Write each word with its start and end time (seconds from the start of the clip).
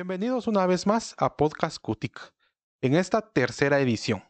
Bienvenidos 0.00 0.46
una 0.46 0.64
vez 0.64 0.86
más 0.86 1.14
a 1.18 1.36
Podcast 1.36 1.76
Cutic, 1.78 2.32
en 2.80 2.94
esta 2.94 3.20
tercera 3.20 3.80
edición. 3.80 4.24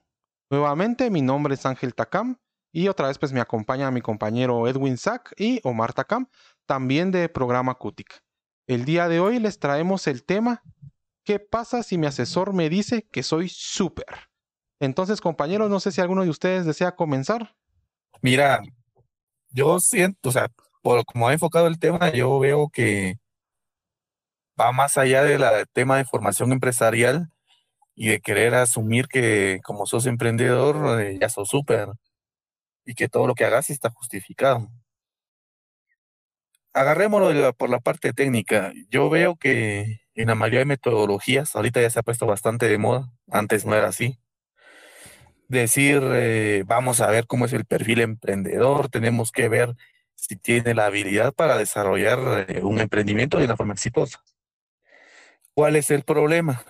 Nuevamente 0.50 1.10
mi 1.10 1.22
nombre 1.22 1.54
es 1.54 1.64
Ángel 1.64 1.94
Takam 1.94 2.38
y 2.72 2.88
otra 2.88 3.06
vez 3.06 3.20
pues 3.20 3.32
me 3.32 3.40
acompaña 3.40 3.88
mi 3.92 4.00
compañero 4.00 4.66
Edwin 4.66 4.98
Sack 4.98 5.32
y 5.38 5.60
Omar 5.62 5.92
Takam, 5.92 6.26
también 6.66 7.12
de 7.12 7.28
programa 7.28 7.76
Cutic. 7.76 8.20
El 8.66 8.84
día 8.84 9.06
de 9.06 9.20
hoy 9.20 9.38
les 9.38 9.60
traemos 9.60 10.08
el 10.08 10.24
tema 10.24 10.60
¿Qué 11.22 11.38
pasa 11.38 11.84
si 11.84 11.98
mi 11.98 12.08
asesor 12.08 12.52
me 12.52 12.68
dice 12.68 13.06
que 13.08 13.22
soy 13.22 13.48
súper? 13.48 14.28
Entonces, 14.80 15.20
compañeros, 15.20 15.70
no 15.70 15.78
sé 15.78 15.92
si 15.92 16.00
alguno 16.00 16.24
de 16.24 16.30
ustedes 16.30 16.66
desea 16.66 16.96
comenzar. 16.96 17.54
Mira, 18.22 18.60
yo 19.50 19.78
siento, 19.78 20.30
o 20.30 20.32
sea, 20.32 20.48
por 20.82 21.04
como 21.04 21.28
ha 21.28 21.32
enfocado 21.32 21.68
el 21.68 21.78
tema, 21.78 22.12
yo 22.12 22.40
veo 22.40 22.70
que 22.70 23.20
va 24.60 24.72
más 24.72 24.98
allá 24.98 25.24
del 25.24 25.42
tema 25.72 25.96
de 25.96 26.04
formación 26.04 26.52
empresarial 26.52 27.30
y 27.94 28.08
de 28.08 28.20
querer 28.20 28.54
asumir 28.54 29.08
que 29.08 29.60
como 29.64 29.86
sos 29.86 30.06
emprendedor 30.06 31.00
eh, 31.00 31.18
ya 31.20 31.28
sos 31.28 31.48
súper 31.48 31.88
y 32.84 32.94
que 32.94 33.08
todo 33.08 33.26
lo 33.26 33.34
que 33.34 33.44
hagas 33.44 33.70
está 33.70 33.90
justificado. 33.90 34.68
Agarrémoslo 36.72 37.52
por 37.54 37.68
la 37.70 37.80
parte 37.80 38.12
técnica. 38.12 38.72
Yo 38.90 39.10
veo 39.10 39.36
que 39.36 40.00
en 40.14 40.28
la 40.28 40.34
mayoría 40.34 40.60
de 40.60 40.66
metodologías, 40.66 41.56
ahorita 41.56 41.80
ya 41.80 41.90
se 41.90 41.98
ha 41.98 42.02
puesto 42.02 42.26
bastante 42.26 42.68
de 42.68 42.78
moda, 42.78 43.12
antes 43.30 43.64
no 43.66 43.74
era 43.74 43.88
así. 43.88 44.18
Decir, 45.48 46.00
eh, 46.12 46.62
vamos 46.66 47.00
a 47.00 47.08
ver 47.10 47.26
cómo 47.26 47.46
es 47.46 47.52
el 47.52 47.64
perfil 47.64 48.00
emprendedor, 48.00 48.88
tenemos 48.88 49.32
que 49.32 49.48
ver 49.48 49.74
si 50.14 50.36
tiene 50.36 50.74
la 50.74 50.86
habilidad 50.86 51.32
para 51.32 51.58
desarrollar 51.58 52.46
eh, 52.48 52.62
un 52.62 52.80
emprendimiento 52.80 53.38
de 53.38 53.46
una 53.46 53.56
forma 53.56 53.72
exitosa. 53.72 54.22
¿Cuál 55.54 55.76
es 55.76 55.90
el 55.90 56.02
problema? 56.02 56.64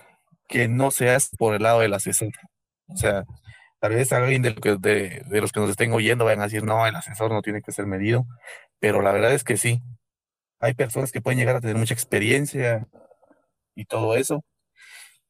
Que 0.47 0.67
no 0.67 0.91
se 0.91 1.15
por 1.37 1.55
el 1.55 1.63
lado 1.63 1.81
del 1.81 1.93
asesor. 1.93 2.33
O 2.87 2.97
sea, 2.97 3.23
tal 3.79 3.93
vez 3.93 4.11
alguien 4.11 4.41
de, 4.41 4.53
de, 4.79 5.41
los 5.41 5.51
que 5.51 5.59
nos 5.59 5.69
estén 5.69 5.93
oyendo 5.93 6.25
vayan 6.25 6.41
a 6.41 6.45
decir, 6.45 6.63
no, 6.63 6.85
el 6.87 6.95
asesor 6.95 7.31
no 7.31 7.41
tiene 7.41 7.61
que 7.61 7.71
ser 7.71 7.87
medido, 7.87 8.25
pero 8.79 9.01
la 9.01 9.11
verdad 9.11 9.33
es 9.33 9.43
que 9.43 9.57
sí. 9.57 9.81
Hay 10.59 10.73
personas 10.75 11.11
que 11.11 11.21
pueden 11.21 11.39
llegar 11.39 11.55
a 11.55 11.61
tener 11.61 11.77
mucha 11.77 11.93
experiencia 11.93 12.87
y 13.75 13.85
todo 13.85 14.15
eso. 14.15 14.43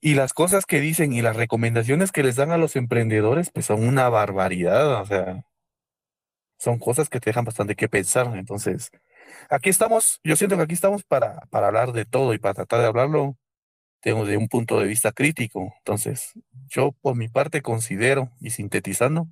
Y 0.02 0.16
las 0.16 0.33
cosas 0.33 0.66
que 0.66 0.81
dicen 0.81 1.13
y 1.13 1.22
las 1.22 1.35
recomendaciones 1.35 2.11
que 2.11 2.23
les 2.23 2.35
dan 2.35 2.52
a 2.52 2.57
los 2.57 2.75
emprendedores, 2.75 3.52
pues 3.52 3.67
son 3.67 3.88
una 3.88 4.09
barbaridad. 4.09 5.02
O 5.02 5.05
sea, 5.05 5.44
son 6.57 6.79
cosas 6.79 7.09
que 7.09 7.19
te 7.19 7.29
dejan 7.29 7.45
bastante 7.45 7.75
que 7.75 7.88
pensar. 7.88 8.35
Entonces, 8.35 8.91
aquí 9.50 9.70
estamos, 9.70 10.20
yo 10.23 10.36
siento 10.36 10.58
que 10.58 10.64
aquí 10.64 10.73
estamos 10.73 11.03
para, 11.03 11.42
para 11.50 11.67
hablar 11.67 11.92
de 11.94 12.06
todo 12.06 12.34
y 12.34 12.39
para 12.39 12.53
tratar 12.53 12.81
de 12.81 12.88
hablarlo 12.88 13.38
tengo 14.02 14.25
de 14.25 14.38
un 14.38 14.47
punto 14.47 14.80
de 14.80 14.88
vista 14.88 15.11
crítico. 15.11 15.73
Entonces, 15.78 16.34
yo 16.67 16.92
por 17.02 17.16
mi 17.16 17.30
parte 17.30 17.62
considero, 17.62 18.31
y 18.42 18.50
sintetizando, 18.50 19.28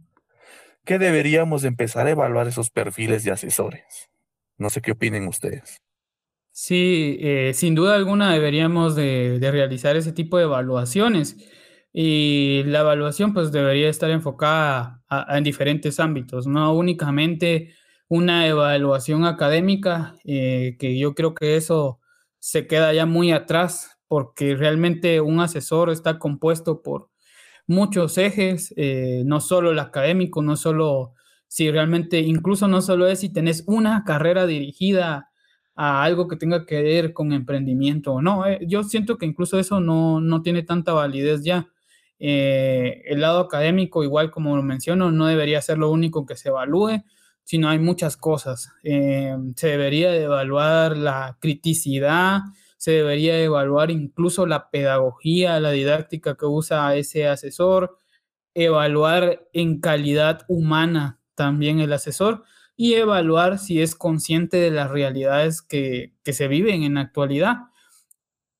que 0.86 1.00
deberíamos 1.00 1.64
empezar 1.64 2.08
a 2.08 2.12
evaluar 2.12 2.48
esos 2.48 2.70
perfiles 2.70 3.24
de 3.24 3.32
asesores. 3.32 4.10
No 4.58 4.70
sé 4.70 4.82
qué 4.82 4.92
opinen 4.92 5.28
ustedes. 5.28 5.78
Sí, 6.52 7.18
eh, 7.22 7.52
sin 7.54 7.76
duda 7.76 7.96
alguna 7.96 8.34
deberíamos 8.34 8.96
de, 8.96 9.40
realizar 9.42 9.96
ese 9.96 10.12
tipo 10.12 10.38
de 10.38 10.44
evaluaciones 10.44 11.38
y 11.94 12.64
la 12.66 12.82
evaluación 12.82 13.34
pues 13.34 13.52
debería 13.52 13.90
estar 13.90 14.12
enfocada 14.12 15.02
en 15.30 15.44
diferentes 15.44 16.00
ámbitos, 16.00 16.48
no 16.48 16.74
únicamente 16.74 17.74
una 18.10 18.48
evaluación 18.48 19.24
académica, 19.26 20.16
eh, 20.26 20.76
que 20.80 20.98
yo 20.98 21.14
creo 21.14 21.36
que 21.36 21.56
eso 21.56 22.00
se 22.40 22.68
queda 22.68 22.92
ya 22.94 23.06
muy 23.06 23.32
atrás 23.32 24.00
porque 24.08 24.56
realmente 24.56 25.22
un 25.22 25.40
asesor 25.40 25.92
está 25.92 26.18
compuesto 26.18 26.82
por 26.82 27.10
muchos 27.68 28.18
ejes, 28.18 28.74
eh, 28.78 29.24
no 29.26 29.40
solo 29.42 29.72
el 29.72 29.80
académico, 29.80 30.42
no 30.42 30.56
solo 30.58 31.14
si 31.48 31.70
realmente, 31.72 32.20
incluso 32.20 32.68
no 32.68 32.82
solo 32.82 33.08
es 33.08 33.20
si 33.20 33.30
tenés 33.30 33.64
una 33.68 34.04
carrera 34.06 34.48
dirigida 34.48 35.30
a 35.76 36.04
algo 36.04 36.28
que 36.28 36.36
tenga 36.36 36.66
que 36.66 36.82
ver 36.82 37.14
con 37.14 37.32
emprendimiento 37.32 38.14
o 38.14 38.22
no. 38.24 38.48
Eh, 38.48 38.60
yo 38.68 38.84
siento 38.84 39.18
que 39.20 39.28
incluso 39.28 39.60
eso 39.60 39.80
no, 39.82 40.20
no 40.20 40.42
tiene 40.42 40.64
tanta 40.64 40.94
validez 40.94 41.44
ya. 41.44 41.70
El 42.20 43.22
lado 43.22 43.40
académico, 43.40 44.04
igual 44.04 44.32
como 44.32 44.56
lo 44.56 44.64
menciono, 44.64 45.12
no 45.12 45.28
debería 45.28 45.62
ser 45.62 45.78
lo 45.78 45.90
único 45.92 46.26
que 46.26 46.36
se 46.36 46.50
evalúe, 46.50 47.04
sino 47.50 47.68
hay 47.68 47.80
muchas 47.80 48.16
cosas. 48.16 48.72
se 48.84 49.68
debería 49.68 50.16
evaluar 50.16 50.96
la 50.96 51.36
criticidad, 51.40 52.42
se 52.78 52.92
debería 52.92 53.42
evaluar 53.42 53.90
incluso 53.90 54.46
la 54.46 54.70
pedagogía, 54.70 55.60
la 55.60 55.72
didáctica 55.72 56.36
que 56.36 56.46
usa 56.46 56.96
ese 56.96 57.28
asesor, 57.28 57.98
evaluar 58.54 59.48
en 59.52 59.82
calidad 59.82 60.46
humana 60.48 61.22
también 61.34 61.80
el 61.80 61.92
asesor 61.92 62.44
y 62.76 62.94
evaluar 62.94 63.58
si 63.58 63.82
es 63.82 63.96
consciente 63.96 64.58
de 64.58 64.70
las 64.70 64.92
realidades 64.92 65.64
que, 65.64 66.14
se 66.26 66.48
viven 66.48 66.84
en 66.84 66.94
la 66.94 67.02
actualidad. 67.02 67.56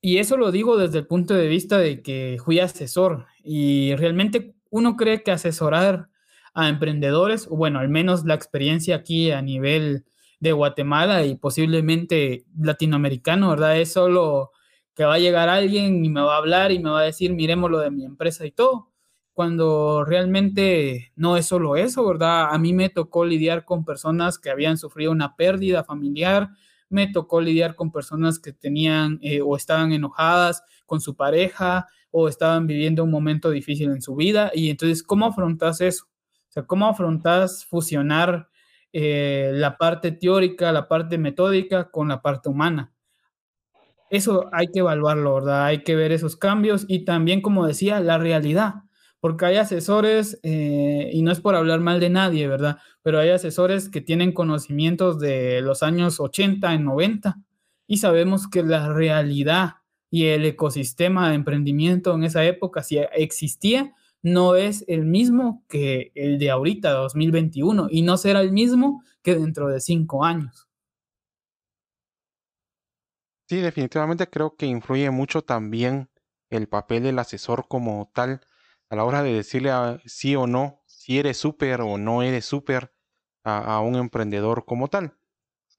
Y 0.02 0.18
eso 0.18 0.36
lo 0.36 0.52
digo 0.52 0.78
desde 0.78 0.98
el 0.98 1.06
punto 1.06 1.36
de 1.36 1.48
vista 1.48 1.78
de 1.78 2.02
que 2.02 2.38
fui 2.44 2.60
asesor 2.60 3.28
y 3.44 3.94
realmente 3.98 4.56
uno 4.72 4.96
cree 4.96 5.22
que 5.22 5.30
asesorar 5.30 6.10
a 6.54 6.70
emprendedores, 6.70 7.48
o 7.50 7.56
bueno, 7.56 7.80
al 7.80 7.90
menos 7.90 8.26
la 8.26 8.34
experiencia 8.36 8.96
aquí 8.98 9.32
a 9.32 9.42
nivel 9.42 10.06
de 10.40 10.52
Guatemala 10.52 11.26
y 11.26 11.36
posiblemente 11.36 12.46
latinoamericano, 12.58 13.50
¿verdad? 13.50 13.80
Es 13.80 13.94
solo 13.94 14.52
que 14.96 15.06
va 15.06 15.16
a 15.16 15.20
llegar 15.20 15.50
alguien 15.50 16.04
y 16.04 16.10
me 16.10 16.22
va 16.22 16.36
a 16.36 16.38
hablar 16.40 16.72
y 16.72 16.80
me 16.80 16.90
va 16.90 17.00
a 17.02 17.04
decir, 17.04 17.34
miremos 17.34 17.72
lo 17.72 17.80
de 17.80 17.92
mi 17.92 18.06
empresa 18.06 18.46
y 18.46 18.52
todo, 18.52 18.90
cuando 19.34 20.04
realmente 20.04 21.14
no 21.16 21.38
es 21.38 21.46
solo 21.46 21.78
eso, 21.78 22.06
¿verdad? 22.06 22.50
A 22.54 22.58
mí 22.58 22.74
me 22.74 22.90
tocó 22.90 23.24
lidiar 23.24 23.64
con 23.64 23.86
personas 23.86 24.38
que 24.38 24.50
habían 24.50 24.78
sufrido 24.78 25.14
una 25.14 25.38
pérdida 25.38 25.86
familiar, 25.86 26.50
me 26.90 27.08
tocó 27.08 27.40
lidiar 27.40 27.76
con 27.76 27.92
personas 27.92 28.40
que 28.40 28.52
tenían 28.52 29.20
eh, 29.22 29.40
o 29.42 29.56
estaban 29.56 29.94
enojadas 29.94 30.64
con 30.86 31.00
su 31.00 31.16
pareja 31.16 31.88
o 32.12 32.28
estaban 32.28 32.68
viviendo 32.68 33.04
un 33.06 33.12
momento 33.12 33.52
difícil 33.52 33.92
en 33.92 34.02
su 34.02 34.16
vida. 34.16 34.52
Y 34.54 34.70
entonces, 34.70 35.04
¿cómo 35.04 35.28
afrontas 35.28 35.80
eso? 35.80 36.09
O 36.50 36.52
sea, 36.52 36.64
¿cómo 36.64 36.88
afrontas 36.88 37.66
fusionar 37.66 38.50
eh, 38.92 39.52
la 39.54 39.78
parte 39.78 40.12
teórica, 40.12 40.72
la 40.72 40.88
parte 40.88 41.20
metódica 41.20 41.92
con 41.92 42.08
la 42.08 42.22
parte 42.24 42.50
humana. 42.50 42.92
Eso 44.10 44.50
hay 44.52 44.68
que 44.68 44.80
evaluarlo, 44.80 45.36
¿verdad? 45.36 45.66
Hay 45.66 45.84
que 45.84 45.96
ver 45.96 46.12
esos 46.12 46.36
cambios 46.36 46.86
y 46.88 47.06
también, 47.06 47.42
como 47.42 47.68
decía, 47.68 48.00
la 48.00 48.18
realidad, 48.18 48.76
porque 49.20 49.46
hay 49.46 49.58
asesores, 49.58 50.40
eh, 50.42 51.12
y 51.14 51.22
no 51.22 51.32
es 51.32 51.40
por 51.40 51.54
hablar 51.56 51.82
mal 51.82 52.00
de 52.00 52.10
nadie, 52.10 52.48
¿verdad? 52.48 52.80
Pero 53.04 53.20
hay 53.20 53.30
asesores 53.30 53.90
que 53.90 54.02
tienen 54.02 54.32
conocimientos 54.32 55.20
de 55.20 55.62
los 55.62 55.84
años 55.84 56.20
80 56.20 56.74
y 56.74 56.80
90 56.80 57.38
y 57.86 57.98
sabemos 57.98 58.48
que 58.48 58.64
la 58.64 58.92
realidad 58.92 59.74
y 60.10 60.26
el 60.26 60.44
ecosistema 60.46 61.30
de 61.30 61.36
emprendimiento 61.36 62.16
en 62.16 62.24
esa 62.24 62.44
época, 62.44 62.82
si 62.82 62.98
existía, 62.98 63.94
no 64.22 64.56
es 64.56 64.84
el 64.88 65.06
mismo 65.06 65.64
que 65.68 66.12
el 66.16 66.40
de 66.40 66.52
ahorita, 66.52 66.92
2021, 66.92 67.88
y 67.90 68.02
no 68.02 68.18
será 68.18 68.42
el 68.42 68.52
mismo 68.52 69.04
que 69.22 69.36
dentro 69.36 69.68
de 69.68 69.80
cinco 69.80 70.24
años. 70.24 70.68
Sí, 73.48 73.58
definitivamente 73.58 74.30
creo 74.30 74.56
que 74.56 74.68
influye 74.68 75.10
mucho 75.10 75.42
también 75.42 76.10
el 76.50 76.68
papel 76.68 77.04
del 77.04 77.20
asesor 77.20 77.68
como 77.68 78.12
tal 78.14 78.42
a 78.90 78.96
la 78.96 79.06
hora 79.06 79.24
de 79.24 79.34
decirle 79.34 79.72
sí 80.06 80.36
o 80.36 80.48
no, 80.48 80.82
si 80.86 81.20
eres 81.20 81.38
súper 81.38 81.82
o 81.82 81.98
no 81.98 82.24
eres 82.24 82.46
súper 82.46 82.94
a, 83.44 83.80
un 83.82 83.96
emprendedor 83.96 84.66
como 84.66 84.88
tal. 84.88 85.18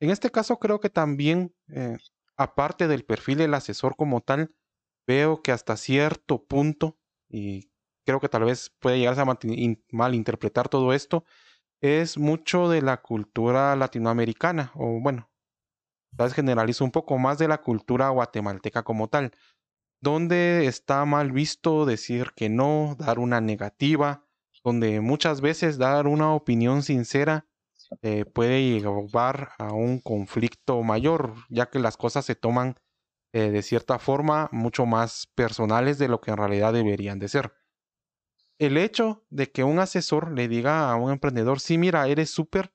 En 0.01 0.11
este 0.11 0.31
caso 0.31 0.59
creo 0.59 0.81
que 0.81 0.91
también, 0.91 1.55
eh, 1.69 1.99
aparte 2.37 2.89
del 2.89 3.05
perfil 3.05 3.39
del 3.39 3.55
asesor 3.55 3.97
como 3.97 4.21
tal, 4.21 4.55
veo 5.07 5.43
que 5.43 5.53
hasta 5.53 5.77
cierto 5.77 6.45
punto, 6.45 6.99
y 7.29 7.70
creo 8.05 8.21
que 8.21 8.29
tal 8.29 8.45
vez 8.45 8.71
puede 8.81 8.99
llegarse 8.99 9.21
a 9.23 9.39
malinterpretar 9.91 10.69
todo 10.69 10.93
esto, 10.93 11.25
es 11.81 12.19
mucho 12.19 12.69
de 12.69 12.83
la 12.83 12.99
cultura 12.99 13.75
latinoamericana, 13.77 14.73
o 14.75 15.01
bueno, 15.01 15.31
tal 16.17 16.27
vez 16.27 16.35
generalizo 16.35 16.85
un 16.85 16.91
poco 16.91 17.19
más 17.19 17.39
de 17.39 17.49
la 17.49 17.59
cultura 17.59 18.09
guatemalteca 18.11 18.83
como 18.83 19.09
tal, 19.09 19.33
donde 20.01 20.67
está 20.67 21.05
mal 21.05 21.33
visto 21.33 21.87
decir 21.87 22.33
que 22.35 22.49
no, 22.49 22.97
dar 22.99 23.19
una 23.19 23.41
negativa, 23.41 24.25
donde 24.65 25.01
muchas 25.01 25.41
veces 25.41 25.79
dar 25.79 26.07
una 26.07 26.35
opinión 26.35 26.83
sincera 26.83 27.47
eh, 28.03 28.25
puede 28.25 28.63
llevar 28.63 29.51
a 29.59 29.73
un 29.73 30.01
conflicto 30.01 30.83
mayor, 30.83 31.35
ya 31.49 31.71
que 31.71 31.79
las 31.79 31.97
cosas 31.97 32.25
se 32.25 32.35
toman 32.35 32.77
eh, 33.33 33.51
de 33.51 33.63
cierta 33.63 33.99
forma 33.99 34.49
mucho 34.53 34.87
más 34.87 35.29
personales 35.35 35.99
de 35.99 36.09
lo 36.09 36.21
que 36.21 36.31
en 36.31 36.37
realidad 36.37 36.73
deberían 36.73 37.19
de 37.19 37.29
ser 37.29 37.53
el 38.61 38.77
hecho 38.77 39.25
de 39.31 39.51
que 39.51 39.65
un 39.65 39.79
asesor 39.79 40.33
le 40.33 40.47
diga 40.47 40.93
a 40.93 40.97
un 40.97 41.11
emprendedor, 41.11 41.61
sí, 41.61 41.79
mira, 41.79 42.07
eres 42.09 42.29
súper, 42.29 42.75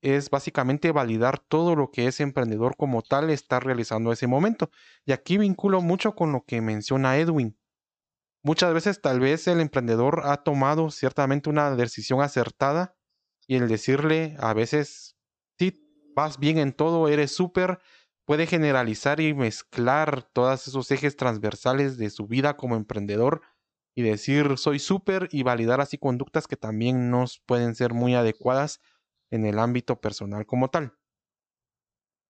es 0.00 0.30
básicamente 0.30 0.90
validar 0.90 1.38
todo 1.38 1.76
lo 1.76 1.90
que 1.90 2.06
ese 2.06 2.22
emprendedor 2.22 2.76
como 2.76 3.02
tal 3.02 3.28
está 3.28 3.60
realizando 3.60 4.08
en 4.08 4.14
ese 4.14 4.26
momento. 4.26 4.70
Y 5.04 5.12
aquí 5.12 5.36
vinculo 5.36 5.82
mucho 5.82 6.14
con 6.14 6.32
lo 6.32 6.44
que 6.46 6.62
menciona 6.62 7.18
Edwin. 7.18 7.58
Muchas 8.42 8.72
veces 8.72 9.02
tal 9.02 9.20
vez 9.20 9.46
el 9.48 9.60
emprendedor 9.60 10.22
ha 10.24 10.38
tomado 10.38 10.90
ciertamente 10.90 11.50
una 11.50 11.76
decisión 11.76 12.22
acertada 12.22 12.96
y 13.46 13.56
el 13.56 13.68
decirle 13.68 14.34
a 14.38 14.54
veces, 14.54 15.18
sí, 15.58 15.78
vas 16.16 16.38
bien 16.38 16.56
en 16.56 16.72
todo, 16.72 17.06
eres 17.08 17.32
súper, 17.32 17.80
puede 18.24 18.46
generalizar 18.46 19.20
y 19.20 19.34
mezclar 19.34 20.22
todos 20.32 20.68
esos 20.68 20.90
ejes 20.90 21.16
transversales 21.16 21.98
de 21.98 22.08
su 22.08 22.26
vida 22.26 22.56
como 22.56 22.76
emprendedor 22.76 23.42
y 23.98 24.02
decir 24.02 24.58
soy 24.58 24.78
súper 24.78 25.28
y 25.32 25.42
validar 25.42 25.80
así 25.80 25.98
conductas 25.98 26.46
que 26.46 26.54
también 26.56 27.10
nos 27.10 27.40
pueden 27.40 27.74
ser 27.74 27.94
muy 27.94 28.14
adecuadas 28.14 28.80
en 29.28 29.44
el 29.44 29.58
ámbito 29.58 30.00
personal 30.00 30.46
como 30.46 30.70
tal. 30.70 30.96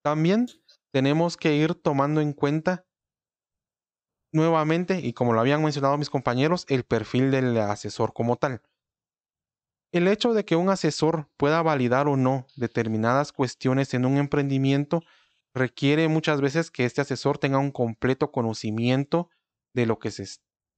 También 0.02 0.46
tenemos 0.92 1.36
que 1.36 1.56
ir 1.56 1.74
tomando 1.74 2.22
en 2.22 2.32
cuenta 2.32 2.86
nuevamente, 4.32 5.00
y 5.00 5.12
como 5.12 5.34
lo 5.34 5.40
habían 5.40 5.62
mencionado 5.62 5.98
mis 5.98 6.08
compañeros, 6.08 6.64
el 6.70 6.84
perfil 6.84 7.30
del 7.30 7.54
asesor 7.58 8.14
como 8.14 8.36
tal. 8.36 8.62
El 9.92 10.08
hecho 10.08 10.32
de 10.32 10.46
que 10.46 10.56
un 10.56 10.70
asesor 10.70 11.28
pueda 11.36 11.60
validar 11.60 12.08
o 12.08 12.16
no 12.16 12.46
determinadas 12.56 13.30
cuestiones 13.30 13.92
en 13.92 14.06
un 14.06 14.16
emprendimiento 14.16 15.02
requiere 15.52 16.08
muchas 16.08 16.40
veces 16.40 16.70
que 16.70 16.86
este 16.86 17.02
asesor 17.02 17.36
tenga 17.36 17.58
un 17.58 17.72
completo 17.72 18.32
conocimiento 18.32 19.28
de 19.74 19.84
lo 19.84 19.98
que 19.98 20.10
se 20.10 20.24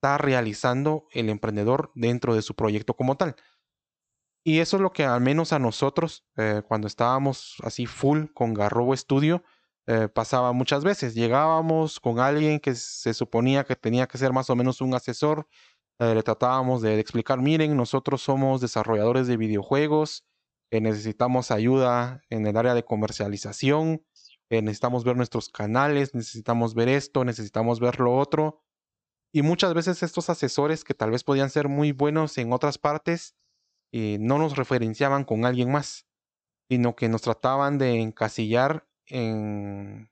está 0.00 0.16
realizando 0.16 1.06
el 1.12 1.28
emprendedor 1.28 1.92
dentro 1.94 2.34
de 2.34 2.40
su 2.40 2.54
proyecto 2.54 2.94
como 2.94 3.16
tal. 3.18 3.36
Y 4.42 4.60
eso 4.60 4.78
es 4.78 4.82
lo 4.82 4.92
que 4.92 5.04
al 5.04 5.20
menos 5.20 5.52
a 5.52 5.58
nosotros, 5.58 6.24
eh, 6.38 6.62
cuando 6.66 6.86
estábamos 6.86 7.56
así 7.62 7.84
full 7.84 8.28
con 8.32 8.54
Garrobo 8.54 8.96
Studio, 8.96 9.44
eh, 9.86 10.08
pasaba 10.08 10.52
muchas 10.54 10.84
veces. 10.84 11.14
Llegábamos 11.14 12.00
con 12.00 12.18
alguien 12.18 12.60
que 12.60 12.74
se 12.74 13.12
suponía 13.12 13.64
que 13.64 13.76
tenía 13.76 14.06
que 14.06 14.16
ser 14.16 14.32
más 14.32 14.48
o 14.48 14.56
menos 14.56 14.80
un 14.80 14.94
asesor. 14.94 15.46
Eh, 15.98 16.14
le 16.14 16.22
tratábamos 16.22 16.80
de, 16.80 16.98
explicar, 16.98 17.38
miren, 17.42 17.76
nosotros 17.76 18.22
somos 18.22 18.62
desarrolladores 18.62 19.26
de 19.26 19.36
videojuegos, 19.36 20.24
necesitamos 20.70 21.50
ayuda 21.50 22.22
en 22.30 22.46
el 22.46 22.56
área 22.56 22.74
de 22.74 22.84
comercialización, 22.84 24.06
necesitamos 24.48 25.04
ver 25.04 25.16
nuestros 25.16 25.50
canales, 25.50 26.14
necesitamos 26.14 26.74
ver 26.74 26.88
esto, 26.88 27.24
necesitamos 27.24 27.80
ver 27.80 28.00
lo 28.00 28.16
otro. 28.16 28.62
Y 29.32 29.42
muchas 29.42 29.74
veces 29.74 30.02
estos 30.02 30.28
asesores 30.28 30.84
que 30.84 30.94
tal 30.94 31.10
vez 31.10 31.24
podían 31.24 31.50
ser 31.50 31.68
muy 31.68 31.92
buenos 31.92 32.36
en 32.38 32.52
otras 32.52 32.78
partes, 32.78 33.36
eh, 33.92 34.18
no 34.20 34.38
nos 34.38 34.56
referenciaban 34.56 35.24
con 35.24 35.44
alguien 35.44 35.70
más, 35.70 36.06
sino 36.68 36.96
que 36.96 37.08
nos 37.08 37.22
trataban 37.22 37.78
de 37.78 38.00
encasillar 38.00 38.88
en, 39.06 40.10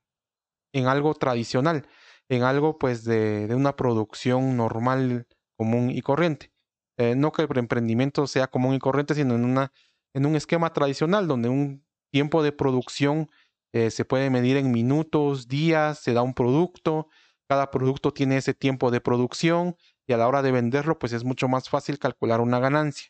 en 0.73 0.87
algo 0.87 1.15
tradicional, 1.15 1.87
en 2.29 2.43
algo 2.43 2.79
pues 2.79 3.05
de, 3.05 3.47
de 3.47 3.55
una 3.55 3.77
producción 3.77 4.57
normal, 4.57 5.27
común 5.57 5.91
y 5.91 6.03
corriente. 6.03 6.53
Eh, 6.97 7.15
no 7.15 7.33
que 7.33 7.43
el 7.43 7.59
emprendimiento 7.59 8.27
sea 8.27 8.49
común 8.49 8.75
y 8.75 8.79
corriente, 8.79 9.15
sino 9.15 9.35
en, 9.35 9.45
una, 9.45 9.73
en 10.15 10.27
un 10.27 10.35
esquema 10.35 10.73
tradicional 10.73 11.29
donde 11.29 11.49
un 11.49 11.85
tiempo 12.11 12.43
de 12.43 12.53
producción 12.53 13.31
eh, 13.73 13.91
se 13.91 14.05
puede 14.05 14.31
medir 14.31 14.57
en 14.57 14.73
minutos, 14.73 15.47
días, 15.47 16.01
se 16.01 16.13
da 16.13 16.23
un 16.23 16.35
producto, 16.35 17.09
cada 17.49 17.71
producto 17.71 18.13
tiene 18.13 18.37
ese 18.37 18.55
tiempo 18.55 18.91
de 18.91 19.01
producción 19.01 19.77
y 20.07 20.13
a 20.13 20.17
la 20.17 20.29
hora 20.29 20.43
de 20.43 20.53
venderlo 20.53 20.99
pues 20.99 21.13
es 21.13 21.25
mucho 21.25 21.49
más 21.49 21.69
fácil 21.69 21.99
calcular 21.99 22.41
una 22.41 22.61
ganancia. 22.61 23.09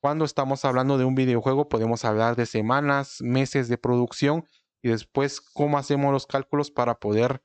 Cuando 0.00 0.24
estamos 0.24 0.64
hablando 0.64 0.98
de 0.98 1.04
un 1.04 1.14
videojuego 1.14 1.68
podemos 1.68 2.04
hablar 2.04 2.36
de 2.36 2.46
semanas, 2.46 3.20
meses 3.20 3.68
de 3.68 3.78
producción 3.78 4.44
y 4.82 4.90
después 4.90 5.40
cómo 5.40 5.78
hacemos 5.78 6.12
los 6.12 6.26
cálculos 6.26 6.70
para 6.70 6.94
poder 6.94 7.42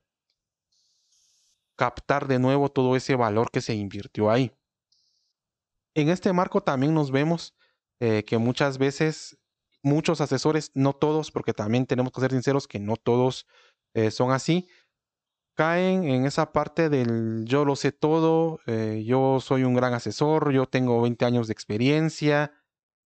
captar 1.75 2.28
de 2.28 2.40
nuevo 2.40 2.69
todo 2.69 2.96
ese 2.96 3.16
valor 3.16 3.50
que 3.50 3.62
se 3.62 3.74
invirtió 3.74 4.30
ahí. 4.30 4.51
En 5.96 6.10
este 6.10 6.34
marco 6.34 6.62
también 6.62 6.94
nos 6.94 7.12
vemos 7.12 7.56
eh, 8.00 8.24
que 8.25 8.38
muchas 8.38 8.78
veces 8.78 9.38
muchos 9.81 10.22
asesores, 10.22 10.72
no 10.74 10.94
todos, 10.94 11.31
porque 11.31 11.54
también 11.54 11.86
tenemos 11.86 12.12
que 12.12 12.22
ser 12.22 12.31
sinceros 12.31 12.68
que 12.68 12.80
no 12.80 12.96
todos 12.96 13.46
eh, 13.94 14.12
son 14.12 14.31
así, 14.31 14.68
caen 15.56 16.06
en 16.06 16.26
esa 16.26 16.52
parte 16.52 16.90
del 16.90 17.46
yo 17.46 17.66
lo 17.66 17.76
sé 17.76 17.92
todo, 17.92 18.60
eh, 18.68 19.04
yo 19.06 19.40
soy 19.40 19.64
un 19.64 19.74
gran 19.76 19.94
asesor, 19.94 20.52
yo 20.52 20.68
tengo 20.68 21.02
20 21.02 21.26
años 21.26 21.48
de 21.48 21.54
experiencia, 21.54 22.52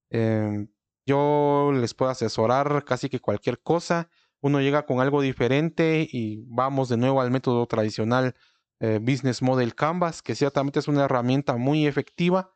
em, 0.09 0.69
yo 1.05 1.71
les 1.73 1.93
puedo 1.93 2.11
asesorar 2.11 2.83
casi 2.85 3.09
que 3.09 3.19
cualquier 3.19 3.61
cosa. 3.61 4.09
Uno 4.41 4.61
llega 4.61 4.85
con 4.85 4.99
algo 5.01 5.21
diferente 5.21 6.07
y 6.11 6.43
vamos 6.47 6.89
de 6.89 6.97
nuevo 6.97 7.21
al 7.21 7.31
método 7.31 7.65
tradicional 7.67 8.35
eh, 8.79 8.99
Business 9.01 9.41
Model 9.41 9.75
Canvas, 9.75 10.21
que 10.21 10.35
ciertamente 10.35 10.79
es 10.79 10.87
una 10.87 11.05
herramienta 11.05 11.57
muy 11.57 11.87
efectiva, 11.87 12.53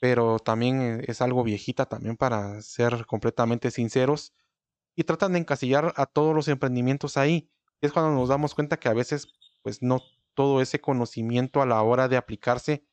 pero 0.00 0.38
también 0.38 1.04
es 1.06 1.20
algo 1.22 1.44
viejita 1.44 1.86
también 1.86 2.16
para 2.16 2.62
ser 2.62 3.06
completamente 3.06 3.70
sinceros. 3.70 4.32
Y 4.96 5.04
tratan 5.04 5.32
de 5.34 5.40
encasillar 5.40 5.92
a 5.96 6.06
todos 6.06 6.34
los 6.34 6.48
emprendimientos 6.48 7.16
ahí 7.16 7.50
es 7.80 7.92
cuando 7.92 8.12
nos 8.12 8.28
damos 8.28 8.54
cuenta 8.54 8.78
que 8.78 8.88
a 8.88 8.94
veces, 8.94 9.28
pues 9.62 9.82
no 9.82 10.02
todo 10.34 10.60
ese 10.60 10.80
conocimiento 10.80 11.60
a 11.62 11.66
la 11.66 11.82
hora 11.82 12.08
de 12.08 12.16
aplicarse 12.16 12.84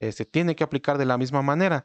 eh, 0.00 0.12
se 0.12 0.24
tiene 0.24 0.56
que 0.56 0.64
aplicar 0.64 0.98
de 0.98 1.04
la 1.04 1.18
misma 1.18 1.42
manera. 1.42 1.84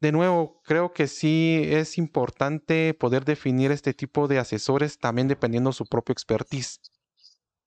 De 0.00 0.12
nuevo, 0.12 0.62
creo 0.64 0.92
que 0.92 1.08
sí 1.08 1.60
es 1.64 1.98
importante 1.98 2.94
poder 2.94 3.24
definir 3.24 3.72
este 3.72 3.92
tipo 3.92 4.28
de 4.28 4.38
asesores 4.38 4.98
también 4.98 5.26
dependiendo 5.26 5.70
de 5.70 5.74
su 5.74 5.86
propio 5.86 6.12
expertise. 6.12 6.80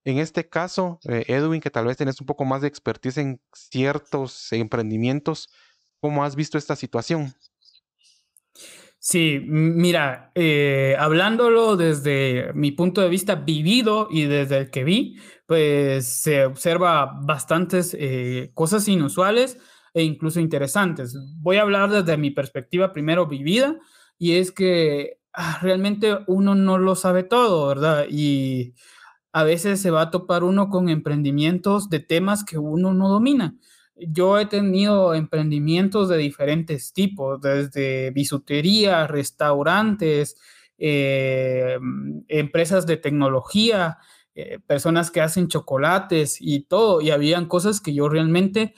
En 0.05 0.17
este 0.17 0.47
caso, 0.47 0.99
eh, 1.03 1.25
Edwin, 1.27 1.59
que 1.59 1.69
tal 1.69 1.85
vez 1.85 1.97
tenés 1.97 2.21
un 2.21 2.25
poco 2.25 2.45
más 2.45 2.61
de 2.61 2.69
expertise 2.69 3.17
en 3.17 3.41
ciertos 3.53 4.51
emprendimientos, 4.53 5.49
¿cómo 5.99 6.23
has 6.23 6.35
visto 6.35 6.57
esta 6.57 6.77
situación? 6.77 7.35
Sí, 9.03 9.41
mira, 9.47 10.31
eh, 10.35 10.95
hablándolo 10.99 11.75
desde 11.75 12.53
mi 12.53 12.71
punto 12.71 13.01
de 13.01 13.09
vista 13.09 13.33
vivido 13.33 14.07
y 14.11 14.25
desde 14.25 14.59
el 14.59 14.69
que 14.69 14.83
vi, 14.83 15.17
pues 15.47 16.21
se 16.21 16.45
observa 16.45 17.11
bastantes 17.23 17.95
eh, 17.99 18.51
cosas 18.53 18.87
inusuales 18.87 19.57
e 19.95 20.03
incluso 20.03 20.39
interesantes. 20.39 21.15
Voy 21.39 21.57
a 21.57 21.63
hablar 21.63 21.89
desde 21.89 22.15
mi 22.15 22.29
perspectiva 22.29 22.93
primero 22.93 23.25
vivida 23.25 23.75
y 24.19 24.33
es 24.33 24.51
que 24.51 25.17
ah, 25.33 25.57
realmente 25.63 26.19
uno 26.27 26.53
no 26.53 26.77
lo 26.77 26.93
sabe 26.95 27.23
todo, 27.23 27.67
¿verdad? 27.69 28.05
Y 28.07 28.75
a 29.33 29.43
veces 29.43 29.81
se 29.81 29.91
va 29.91 30.01
a 30.03 30.11
topar 30.11 30.43
uno 30.43 30.69
con 30.69 30.89
emprendimientos 30.89 31.89
de 31.89 32.01
temas 32.01 32.43
que 32.43 32.59
uno 32.59 32.93
no 32.93 33.09
domina 33.09 33.55
yo 34.07 34.39
he 34.39 34.45
tenido 34.45 35.13
emprendimientos 35.13 36.09
de 36.09 36.17
diferentes 36.17 36.93
tipos, 36.93 37.39
desde 37.41 38.11
bisutería, 38.11 39.07
restaurantes, 39.07 40.37
eh, 40.77 41.77
empresas 42.27 42.85
de 42.87 42.97
tecnología, 42.97 43.99
eh, 44.33 44.59
personas 44.65 45.11
que 45.11 45.21
hacen 45.21 45.47
chocolates 45.47 46.37
y 46.39 46.61
todo, 46.61 47.01
y 47.01 47.11
habían 47.11 47.45
cosas 47.45 47.81
que 47.81 47.93
yo 47.93 48.09
realmente 48.09 48.73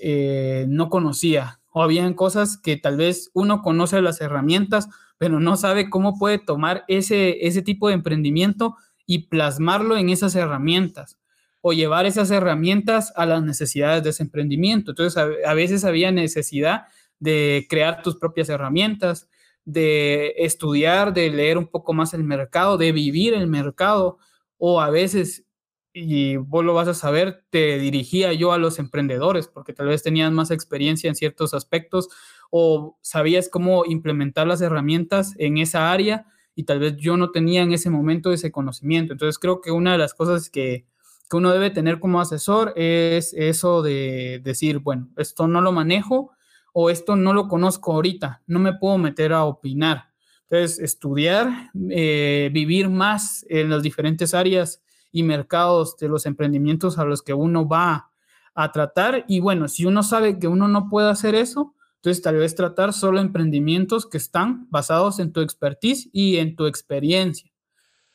eh, 0.00 0.66
no 0.68 0.90
conocía, 0.90 1.60
o 1.72 1.82
habían 1.82 2.14
cosas 2.14 2.58
que 2.58 2.76
tal 2.76 2.96
vez 2.96 3.30
uno 3.32 3.62
conoce 3.62 4.02
las 4.02 4.20
herramientas, 4.20 4.88
pero 5.18 5.40
no 5.40 5.56
sabe 5.56 5.88
cómo 5.88 6.18
puede 6.18 6.38
tomar 6.38 6.84
ese, 6.88 7.46
ese 7.46 7.62
tipo 7.62 7.88
de 7.88 7.94
emprendimiento 7.94 8.76
y 9.06 9.28
plasmarlo 9.28 9.96
en 9.96 10.10
esas 10.10 10.34
herramientas 10.34 11.18
o 11.60 11.72
llevar 11.72 12.06
esas 12.06 12.30
herramientas 12.30 13.12
a 13.16 13.26
las 13.26 13.42
necesidades 13.42 14.02
de 14.04 14.10
ese 14.10 14.22
emprendimiento. 14.22 14.92
Entonces, 14.92 15.16
a, 15.16 15.54
veces 15.54 15.84
había 15.84 16.12
necesidad 16.12 16.86
de 17.18 17.66
crear 17.68 18.02
tus 18.02 18.16
propias 18.16 18.48
herramientas, 18.48 19.28
de 19.64 20.34
estudiar, 20.38 21.12
de 21.12 21.30
leer 21.30 21.58
un 21.58 21.66
poco 21.66 21.92
más 21.92 22.14
el 22.14 22.22
mercado, 22.22 22.78
de 22.78 22.92
vivir 22.92 23.34
el 23.34 23.48
mercado, 23.48 24.18
o 24.58 24.80
a 24.80 24.90
veces, 24.90 25.44
y 25.92 26.36
vos 26.36 26.64
lo 26.64 26.74
vas 26.74 26.88
a 26.88 26.94
saber, 26.94 27.44
te 27.50 27.78
dirigía 27.78 28.32
yo 28.32 28.52
a 28.52 28.58
los 28.58 28.78
emprendedores, 28.78 29.48
porque 29.48 29.72
tal 29.72 29.88
vez 29.88 30.02
tenías 30.02 30.30
más 30.30 30.50
experiencia 30.50 31.08
en 31.08 31.16
ciertos 31.16 31.52
aspectos 31.52 32.08
o 32.50 32.96
sabías 33.02 33.48
cómo 33.48 33.84
implementar 33.84 34.46
las 34.46 34.60
herramientas 34.60 35.34
en 35.38 35.58
esa 35.58 35.90
área 35.90 36.26
y 36.54 36.64
tal 36.64 36.78
vez 36.78 36.96
yo 36.96 37.16
no 37.16 37.30
tenía 37.30 37.62
en 37.62 37.72
ese 37.72 37.90
momento 37.90 38.32
ese 38.32 38.50
conocimiento. 38.50 39.12
Entonces 39.12 39.38
creo 39.38 39.60
que 39.60 39.70
una 39.70 39.92
de 39.92 39.98
las 39.98 40.14
cosas 40.14 40.48
que 40.48 40.86
que 41.28 41.36
uno 41.36 41.50
debe 41.50 41.70
tener 41.70 41.98
como 41.98 42.20
asesor 42.20 42.72
es 42.76 43.32
eso 43.34 43.82
de 43.82 44.40
decir, 44.44 44.78
bueno, 44.78 45.08
esto 45.16 45.48
no 45.48 45.60
lo 45.60 45.72
manejo 45.72 46.32
o 46.72 46.90
esto 46.90 47.16
no 47.16 47.32
lo 47.32 47.48
conozco 47.48 47.92
ahorita, 47.94 48.42
no 48.46 48.58
me 48.58 48.74
puedo 48.74 48.98
meter 48.98 49.32
a 49.32 49.44
opinar. 49.44 50.10
Entonces, 50.48 50.78
estudiar, 50.78 51.70
eh, 51.90 52.50
vivir 52.52 52.88
más 52.88 53.44
en 53.48 53.70
las 53.70 53.82
diferentes 53.82 54.34
áreas 54.34 54.82
y 55.10 55.22
mercados 55.22 55.96
de 55.96 56.08
los 56.08 56.26
emprendimientos 56.26 56.98
a 56.98 57.04
los 57.04 57.22
que 57.22 57.34
uno 57.34 57.66
va 57.66 58.10
a 58.54 58.70
tratar. 58.70 59.24
Y 59.26 59.40
bueno, 59.40 59.66
si 59.66 59.86
uno 59.86 60.02
sabe 60.02 60.38
que 60.38 60.46
uno 60.46 60.68
no 60.68 60.88
puede 60.88 61.10
hacer 61.10 61.34
eso, 61.34 61.72
Entonces, 61.96 62.22
tal 62.22 62.36
vez 62.36 62.54
tratar 62.54 62.92
solo 62.92 63.18
emprendimientos 63.18 64.06
que 64.06 64.18
están 64.18 64.68
basados 64.70 65.18
en 65.18 65.32
tu 65.32 65.40
expertise 65.40 66.08
y 66.12 66.36
en 66.36 66.54
tu 66.54 66.66
experiencia. 66.66 67.50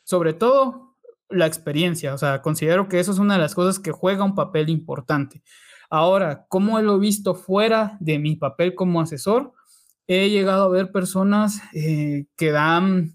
Sobre 0.03 0.33
todo, 0.33 0.90
la 1.31 1.47
experiencia. 1.47 2.13
O 2.13 2.17
sea, 2.17 2.41
considero 2.41 2.87
que 2.87 2.99
eso 2.99 3.11
es 3.11 3.19
una 3.19 3.35
de 3.35 3.41
las 3.41 3.55
cosas 3.55 3.79
que 3.79 3.91
juega 3.91 4.23
un 4.23 4.35
papel 4.35 4.69
importante. 4.69 5.43
Ahora, 5.89 6.45
¿cómo 6.47 6.79
lo 6.79 6.95
he 6.95 6.99
visto 6.99 7.35
fuera 7.35 7.97
de 7.99 8.19
mi 8.19 8.35
papel 8.35 8.75
como 8.75 9.01
asesor? 9.01 9.53
He 10.07 10.29
llegado 10.29 10.65
a 10.65 10.69
ver 10.69 10.91
personas 10.91 11.61
eh, 11.73 12.25
que 12.37 12.51
dan 12.51 13.13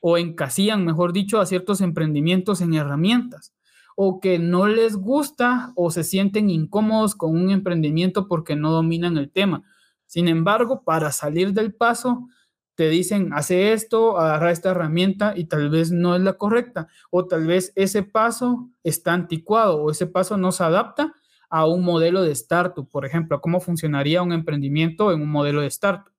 o 0.00 0.18
encasillan, 0.18 0.84
mejor 0.84 1.12
dicho, 1.12 1.40
a 1.40 1.46
ciertos 1.46 1.80
emprendimientos 1.80 2.60
en 2.60 2.74
herramientas 2.74 3.56
o 3.96 4.20
que 4.20 4.38
no 4.38 4.68
les 4.68 4.96
gusta 4.96 5.72
o 5.74 5.90
se 5.90 6.04
sienten 6.04 6.50
incómodos 6.50 7.14
con 7.14 7.34
un 7.34 7.50
emprendimiento 7.50 8.28
porque 8.28 8.54
no 8.54 8.70
dominan 8.70 9.16
el 9.16 9.30
tema. 9.30 9.64
Sin 10.06 10.28
embargo, 10.28 10.84
para 10.84 11.10
salir 11.10 11.52
del 11.54 11.74
paso, 11.74 12.28
te 12.76 12.88
dicen, 12.90 13.32
hace 13.32 13.72
esto, 13.72 14.18
agarra 14.18 14.52
esta 14.52 14.70
herramienta 14.70 15.32
y 15.34 15.46
tal 15.46 15.70
vez 15.70 15.90
no 15.90 16.14
es 16.14 16.22
la 16.22 16.34
correcta, 16.34 16.88
o 17.10 17.26
tal 17.26 17.46
vez 17.46 17.72
ese 17.74 18.02
paso 18.02 18.68
está 18.84 19.14
anticuado 19.14 19.82
o 19.82 19.90
ese 19.90 20.06
paso 20.06 20.36
no 20.36 20.52
se 20.52 20.62
adapta 20.62 21.14
a 21.48 21.66
un 21.66 21.82
modelo 21.82 22.22
de 22.22 22.32
startup, 22.32 22.88
por 22.88 23.06
ejemplo, 23.06 23.40
cómo 23.40 23.60
funcionaría 23.60 24.22
un 24.22 24.32
emprendimiento 24.32 25.10
en 25.12 25.22
un 25.22 25.30
modelo 25.30 25.62
de 25.62 25.68
startup. 25.68 26.12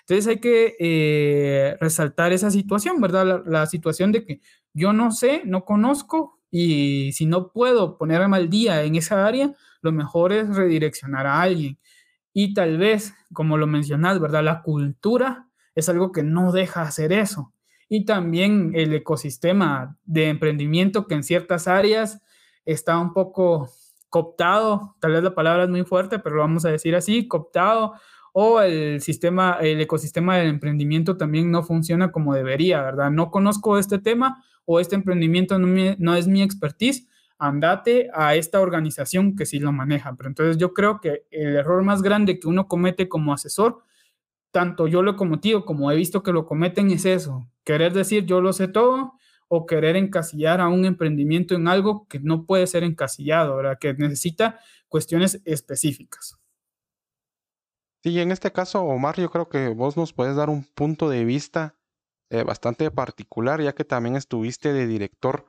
Entonces 0.00 0.26
hay 0.26 0.40
que 0.40 0.74
eh, 0.80 1.76
resaltar 1.80 2.32
esa 2.32 2.50
situación, 2.50 3.00
¿verdad? 3.00 3.44
La, 3.46 3.66
situación 3.66 4.12
de 4.12 4.24
que 4.24 4.40
yo 4.74 4.92
no 4.92 5.12
sé, 5.12 5.42
no 5.44 5.64
conozco 5.64 6.40
y 6.50 7.12
si 7.12 7.24
no 7.24 7.52
puedo 7.52 7.96
ponerme 7.96 8.36
al 8.36 8.50
día 8.50 8.82
en 8.82 8.96
esa 8.96 9.24
área, 9.26 9.54
lo 9.80 9.92
mejor 9.92 10.32
es 10.32 10.54
redireccionar 10.54 11.26
a 11.26 11.40
alguien. 11.40 11.78
Y 12.34 12.52
tal 12.52 12.78
vez, 12.78 13.14
como 13.32 13.56
lo 13.56 13.66
mencionas, 13.66 14.20
¿verdad? 14.20 14.42
La 14.42 14.62
cultura 14.62 15.48
es 15.74 15.88
algo 15.88 16.12
que 16.12 16.22
no 16.22 16.52
deja 16.52 16.82
hacer 16.82 17.12
eso. 17.12 17.52
Y 17.88 18.04
también 18.04 18.72
el 18.74 18.94
ecosistema 18.94 19.98
de 20.04 20.28
emprendimiento 20.28 21.06
que 21.06 21.14
en 21.14 21.22
ciertas 21.22 21.68
áreas 21.68 22.22
está 22.64 22.98
un 22.98 23.12
poco 23.12 23.70
cooptado, 24.08 24.96
tal 25.00 25.12
vez 25.12 25.22
la 25.22 25.34
palabra 25.34 25.64
es 25.64 25.70
muy 25.70 25.84
fuerte, 25.84 26.18
pero 26.18 26.36
lo 26.36 26.42
vamos 26.42 26.64
a 26.64 26.70
decir 26.70 26.94
así, 26.94 27.28
cooptado, 27.28 27.94
o 28.32 28.60
el 28.60 29.00
sistema, 29.00 29.58
el 29.60 29.80
ecosistema 29.80 30.38
del 30.38 30.48
emprendimiento 30.48 31.16
también 31.16 31.50
no 31.50 31.62
funciona 31.62 32.12
como 32.12 32.34
debería, 32.34 32.82
¿verdad? 32.82 33.10
No 33.10 33.30
conozco 33.30 33.78
este 33.78 33.98
tema 33.98 34.42
o 34.64 34.80
este 34.80 34.94
emprendimiento 34.94 35.58
no, 35.58 35.94
no 35.98 36.14
es 36.14 36.28
mi 36.28 36.42
expertise, 36.42 37.08
andate 37.38 38.08
a 38.14 38.34
esta 38.36 38.60
organización 38.60 39.34
que 39.34 39.46
sí 39.46 39.58
lo 39.58 39.72
maneja. 39.72 40.14
Pero 40.16 40.28
entonces 40.28 40.58
yo 40.58 40.72
creo 40.72 41.00
que 41.00 41.24
el 41.30 41.56
error 41.56 41.82
más 41.82 42.00
grande 42.00 42.38
que 42.38 42.48
uno 42.48 42.68
comete 42.68 43.08
como 43.08 43.34
asesor, 43.34 43.82
tanto 44.52 44.86
yo 44.86 45.02
lo 45.02 45.12
he 45.12 45.16
cometido 45.16 45.64
como 45.64 45.90
he 45.90 45.96
visto 45.96 46.22
que 46.22 46.32
lo 46.32 46.46
cometen, 46.46 46.90
es 46.90 47.04
eso, 47.04 47.48
querer 47.64 47.92
decir 47.92 48.24
yo 48.26 48.40
lo 48.40 48.52
sé 48.52 48.68
todo 48.68 49.14
o 49.48 49.66
querer 49.66 49.96
encasillar 49.96 50.60
a 50.60 50.68
un 50.68 50.84
emprendimiento 50.84 51.54
en 51.54 51.68
algo 51.68 52.06
que 52.08 52.20
no 52.20 52.46
puede 52.46 52.66
ser 52.66 52.84
encasillado, 52.84 53.56
¿verdad? 53.56 53.78
Que 53.78 53.92
necesita 53.92 54.60
cuestiones 54.88 55.42
específicas. 55.44 56.38
Sí, 58.02 58.18
en 58.18 58.32
este 58.32 58.50
caso, 58.50 58.82
Omar, 58.82 59.16
yo 59.20 59.30
creo 59.30 59.48
que 59.48 59.68
vos 59.68 59.96
nos 59.96 60.12
puedes 60.12 60.36
dar 60.36 60.48
un 60.48 60.64
punto 60.64 61.08
de 61.08 61.24
vista 61.24 61.76
eh, 62.30 62.44
bastante 62.44 62.90
particular, 62.90 63.60
ya 63.60 63.74
que 63.74 63.84
también 63.84 64.16
estuviste 64.16 64.72
de 64.72 64.86
director 64.86 65.46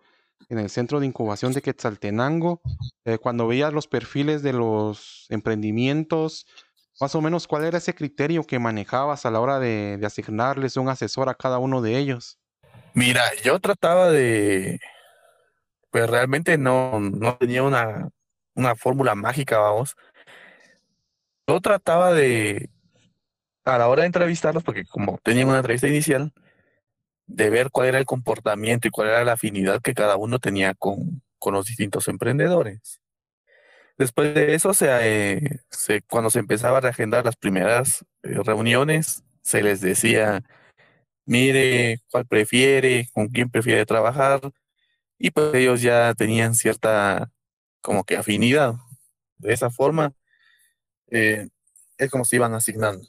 en 0.49 0.59
el 0.59 0.69
centro 0.69 0.99
de 0.99 1.05
incubación 1.05 1.53
de 1.53 1.61
Quetzaltenango, 1.61 2.61
eh, 3.05 3.17
cuando 3.17 3.47
veías 3.47 3.73
los 3.73 3.87
perfiles 3.87 4.43
de 4.43 4.53
los 4.53 5.27
emprendimientos, 5.29 6.45
más 7.03 7.15
o 7.15 7.21
menos 7.21 7.47
cuál 7.47 7.65
era 7.65 7.79
ese 7.79 7.93
criterio 7.93 8.45
que 8.45 8.59
manejabas 8.59 9.25
a 9.25 9.31
la 9.31 9.41
hora 9.41 9.59
de, 9.59 9.99
asignarles 10.05 10.77
un 10.77 10.87
asesor 10.87 11.27
a 11.27 11.35
cada 11.35 11.59
uno 11.59 11.81
de 11.81 11.97
ellos. 11.97 12.39
Mira, 12.93 13.23
yo 13.43 13.59
trataba 13.59 14.09
de, 14.09 14.79
pues 15.91 16.09
realmente 16.09 16.57
no, 16.57 17.01
no 17.01 17.35
tenía 17.35 17.61
una, 17.63 18.07
una 18.55 18.77
fórmula 18.77 19.15
mágica, 19.15 19.57
vamos. 19.57 19.97
Yo 21.45 21.59
trataba 21.59 22.13
de, 22.13 22.69
a 23.65 23.77
la 23.77 23.89
hora 23.89 24.03
de 24.03 24.07
entrevistarlos, 24.07 24.63
porque 24.63 24.85
como 24.85 25.19
tenían 25.23 25.49
una 25.49 25.57
entrevista 25.57 25.89
inicial, 25.89 26.31
de 27.27 27.49
ver 27.49 27.69
cuál 27.69 27.89
era 27.89 27.99
el 27.99 28.05
comportamiento 28.05 28.87
y 28.87 28.91
cuál 28.91 29.09
era 29.09 29.25
la 29.25 29.33
afinidad 29.33 29.81
que 29.81 29.93
cada 29.93 30.15
uno 30.15 30.39
tenía 30.39 30.73
con, 30.73 31.21
los 31.51 31.65
distintos 31.65 32.07
emprendedores. 32.07 33.01
Después 33.97 34.33
de 34.33 34.55
eso, 34.55 34.73
se, 34.73 35.61
cuando 36.09 36.29
se 36.29 36.39
empezaba 36.39 36.79
a 36.79 36.81
reagendar 36.81 37.25
las 37.25 37.35
primeras 37.35 38.05
eh, 38.23 38.39
reuniones, 38.43 39.23
se 39.41 39.61
les 39.61 39.81
decía, 39.81 40.43
mire, 41.25 41.99
cuál 42.09 42.25
prefiere, 42.25 43.09
con 43.13 43.27
quién 43.27 43.49
prefiere 43.49 43.85
trabajar, 43.85 44.41
y 45.17 45.31
pues 45.31 45.53
ellos 45.53 45.81
ya 45.81 46.13
tenían 46.15 46.55
cierta 46.55 47.31
como 47.81 48.03
que 48.03 48.17
afinidad. 48.17 48.73
De 49.37 49.53
esa 49.53 49.69
forma, 49.69 50.13
eh, 51.11 51.49
es 51.97 52.09
como 52.09 52.25
se 52.25 52.37
iban 52.37 52.53
asignando. 52.53 53.07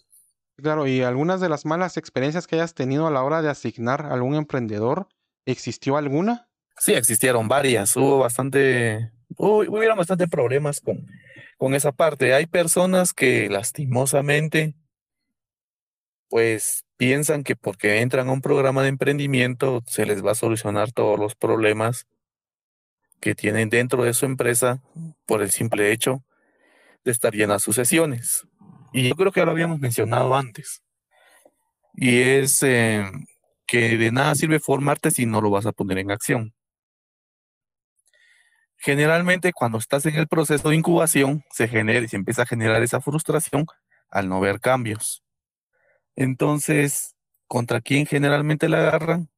Claro, 0.57 0.87
y 0.87 1.03
algunas 1.03 1.41
de 1.41 1.49
las 1.49 1.64
malas 1.64 1.97
experiencias 1.97 2.47
que 2.47 2.57
hayas 2.57 2.75
tenido 2.75 3.07
a 3.07 3.11
la 3.11 3.25
hora 3.25 3.43
de 3.43 3.50
asignar 3.50 4.07
a 4.07 4.14
algún 4.14 4.35
emprendedor, 4.37 5.09
¿existió 5.47 5.97
alguna? 5.97 6.49
Sí, 6.79 6.93
existieron 6.93 7.49
varias. 7.49 7.97
Hubo 7.97 8.19
bastante, 8.19 9.11
bastante 9.97 10.29
problemas 10.29 10.81
con, 10.81 11.07
con 11.59 11.75
esa 11.75 11.93
parte. 11.93 12.35
Hay 12.35 12.47
personas 12.47 13.12
que 13.12 13.49
lastimosamente, 13.49 14.75
pues 16.29 16.85
piensan 16.97 17.45
que 17.45 17.57
porque 17.57 18.00
entran 18.00 18.29
a 18.29 18.33
un 18.33 18.41
programa 18.41 18.83
de 18.83 18.88
emprendimiento 18.88 19.83
se 19.87 20.07
les 20.07 20.25
va 20.25 20.33
a 20.33 20.37
solucionar 20.37 20.93
todos 20.93 21.19
los 21.19 21.35
problemas 21.35 22.07
que 23.21 23.35
tienen 23.35 23.71
dentro 23.71 24.05
de 24.05 24.14
su 24.14 24.26
empresa 24.26 24.83
por 25.26 25.43
el 25.43 25.50
simple 25.50 25.93
hecho 25.93 26.23
de 27.05 27.12
estar 27.12 27.35
llenas 27.35 27.62
sus 27.62 27.76
sesiones. 27.76 28.47
Y 28.93 29.09
yo 29.09 29.14
creo 29.17 29.33
que 29.33 29.41
ya 29.41 29.47
lo 29.47 29.53
habíamos 29.53 29.81
mencionado 29.81 30.35
antes. 30.35 30.83
Y 31.95 32.21
es 32.21 32.62
eh, 32.62 33.05
que 33.67 33.97
de 33.97 34.12
nada 34.12 34.35
sirve 34.35 34.61
formarte 34.61 35.11
si 35.11 35.26
no 35.26 35.41
lo 35.41 35.50
vas 35.50 35.67
a 35.67 35.73
poner 35.73 35.99
en 35.99 36.11
acción. 36.11 36.55
Generalmente 38.85 39.55
cuando 39.55 39.79
estás 39.79 40.05
en 40.05 40.17
el 40.17 40.29
proceso 40.29 40.69
de 40.69 40.76
incubación 40.76 41.43
se 41.50 41.69
genera 41.69 42.05
y 42.05 42.09
se 42.09 42.17
empieza 42.17 42.43
a 42.43 42.47
generar 42.47 42.83
esa 42.83 43.00
frustración 43.00 43.64
al 44.11 44.29
no 44.29 44.41
ver 44.41 44.61
cambios. 44.61 45.25
Entonces, 46.17 47.17
¿contra 47.47 47.81
quién 47.81 48.05
generalmente 48.05 48.69
la 48.69 48.81
agarran? 48.81 49.31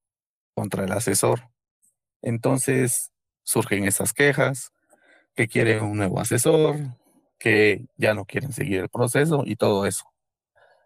Contra 0.53 0.83
el 0.83 0.91
asesor. 0.91 1.49
Entonces 2.23 3.13
surgen 3.45 3.85
esas 3.85 4.13
quejas, 4.13 4.73
que 5.37 5.47
quiere 5.47 5.81
un 5.81 5.97
nuevo 5.97 6.19
asesor, 6.19 6.75
que 7.39 7.87
ya 7.97 8.15
no 8.15 8.25
quieren 8.25 8.53
seguir 8.53 8.81
el 8.81 8.89
proceso 8.89 9.45
y 9.47 9.55
todo 9.55 9.87
eso. 9.87 10.13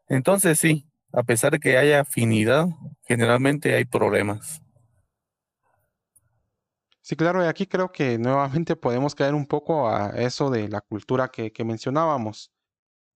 Entonces 0.06 0.60
sí, 0.60 0.86
a 1.14 1.22
pesar 1.22 1.52
de 1.52 1.60
que 1.60 1.78
haya 1.78 2.00
afinidad, 2.00 2.66
generalmente 3.08 3.74
hay 3.74 3.86
problemas. 3.86 4.60
Sí, 7.10 7.16
claro, 7.16 7.44
y 7.44 7.48
aquí 7.48 7.66
creo 7.66 7.90
que 7.90 8.18
nuevamente 8.18 8.76
podemos 8.76 9.16
caer 9.16 9.34
un 9.34 9.44
poco 9.44 9.88
a 9.88 10.10
eso 10.10 10.48
de 10.48 10.68
la 10.68 10.80
cultura 10.80 11.26
que, 11.28 11.52
mencionábamos. 11.64 12.52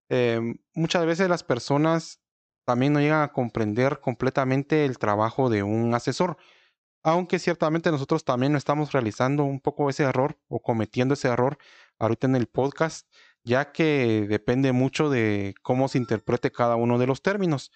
Eh, 0.08 0.40
muchas 0.74 1.06
veces 1.06 1.28
las 1.28 1.44
personas 1.44 2.20
también 2.64 2.92
no 2.92 2.98
llegan 2.98 3.22
a 3.22 3.32
comprender 3.32 4.00
completamente 4.00 4.84
el 4.84 4.98
trabajo 4.98 5.48
de 5.48 5.62
un 5.62 5.94
asesor, 5.94 6.38
aunque 7.04 7.38
ciertamente 7.38 7.92
nosotros 7.92 8.24
también 8.24 8.56
estamos 8.56 8.90
realizando 8.90 9.44
un 9.44 9.60
poco 9.60 9.88
ese 9.88 10.02
error 10.02 10.40
o 10.48 10.60
cometiendo 10.60 11.14
ese 11.14 11.28
error 11.28 11.56
ahorita 12.00 12.26
en 12.26 12.34
el 12.34 12.48
podcast, 12.48 13.08
ya 13.44 13.70
que 13.70 14.26
depende 14.28 14.72
mucho 14.72 15.08
de 15.08 15.54
cómo 15.62 15.86
se 15.86 15.98
interprete 15.98 16.50
cada 16.50 16.74
uno 16.74 16.98
de 16.98 17.06
los 17.06 17.22
términos. 17.22 17.70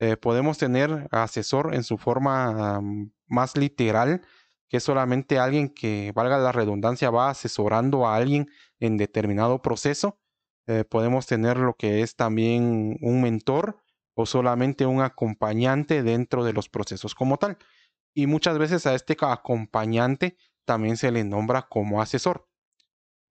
Eh, 0.00 0.16
podemos 0.16 0.58
tener 0.58 1.06
asesor 1.12 1.76
en 1.76 1.84
su 1.84 1.96
forma 1.96 2.80
más 3.28 3.56
literal, 3.56 4.22
que 4.70 4.76
es 4.76 4.84
solamente 4.84 5.38
alguien 5.40 5.68
que, 5.68 6.12
valga 6.14 6.38
la 6.38 6.52
redundancia, 6.52 7.10
va 7.10 7.28
asesorando 7.28 8.06
a 8.06 8.14
alguien 8.14 8.48
en 8.78 8.96
determinado 8.96 9.60
proceso. 9.60 10.20
Eh, 10.68 10.84
podemos 10.84 11.26
tener 11.26 11.56
lo 11.56 11.74
que 11.74 12.02
es 12.02 12.14
también 12.14 12.96
un 13.00 13.20
mentor 13.20 13.82
o 14.14 14.26
solamente 14.26 14.86
un 14.86 15.02
acompañante 15.02 16.04
dentro 16.04 16.44
de 16.44 16.52
los 16.52 16.68
procesos 16.68 17.16
como 17.16 17.36
tal. 17.36 17.58
Y 18.14 18.28
muchas 18.28 18.58
veces 18.58 18.86
a 18.86 18.94
este 18.94 19.16
acompañante 19.20 20.36
también 20.64 20.96
se 20.96 21.10
le 21.10 21.24
nombra 21.24 21.62
como 21.62 22.00
asesor. 22.00 22.48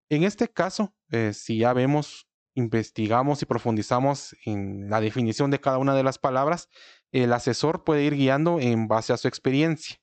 En 0.09 0.23
este 0.23 0.49
caso, 0.49 0.93
eh, 1.09 1.31
si 1.33 1.59
ya 1.59 1.71
vemos, 1.71 2.27
investigamos 2.53 3.41
y 3.41 3.45
profundizamos 3.45 4.35
en 4.43 4.89
la 4.89 4.99
definición 4.99 5.51
de 5.51 5.61
cada 5.61 5.77
una 5.77 5.95
de 5.95 6.03
las 6.03 6.17
palabras, 6.17 6.67
el 7.13 7.31
asesor 7.31 7.85
puede 7.85 8.03
ir 8.03 8.15
guiando 8.15 8.59
en 8.59 8.89
base 8.89 9.13
a 9.13 9.17
su 9.17 9.29
experiencia. 9.29 10.01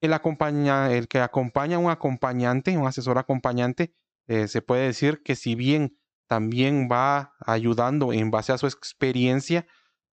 El, 0.00 0.12
acompaña, 0.12 0.92
el 0.92 1.08
que 1.08 1.20
acompaña 1.20 1.76
a 1.76 1.80
un 1.80 1.90
acompañante, 1.90 2.76
un 2.76 2.86
asesor 2.86 3.18
acompañante, 3.18 3.94
eh, 4.26 4.48
se 4.48 4.62
puede 4.62 4.86
decir 4.86 5.22
que 5.22 5.36
si 5.36 5.54
bien 5.54 5.98
también 6.26 6.88
va 6.90 7.34
ayudando 7.46 8.12
en 8.12 8.30
base 8.30 8.52
a 8.52 8.58
su 8.58 8.66
experiencia, 8.66 9.66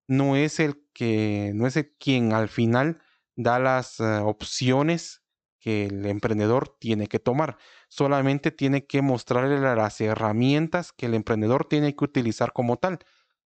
no 0.08 0.36
es 0.36 0.60
el 0.60 0.84
que, 0.94 1.52
no 1.56 1.68
es 1.68 1.76
el 1.78 1.94
quien 1.98 2.34
al 2.34 2.50
final 2.50 3.02
da 3.36 3.60
las 3.60 4.00
eh, 4.00 4.04
opciones 4.04 5.24
que 5.60 5.86
el 5.86 6.06
emprendedor 6.06 6.76
tiene 6.80 7.08
que 7.08 7.20
tomar. 7.20 7.58
Solamente 7.88 8.52
tiene 8.52 8.86
que 8.86 9.02
mostrarle 9.02 9.60
las 9.60 10.02
herramientas 10.02 10.92
que 10.92 11.06
el 11.06 11.14
emprendedor 11.14 11.66
tiene 11.66 11.96
que 11.96 12.04
utilizar 12.04 12.52
como 12.52 12.78
tal. 12.78 13.00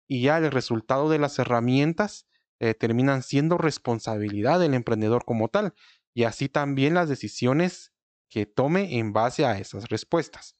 Y 0.06 0.22
ya 0.22 0.38
el 0.38 0.50
resultado 0.52 1.10
de 1.10 1.18
las 1.18 1.38
herramientas 1.38 2.28
eh, 2.60 2.74
terminan 2.74 3.22
siendo 3.22 3.58
responsabilidad 3.58 4.60
del 4.60 4.74
emprendedor 4.74 5.24
como 5.24 5.48
tal. 5.48 5.74
Y 6.14 6.24
así 6.24 6.48
también 6.48 6.94
las 6.94 7.08
decisiones 7.08 7.92
que 8.30 8.46
tome 8.46 8.98
en 8.98 9.12
base 9.12 9.44
a 9.44 9.58
esas 9.58 9.88
respuestas. 9.88 10.56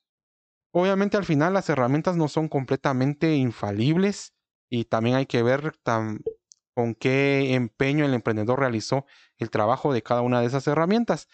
Obviamente 0.73 1.17
al 1.17 1.25
final 1.25 1.55
las 1.55 1.69
herramientas 1.69 2.17
no 2.17 2.29
son 2.29 2.49
completamente 2.49 3.37
infalibles 3.37 4.35
y 4.69 4.85
también 4.85 5.17
hay 5.17 5.27
que 5.27 5.43
ver 5.43 5.79
con 5.85 6.95
qué 6.97 7.55
empeño 7.55 8.05
el 8.05 8.15
emprendedor 8.15 8.59
realizó 8.59 9.07
el 9.39 9.51
trabajo 9.51 9.93
de 9.93 10.03
cada 10.03 10.23
una 10.23 10.41
de 10.41 10.47
esas 10.47 10.67
herramientas. 10.67 11.29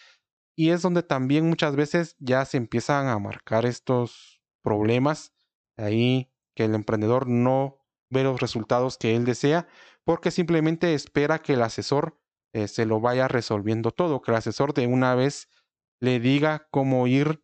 Y 0.55 0.71
es 0.71 0.83
donde 0.83 1.03
también 1.03 1.49
muchas 1.49 1.75
veces 1.75 2.17
ya 2.19 2.45
se 2.45 2.59
empiezan 2.59 3.09
a 3.09 3.19
marcar 3.19 3.65
estos 3.65 4.43
problemas 4.63 5.33
ahí 5.79 6.31
que 6.55 6.67
el 6.67 6.75
emprendedor 6.75 7.27
no 7.27 7.79
ve 8.11 8.25
los 8.25 8.41
resultados 8.41 8.99
que 8.99 9.17
él 9.17 9.25
desea 9.25 9.67
porque 10.05 10.31
simplemente 10.31 10.93
espera 10.93 11.39
que 11.39 11.55
el 11.55 11.63
asesor 11.63 12.20
eh, 12.53 12.69
se 12.69 12.87
lo 12.87 13.01
vaya 13.01 13.29
resolviendo 13.29 13.91
todo, 13.91 14.21
que 14.21 14.31
el 14.31 14.37
asesor 14.37 14.75
de 14.75 14.87
una 14.87 15.15
vez 15.15 15.49
le 16.01 16.21
diga 16.21 16.67
cómo 16.71 17.07
ir 17.07 17.43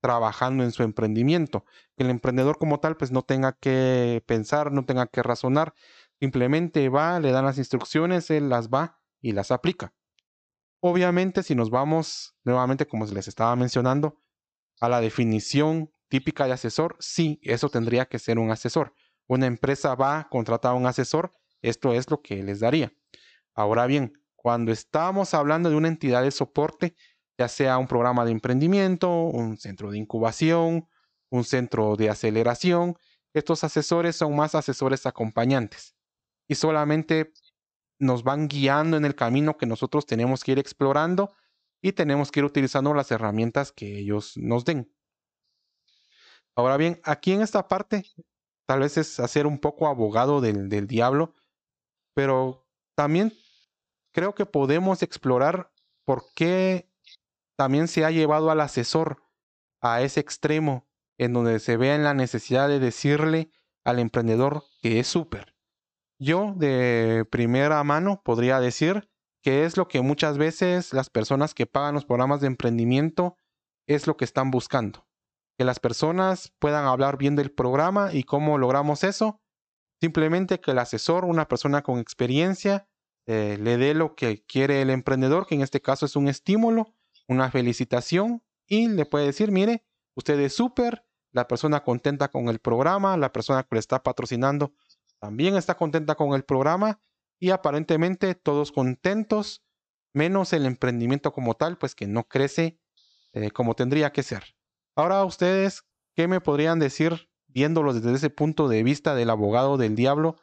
trabajando 0.00 0.62
en 0.62 0.72
su 0.72 0.82
emprendimiento, 0.82 1.64
que 1.96 2.04
el 2.04 2.10
emprendedor 2.10 2.58
como 2.58 2.80
tal 2.80 2.96
pues 2.96 3.10
no 3.10 3.22
tenga 3.22 3.52
que 3.52 4.22
pensar, 4.26 4.72
no 4.72 4.84
tenga 4.84 5.06
que 5.06 5.22
razonar, 5.22 5.74
simplemente 6.20 6.88
va, 6.88 7.18
le 7.20 7.32
dan 7.32 7.44
las 7.44 7.58
instrucciones, 7.58 8.30
él 8.30 8.48
las 8.48 8.68
va 8.68 9.00
y 9.20 9.32
las 9.32 9.50
aplica. 9.50 9.92
Obviamente, 10.80 11.42
si 11.42 11.54
nos 11.54 11.70
vamos 11.70 12.36
nuevamente, 12.44 12.86
como 12.86 13.06
les 13.06 13.28
estaba 13.28 13.56
mencionando, 13.56 14.20
a 14.80 14.88
la 14.88 15.00
definición 15.00 15.90
típica 16.08 16.46
de 16.46 16.52
asesor, 16.52 16.96
sí, 17.00 17.40
eso 17.42 17.68
tendría 17.68 18.06
que 18.06 18.18
ser 18.18 18.38
un 18.38 18.50
asesor. 18.50 18.94
Una 19.26 19.46
empresa 19.46 19.94
va, 19.94 20.20
a 20.20 20.28
contratar 20.28 20.72
a 20.72 20.74
un 20.74 20.86
asesor, 20.86 21.32
esto 21.62 21.92
es 21.92 22.10
lo 22.10 22.22
que 22.22 22.42
les 22.42 22.60
daría. 22.60 22.92
Ahora 23.56 23.86
bien, 23.86 24.12
cuando 24.36 24.70
estamos 24.70 25.32
hablando 25.32 25.70
de 25.70 25.76
una 25.76 25.88
entidad 25.88 26.22
de 26.22 26.30
soporte, 26.30 26.94
ya 27.38 27.48
sea 27.48 27.78
un 27.78 27.88
programa 27.88 28.24
de 28.24 28.30
emprendimiento, 28.30 29.10
un 29.10 29.56
centro 29.56 29.90
de 29.90 29.98
incubación, 29.98 30.88
un 31.30 31.44
centro 31.44 31.96
de 31.96 32.10
aceleración, 32.10 32.96
estos 33.32 33.64
asesores 33.64 34.14
son 34.14 34.36
más 34.36 34.54
asesores 34.54 35.06
acompañantes 35.06 35.96
y 36.48 36.54
solamente 36.54 37.32
nos 37.98 38.22
van 38.22 38.46
guiando 38.46 38.96
en 38.98 39.06
el 39.06 39.14
camino 39.14 39.56
que 39.56 39.66
nosotros 39.66 40.06
tenemos 40.06 40.44
que 40.44 40.52
ir 40.52 40.58
explorando 40.58 41.32
y 41.82 41.92
tenemos 41.92 42.30
que 42.30 42.40
ir 42.40 42.44
utilizando 42.44 42.92
las 42.94 43.10
herramientas 43.10 43.72
que 43.72 43.98
ellos 43.98 44.36
nos 44.36 44.64
den. 44.64 44.92
Ahora 46.54 46.76
bien, 46.76 47.00
aquí 47.04 47.32
en 47.32 47.42
esta 47.42 47.68
parte, 47.68 48.04
tal 48.66 48.80
vez 48.80 48.96
es 48.98 49.18
hacer 49.18 49.46
un 49.46 49.58
poco 49.58 49.86
abogado 49.86 50.40
del, 50.40 50.68
del 50.68 50.86
diablo, 50.86 51.34
pero 52.14 52.66
también 52.94 53.32
creo 54.16 54.34
que 54.34 54.46
podemos 54.46 55.02
explorar 55.02 55.70
por 56.06 56.24
qué 56.34 56.90
también 57.54 57.86
se 57.86 58.02
ha 58.06 58.10
llevado 58.10 58.50
al 58.50 58.62
asesor 58.62 59.22
a 59.82 60.00
ese 60.00 60.20
extremo 60.20 60.88
en 61.18 61.34
donde 61.34 61.58
se 61.58 61.76
vea 61.76 61.94
en 61.94 62.02
la 62.02 62.14
necesidad 62.14 62.66
de 62.66 62.80
decirle 62.80 63.50
al 63.84 63.98
emprendedor 63.98 64.64
que 64.80 65.00
es 65.00 65.06
súper, 65.06 65.54
yo 66.18 66.54
de 66.56 67.26
primera 67.30 67.84
mano 67.84 68.22
podría 68.24 68.58
decir 68.58 69.06
que 69.42 69.66
es 69.66 69.76
lo 69.76 69.86
que 69.86 70.00
muchas 70.00 70.38
veces 70.38 70.94
las 70.94 71.10
personas 71.10 71.52
que 71.52 71.66
pagan 71.66 71.94
los 71.94 72.06
programas 72.06 72.40
de 72.40 72.46
emprendimiento 72.46 73.36
es 73.86 74.06
lo 74.06 74.16
que 74.16 74.24
están 74.24 74.50
buscando. 74.50 75.06
Que 75.58 75.66
las 75.66 75.78
personas 75.78 76.54
puedan 76.58 76.86
hablar 76.86 77.18
bien 77.18 77.36
del 77.36 77.52
programa 77.52 78.14
y 78.14 78.24
cómo 78.24 78.56
logramos 78.56 79.04
eso. 79.04 79.42
Simplemente 80.00 80.58
que 80.58 80.70
el 80.70 80.78
asesor, 80.78 81.26
una 81.26 81.48
persona 81.48 81.82
con 81.82 81.98
experiencia, 81.98 82.88
eh, 83.26 83.58
le 83.60 83.76
dé 83.76 83.94
lo 83.94 84.14
que 84.14 84.44
quiere 84.44 84.82
el 84.82 84.90
emprendedor, 84.90 85.46
que 85.46 85.56
en 85.56 85.62
este 85.62 85.80
caso 85.80 86.06
es 86.06 86.16
un 86.16 86.28
estímulo, 86.28 86.94
una 87.28 87.50
felicitación, 87.50 88.42
y 88.66 88.88
le 88.88 89.06
puede 89.06 89.26
decir, 89.26 89.50
mire, 89.50 89.84
usted 90.14 90.38
es 90.40 90.54
súper, 90.54 91.04
la 91.32 91.48
persona 91.48 91.82
contenta 91.82 92.28
con 92.28 92.48
el 92.48 92.58
programa, 92.58 93.16
la 93.16 93.32
persona 93.32 93.62
que 93.62 93.76
le 93.76 93.80
está 93.80 94.02
patrocinando 94.02 94.72
también 95.18 95.56
está 95.56 95.76
contenta 95.76 96.14
con 96.14 96.34
el 96.34 96.44
programa 96.44 97.00
y 97.38 97.50
aparentemente 97.50 98.34
todos 98.34 98.72
contentos, 98.72 99.62
menos 100.12 100.52
el 100.52 100.66
emprendimiento 100.66 101.32
como 101.32 101.54
tal, 101.54 101.78
pues 101.78 101.94
que 101.94 102.06
no 102.06 102.24
crece 102.24 102.78
eh, 103.32 103.50
como 103.50 103.74
tendría 103.74 104.12
que 104.12 104.22
ser. 104.22 104.56
Ahora 104.94 105.24
ustedes, 105.24 105.84
¿qué 106.14 106.28
me 106.28 106.40
podrían 106.40 106.78
decir 106.78 107.28
viéndolo 107.48 107.92
desde 107.92 108.14
ese 108.14 108.30
punto 108.30 108.68
de 108.68 108.82
vista 108.82 109.14
del 109.14 109.30
abogado 109.30 109.76
del 109.76 109.94
diablo? 109.94 110.36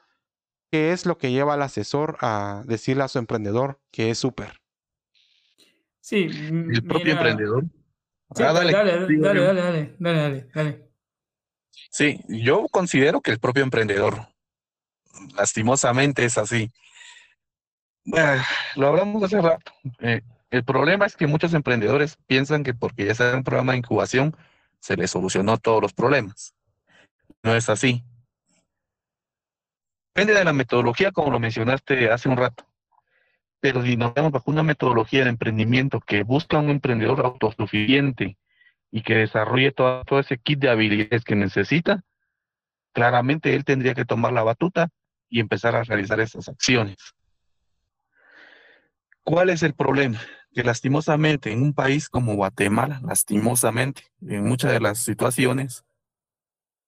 ¿Qué 0.74 0.92
es 0.92 1.06
lo 1.06 1.20
que 1.20 1.32
lleva 1.32 1.54
al 1.54 1.62
asesor 1.62 2.18
a 2.20 2.64
decirle 2.66 3.04
a 3.04 3.08
su 3.08 3.20
emprendedor 3.20 3.80
que 3.92 4.10
es 4.10 4.18
súper? 4.18 4.60
Sí, 6.00 6.24
el 6.24 6.84
propio 6.84 7.14
emprendedor. 7.14 7.66
Ah, 8.32 8.54
dale, 8.54 8.72
dale, 8.72 8.92
dale, 9.20 9.40
dale, 9.40 9.96
dale, 10.00 10.50
dale. 10.52 10.90
Sí, 11.92 12.22
yo 12.28 12.66
considero 12.72 13.22
que 13.22 13.30
el 13.30 13.38
propio 13.38 13.62
emprendedor 13.62 14.30
lastimosamente 15.36 16.26
es 16.26 16.40
así. 16.40 16.72
Bueno, 18.04 18.42
lo 18.76 18.88
hablamos 18.88 19.22
hace 19.22 19.40
rato. 19.40 19.74
Eh, 20.00 20.24
el 20.50 20.64
problema 20.64 21.06
es 21.06 21.16
que 21.16 21.28
muchos 21.28 21.54
emprendedores 21.54 22.18
piensan 22.26 22.64
que 22.64 22.74
porque 22.74 23.06
ya 23.06 23.12
está 23.12 23.38
un 23.38 23.44
programa 23.44 23.74
de 23.74 23.78
incubación, 23.78 24.36
se 24.80 24.98
les 24.98 25.12
solucionó 25.12 25.60
todos 25.60 25.84
los 25.84 25.94
problemas. 25.94 26.56
No 27.44 27.56
es 27.56 27.70
así. 27.70 28.04
Depende 30.16 30.36
de 30.36 30.46
la 30.46 30.54
metodología, 30.54 31.12
como 31.12 31.32
lo 31.32 31.40
mencionaste 31.40 32.12
hace 32.12 32.30
un 32.30 32.38
rato. 32.38 32.68
Pero 33.60 33.82
si 33.82 33.98
nos 33.98 34.14
vemos 34.14 34.32
bajo 34.32 34.52
una 34.52 34.62
metodología 34.62 35.24
de 35.24 35.32
emprendimiento 35.32 36.00
que 36.00 36.22
busca 36.22 36.60
un 36.60 36.70
emprendedor 36.70 37.26
autosuficiente 37.26 38.38
y 38.92 39.02
que 39.02 39.16
desarrolle 39.16 39.72
todo, 39.72 40.04
todo 40.04 40.20
ese 40.20 40.38
kit 40.38 40.60
de 40.60 40.70
habilidades 40.70 41.24
que 41.24 41.36
necesita, 41.36 42.04
claramente 42.92 43.56
él 43.56 43.66
tendría 43.66 43.96
que 43.96 44.06
tomar 44.06 44.34
la 44.34 44.44
batuta 44.44 44.90
y 45.30 45.40
empezar 45.40 45.76
a 45.76 45.84
realizar 45.84 46.20
esas 46.20 46.48
acciones. 46.48 46.98
¿Cuál 49.24 49.50
es 49.50 49.64
el 49.64 49.74
problema? 49.74 50.20
Que 50.54 50.64
lastimosamente 50.64 51.52
en 51.52 51.64
un 51.64 51.74
país 51.74 52.08
como 52.08 52.36
Guatemala, 52.36 53.02
lastimosamente, 53.04 54.04
en 54.22 54.44
muchas 54.44 54.74
de 54.74 54.80
las 54.80 55.00
situaciones, 55.00 55.84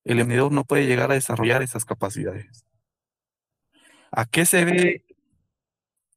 el 0.04 0.20
emprendedor 0.20 0.52
no 0.52 0.64
puede 0.64 0.86
llegar 0.86 1.10
a 1.10 1.16
desarrollar 1.16 1.64
esas 1.64 1.86
capacidades. 1.86 2.65
¿A 4.18 4.26
qué 4.26 4.46
se 4.46 4.64
ve 4.64 5.06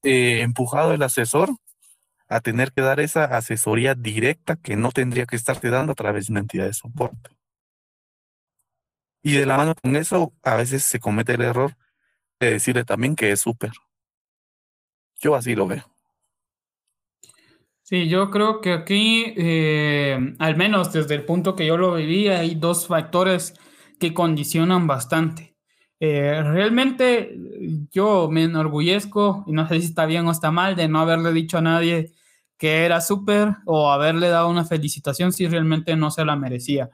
eh, 0.04 0.40
empujado 0.42 0.94
el 0.94 1.02
asesor? 1.02 1.50
A 2.28 2.40
tener 2.40 2.72
que 2.72 2.80
dar 2.80 3.00
esa 3.00 3.24
asesoría 3.24 3.96
directa 3.96 4.54
que 4.54 4.76
no 4.76 4.92
tendría 4.92 5.26
que 5.26 5.34
estarte 5.34 5.68
dando 5.68 5.92
a 5.92 5.96
través 5.96 6.26
de 6.26 6.34
una 6.34 6.40
entidad 6.40 6.66
de 6.66 6.74
soporte. 6.74 7.30
Y 9.20 9.32
de 9.32 9.46
la 9.46 9.56
mano 9.56 9.74
con 9.74 9.96
eso, 9.96 10.32
a 10.44 10.54
veces 10.54 10.84
se 10.84 11.00
comete 11.00 11.34
el 11.34 11.40
error 11.40 11.76
decirle 12.38 12.84
también 12.84 13.16
que 13.16 13.32
es 13.32 13.40
súper. 13.40 13.72
Yo 15.20 15.34
así 15.34 15.56
lo 15.56 15.66
veo. 15.66 15.84
Sí, 17.82 18.08
yo 18.08 18.30
creo 18.30 18.60
que 18.60 18.74
aquí, 18.74 19.34
eh, 19.36 20.36
al 20.38 20.56
menos 20.56 20.92
desde 20.92 21.16
el 21.16 21.24
punto 21.24 21.56
que 21.56 21.66
yo 21.66 21.76
lo 21.76 21.94
viví, 21.94 22.28
hay 22.28 22.54
dos 22.54 22.86
factores 22.86 23.54
que 23.98 24.14
condicionan 24.14 24.86
bastante. 24.86 25.57
Eh, 26.00 26.42
realmente 26.44 27.36
yo 27.90 28.28
me 28.30 28.44
enorgullezco, 28.44 29.44
y 29.46 29.52
no 29.52 29.66
sé 29.68 29.80
si 29.80 29.86
está 29.86 30.06
bien 30.06 30.26
o 30.26 30.30
está 30.30 30.50
mal, 30.50 30.76
de 30.76 30.88
no 30.88 31.00
haberle 31.00 31.32
dicho 31.32 31.58
a 31.58 31.62
nadie 31.62 32.12
que 32.56 32.84
era 32.84 33.00
súper 33.00 33.56
o 33.66 33.90
haberle 33.90 34.28
dado 34.28 34.48
una 34.48 34.64
felicitación 34.64 35.32
si 35.32 35.46
realmente 35.48 35.96
no 35.96 36.10
se 36.10 36.24
la 36.24 36.36
merecía 36.36 36.90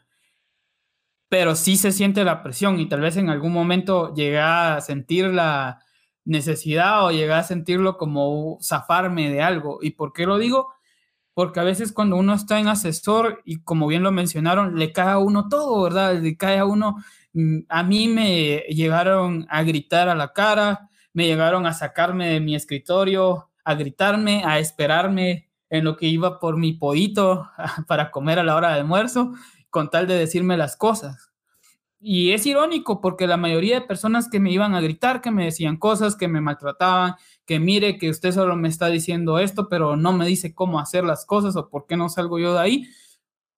pero 1.28 1.56
sí 1.56 1.76
se 1.76 1.92
siente 1.92 2.24
la 2.24 2.42
presión 2.42 2.78
y 2.78 2.88
tal 2.88 3.00
vez 3.00 3.16
en 3.16 3.28
algún 3.28 3.52
momento 3.52 4.14
llegué 4.14 4.38
a 4.38 4.80
sentir 4.80 5.26
la 5.26 5.80
necesidad 6.24 7.04
o 7.04 7.10
llegué 7.10 7.32
a 7.32 7.42
sentirlo 7.42 7.96
como 7.96 8.58
zafarme 8.62 9.30
de 9.30 9.42
algo. 9.42 9.78
¿Y 9.82 9.90
por 9.92 10.12
qué 10.12 10.26
lo 10.26 10.38
digo? 10.38 10.72
Porque 11.34 11.60
a 11.60 11.64
veces 11.64 11.92
cuando 11.92 12.16
uno 12.16 12.34
está 12.34 12.60
en 12.60 12.68
asesor 12.68 13.42
y 13.44 13.62
como 13.64 13.86
bien 13.88 14.02
lo 14.04 14.12
mencionaron, 14.12 14.78
le 14.78 14.92
cae 14.92 15.10
a 15.12 15.18
uno 15.18 15.48
todo, 15.48 15.82
¿verdad? 15.82 16.20
Le 16.20 16.36
cae 16.36 16.58
a 16.58 16.66
uno. 16.66 16.96
Mm, 17.34 17.60
a 17.68 17.82
mí 17.82 18.08
me 18.08 18.58
llegaron 18.68 19.46
a 19.50 19.62
gritar 19.64 20.08
a 20.08 20.14
la 20.14 20.32
cara, 20.32 20.88
me 21.12 21.26
llegaron 21.26 21.66
a 21.66 21.74
sacarme 21.74 22.28
de 22.28 22.40
mi 22.40 22.54
escritorio, 22.54 23.50
a 23.64 23.74
gritarme, 23.74 24.42
a 24.44 24.58
esperarme 24.60 25.50
en 25.68 25.84
lo 25.84 25.96
que 25.96 26.06
iba 26.06 26.38
por 26.38 26.56
mi 26.56 26.72
podito 26.74 27.50
para 27.88 28.10
comer 28.10 28.38
a 28.38 28.44
la 28.44 28.56
hora 28.56 28.68
de 28.70 28.80
almuerzo 28.80 29.32
con 29.70 29.90
tal 29.90 30.06
de 30.06 30.14
decirme 30.16 30.56
las 30.56 30.76
cosas. 30.76 31.30
y 32.00 32.32
es 32.32 32.46
irónico 32.46 33.00
porque 33.00 33.26
la 33.26 33.36
mayoría 33.38 33.80
de 33.80 33.86
personas 33.86 34.28
que 34.28 34.40
me 34.40 34.52
iban 34.52 34.74
a 34.74 34.80
gritar, 34.80 35.20
que 35.22 35.30
me 35.32 35.46
decían 35.46 35.78
cosas, 35.78 36.16
que 36.16 36.28
me 36.28 36.40
maltrataban, 36.40 37.16
que 37.46 37.58
mire 37.60 37.98
que 37.98 38.10
usted 38.10 38.32
solo 38.32 38.56
me 38.56 38.68
está 38.68 38.88
diciendo 38.88 39.38
esto, 39.38 39.68
pero 39.68 39.96
no 39.96 40.12
me 40.12 40.26
dice 40.26 40.54
cómo 40.54 40.80
hacer 40.80 41.04
las 41.04 41.26
cosas 41.26 41.56
o 41.56 41.70
por 41.70 41.86
qué 41.86 41.96
no 41.96 42.08
salgo 42.08 42.38
yo 42.38 42.54
de 42.54 42.60
ahí, 42.60 42.88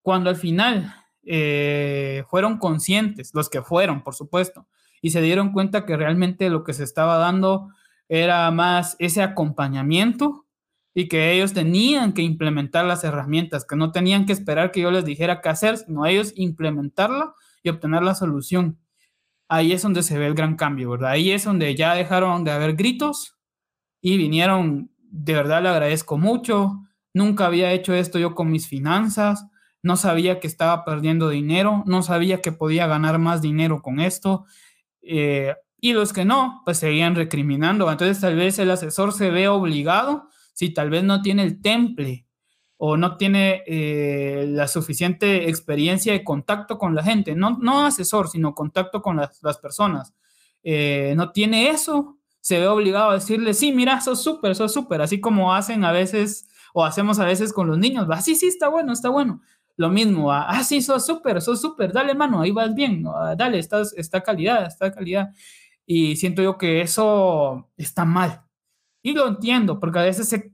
cuando 0.03 0.31
al 0.31 0.37
final 0.37 0.95
eh, 1.27 2.25
fueron 2.31 2.59
conscientes, 2.59 3.33
los 3.35 3.51
que 3.51 3.61
fueron, 3.61 4.03
por 4.03 4.15
supuesto, 4.15 4.67
y 5.03 5.11
se 5.11 5.21
dieron 5.21 5.53
cuenta 5.53 5.85
que 5.85 5.97
realmente 5.97 6.49
lo 6.49 6.65
que 6.65 6.73
se 6.73 6.85
estaba 6.85 7.19
dando 7.19 7.69
era 8.09 8.51
más 8.53 8.97
ese 8.99 9.23
acompañamiento 9.23 10.47
y 10.95 11.09
que 11.09 11.33
ellos 11.33 11.53
tenían 11.53 12.13
que 12.15 12.23
implementar 12.23 12.85
las 12.87 13.05
herramientas, 13.05 13.67
que 13.67 13.77
no 13.77 13.93
tenían 13.93 14.25
que 14.25 14.33
esperar 14.33 14.71
que 14.71 14.81
yo 14.81 14.91
les 14.91 15.05
dijera 15.05 15.43
qué 15.43 15.49
hacer, 15.49 15.77
sino 15.77 16.07
ellos 16.07 16.33
implementarla 16.37 17.35
y 17.63 17.69
obtener 17.69 18.03
la 18.03 18.15
solución. 18.15 18.79
Ahí 19.49 19.73
es 19.73 19.83
donde 19.83 20.03
se 20.03 20.19
ve 20.19 20.27
el 20.27 20.35
gran 20.35 20.57
cambio, 20.57 20.91
¿verdad? 20.91 21.11
Ahí 21.11 21.33
es 21.33 21.45
donde 21.45 21.75
ya 21.75 21.95
dejaron 21.95 22.45
de 22.45 22.53
haber 22.53 22.77
gritos 22.77 23.37
y 24.01 24.17
vinieron, 24.17 24.91
de 24.99 25.35
verdad 25.35 25.63
le 25.63 25.69
agradezco 25.69 26.17
mucho, 26.17 26.81
nunca 27.13 27.47
había 27.47 27.73
hecho 27.73 27.93
esto 27.93 28.19
yo 28.19 28.35
con 28.35 28.51
mis 28.51 28.67
finanzas, 28.67 29.47
no 29.87 29.97
sabía 29.97 30.41
que 30.41 30.49
estaba 30.49 30.85
perdiendo 30.85 31.29
dinero, 31.29 31.85
no 31.87 32.03
sabía 32.03 32.43
que 32.43 32.51
podía 32.51 32.89
ganar 32.89 33.21
más 33.21 33.41
dinero 33.41 33.83
con 33.83 34.01
esto. 34.01 34.45
Eh, 35.01 35.55
y 35.81 35.93
los 35.93 36.13
que 36.13 36.25
no, 36.25 36.61
pues 36.65 36.79
seguían 36.79 37.15
recriminando. 37.15 37.89
Entonces 37.89 38.21
tal 38.21 38.35
vez 38.35 38.59
el 38.59 38.73
asesor 38.73 39.13
se 39.13 39.31
ve 39.31 39.47
obligado, 39.47 40.29
si 40.55 40.75
tal 40.75 40.91
vez 40.91 41.05
no 41.05 41.23
tiene 41.23 41.45
el 41.45 41.63
temple 41.63 42.27
o 42.77 42.97
no 42.97 43.17
tiene 43.17 43.63
eh, 43.69 44.47
la 44.49 44.67
suficiente 44.67 45.49
experiencia 45.49 46.13
de 46.13 46.25
contacto 46.25 46.79
con 46.79 46.97
la 46.97 47.05
gente, 47.05 47.37
no, 47.37 47.57
no 47.61 47.87
asesor, 47.87 48.29
sino 48.29 48.57
contacto 48.57 49.03
con 49.03 49.17
las, 49.17 49.59
personas. 49.59 50.15
Eh, 50.65 51.15
no 51.17 51.31
tiene 51.31 51.69
eso, 51.69 52.19
se 52.41 52.59
ve 52.59 52.67
obligado 52.67 53.11
a 53.11 53.15
decirle, 53.15 53.55
sí, 53.55 53.71
mira, 53.71 54.01
sos 54.01 54.21
súper, 54.21 54.57
sos 54.57 54.73
súper, 54.73 55.01
así 55.01 55.21
como 55.21 55.55
hacen 55.55 55.85
a 55.85 55.93
veces 55.93 56.49
o 56.75 56.85
hacemos 56.85 57.21
a 57.21 57.25
veces 57.25 57.53
con 57.53 57.69
los 57.69 57.79
niños, 57.79 58.11
va, 58.11 58.21
sí, 58.21 58.35
sí, 58.35 58.49
está 58.49 58.69
bueno, 58.69 58.93
está 58.93 59.11
bueno 59.11 59.41
lo 59.77 59.91
mismo, 59.91 60.33
ah, 60.33 60.63
sí, 60.65 60.81
sos 60.83 61.05
súper, 61.07 61.41
sos 61.43 61.61
súper, 61.61 61.93
dale 61.93 62.15
mano, 62.15 62.41
ahí 62.41 62.51
vas 62.51 62.75
bien, 62.75 63.05
ah, 63.07 63.35
dale, 63.37 63.59
estás, 63.59 63.93
está 63.97 64.23
calidad, 64.23 64.67
está 64.67 64.93
calidad. 64.93 65.31
Y 65.87 66.17
siento 66.17 66.43
yo 66.43 66.59
que 66.59 66.81
eso 66.81 67.71
está 67.77 68.05
mal. 68.05 68.43
Y 69.03 69.13
lo 69.13 69.29
entiendo, 69.29 69.79
porque 69.79 69.99
a 70.01 70.03
veces 70.03 70.29
se 70.29 70.53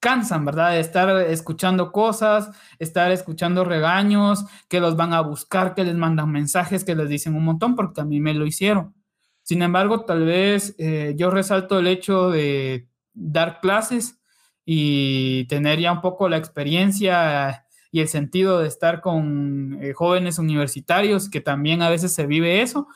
cansan, 0.00 0.44
¿verdad? 0.44 0.72
De 0.72 0.80
estar 0.80 1.08
escuchando 1.30 1.92
cosas, 1.92 2.50
estar 2.80 3.12
escuchando 3.12 3.64
regaños, 3.64 4.44
que 4.68 4.80
los 4.80 4.96
van 4.96 5.12
a 5.14 5.20
buscar, 5.20 5.74
que 5.74 5.84
les 5.84 5.94
mandan 5.94 6.30
mensajes, 6.32 6.84
que 6.84 6.96
les 6.96 7.08
dicen 7.08 7.36
un 7.36 7.44
montón, 7.44 7.76
porque 7.76 8.00
a 8.00 8.04
mí 8.04 8.20
me 8.20 8.34
lo 8.34 8.44
hicieron. 8.46 8.94
Sin 9.42 9.62
embargo, 9.62 10.04
tal 10.04 10.24
vez 10.24 10.74
eh, 10.78 11.14
yo 11.16 11.30
resalto 11.30 11.78
el 11.78 11.86
hecho 11.86 12.30
de 12.30 12.88
dar 13.14 13.60
clases 13.60 14.20
y 14.64 15.46
tener 15.46 15.78
ya 15.80 15.92
un 15.92 16.00
poco 16.00 16.28
la 16.28 16.36
experiencia 16.36 17.66
y 17.92 18.00
el 18.00 18.08
sentido 18.08 18.58
de 18.58 18.68
estar 18.68 19.02
con 19.02 19.78
eh, 19.80 19.92
jóvenes 19.92 20.38
universitarios, 20.38 21.28
que 21.30 21.42
también 21.42 21.82
a 21.82 21.90
veces 21.90 22.12
se 22.12 22.26
vive 22.26 22.62
eso, 22.62 22.88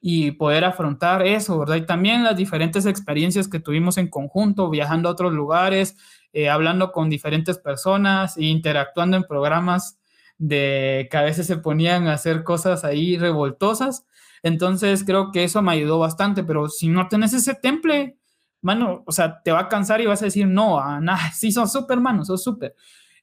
y 0.00 0.32
poder 0.32 0.64
afrontar 0.64 1.26
eso, 1.26 1.58
¿verdad? 1.58 1.76
Y 1.76 1.86
también 1.86 2.24
las 2.24 2.36
diferentes 2.36 2.84
experiencias 2.86 3.48
que 3.48 3.60
tuvimos 3.60 3.96
en 3.96 4.08
conjunto, 4.08 4.68
viajando 4.68 5.08
a 5.08 5.12
otros 5.12 5.32
lugares, 5.32 5.96
eh, 6.32 6.48
hablando 6.48 6.90
con 6.90 7.10
diferentes 7.10 7.58
personas 7.58 8.36
e 8.36 8.44
interactuando 8.44 9.16
en 9.16 9.24
programas 9.24 9.98
de 10.38 11.06
que 11.10 11.16
a 11.16 11.22
veces 11.22 11.46
se 11.46 11.58
ponían 11.58 12.08
a 12.08 12.14
hacer 12.14 12.44
cosas 12.44 12.82
ahí 12.84 13.18
revoltosas. 13.18 14.06
Entonces 14.42 15.04
creo 15.04 15.30
que 15.32 15.44
eso 15.44 15.62
me 15.62 15.72
ayudó 15.72 15.98
bastante, 15.98 16.42
pero 16.42 16.68
si 16.68 16.88
no 16.88 17.08
tenés 17.08 17.34
ese 17.34 17.54
temple, 17.54 18.16
mano, 18.62 19.04
o 19.06 19.12
sea, 19.12 19.42
te 19.42 19.52
va 19.52 19.60
a 19.60 19.68
cansar 19.68 20.00
y 20.00 20.06
vas 20.06 20.22
a 20.22 20.26
decir, 20.26 20.46
no, 20.48 20.80
a 20.80 21.00
nada, 21.00 21.30
sí, 21.34 21.52
son 21.52 21.68
súper, 21.68 22.00
mano, 22.00 22.24
son 22.24 22.38
súper. 22.38 22.74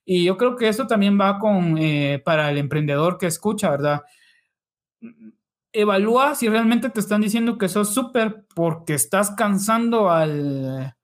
Y 0.10 0.24
yo 0.24 0.38
creo 0.38 0.56
que 0.56 0.70
eso 0.70 0.88
también 0.88 1.20
va 1.20 1.38
con, 1.38 1.78
eh, 1.78 2.22
para 2.24 2.50
el 2.50 2.58
emprendedor 2.58 3.18
que 3.18 3.26
escucha, 3.26 3.70
¿verdad? 3.70 4.04
Evalúa 5.74 6.34
si 6.34 6.48
realmente 6.48 6.90
te 6.90 7.02
están 7.02 7.20
diciendo 7.20 7.58
que 7.58 7.68
sos 7.68 7.94
súper 7.94 8.46
porque 8.56 8.94
estás 8.94 9.32
cansando 9.32 10.10
al, 10.10 10.96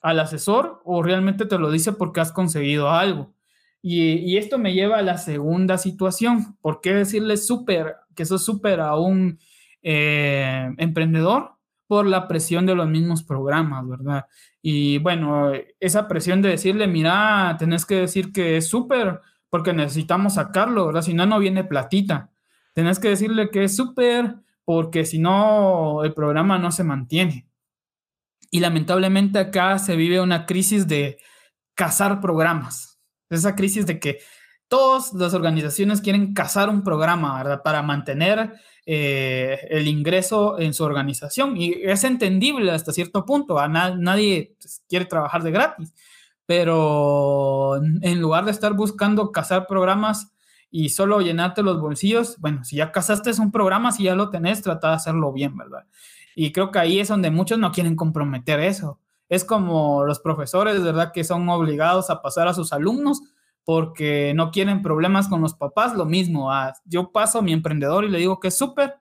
al, 0.00 0.20
asesor 0.20 0.80
o 0.84 1.02
realmente 1.02 1.46
te 1.46 1.58
lo 1.58 1.68
dice 1.68 1.94
porque 1.94 2.20
has 2.20 2.30
conseguido 2.30 2.90
algo. 2.90 3.34
Y, 3.82 4.36
esto 4.38 4.56
me 4.56 4.72
lleva 4.72 4.98
a 4.98 5.02
la 5.02 5.18
segunda 5.18 5.76
situación. 5.76 6.56
¿Por 6.60 6.80
qué 6.80 6.94
decirle 6.94 7.36
súper, 7.36 7.96
que 8.14 8.24
sos 8.24 8.44
súper 8.44 8.78
a 8.78 8.94
un 8.96 9.40
eh, 9.82 10.72
emprendedor? 10.78 11.56
Por 11.88 12.06
la 12.06 12.28
presión 12.28 12.66
de 12.66 12.76
los 12.76 12.88
mismos 12.88 13.24
programas, 13.24 13.86
¿verdad? 13.88 14.26
Y 14.66 14.96
bueno, 14.96 15.52
esa 15.78 16.08
presión 16.08 16.40
de 16.40 16.48
decirle, 16.48 16.86
mira, 16.86 17.54
tenés 17.58 17.84
que 17.84 17.96
decir 17.96 18.32
que 18.32 18.56
es 18.56 18.66
súper 18.66 19.20
porque 19.50 19.74
necesitamos 19.74 20.34
sacarlo, 20.34 20.86
¿verdad? 20.86 21.02
Si 21.02 21.12
no, 21.12 21.26
no 21.26 21.38
viene 21.38 21.64
platita. 21.64 22.30
Tenés 22.72 22.98
que 22.98 23.10
decirle 23.10 23.50
que 23.50 23.64
es 23.64 23.76
súper 23.76 24.36
porque 24.64 25.04
si 25.04 25.18
no, 25.18 26.02
el 26.02 26.14
programa 26.14 26.58
no 26.58 26.72
se 26.72 26.82
mantiene. 26.82 27.46
Y 28.50 28.60
lamentablemente 28.60 29.38
acá 29.38 29.78
se 29.78 29.96
vive 29.96 30.18
una 30.18 30.46
crisis 30.46 30.88
de 30.88 31.18
cazar 31.74 32.22
programas. 32.22 32.98
Esa 33.28 33.56
crisis 33.56 33.84
de 33.84 34.00
que 34.00 34.20
todas 34.68 35.12
las 35.12 35.34
organizaciones 35.34 36.00
quieren 36.00 36.32
cazar 36.32 36.70
un 36.70 36.82
programa, 36.82 37.36
¿verdad? 37.36 37.62
Para 37.62 37.82
mantener 37.82 38.54
eh, 38.86 39.66
el 39.70 39.88
ingreso 39.88 40.58
en 40.58 40.74
su 40.74 40.84
organización. 40.84 41.56
Y 41.56 41.72
es 41.82 42.04
entendible 42.04 42.70
hasta 42.70 42.92
cierto 42.92 43.24
punto. 43.24 43.58
A 43.58 43.68
nadie 43.68 44.54
pues, 44.60 44.82
quiere 44.88 45.06
trabajar 45.06 45.42
de 45.42 45.50
gratis. 45.50 45.94
Pero 46.46 47.76
en 47.76 48.20
lugar 48.20 48.44
de 48.44 48.50
estar 48.50 48.74
buscando 48.74 49.32
cazar 49.32 49.66
programas 49.66 50.32
y 50.70 50.90
solo 50.90 51.20
llenarte 51.20 51.62
los 51.62 51.80
bolsillos, 51.80 52.36
bueno, 52.38 52.64
si 52.64 52.76
ya 52.76 52.92
cazaste 52.92 53.30
un 53.40 53.50
programa, 53.50 53.92
si 53.92 54.02
ya 54.02 54.14
lo 54.14 54.28
tenés, 54.28 54.60
trata 54.60 54.88
de 54.88 54.94
hacerlo 54.96 55.32
bien, 55.32 55.56
¿verdad? 55.56 55.86
Y 56.34 56.52
creo 56.52 56.70
que 56.70 56.80
ahí 56.80 57.00
es 57.00 57.08
donde 57.08 57.30
muchos 57.30 57.58
no 57.58 57.72
quieren 57.72 57.96
comprometer 57.96 58.60
eso. 58.60 58.98
Es 59.28 59.44
como 59.44 60.04
los 60.04 60.20
profesores, 60.20 60.82
¿verdad? 60.82 61.12
Que 61.12 61.24
son 61.24 61.48
obligados 61.48 62.10
a 62.10 62.20
pasar 62.20 62.48
a 62.48 62.54
sus 62.54 62.72
alumnos 62.72 63.22
porque 63.64 64.32
no 64.34 64.50
quieren 64.50 64.82
problemas 64.82 65.28
con 65.28 65.40
los 65.40 65.54
papás, 65.54 65.94
lo 65.94 66.04
mismo. 66.04 66.52
Ah, 66.52 66.72
yo 66.84 67.12
paso 67.12 67.38
a 67.38 67.42
mi 67.42 67.52
emprendedor 67.52 68.04
y 68.04 68.10
le 68.10 68.18
digo 68.18 68.40
que 68.40 68.48
es 68.48 68.58
súper 68.58 68.96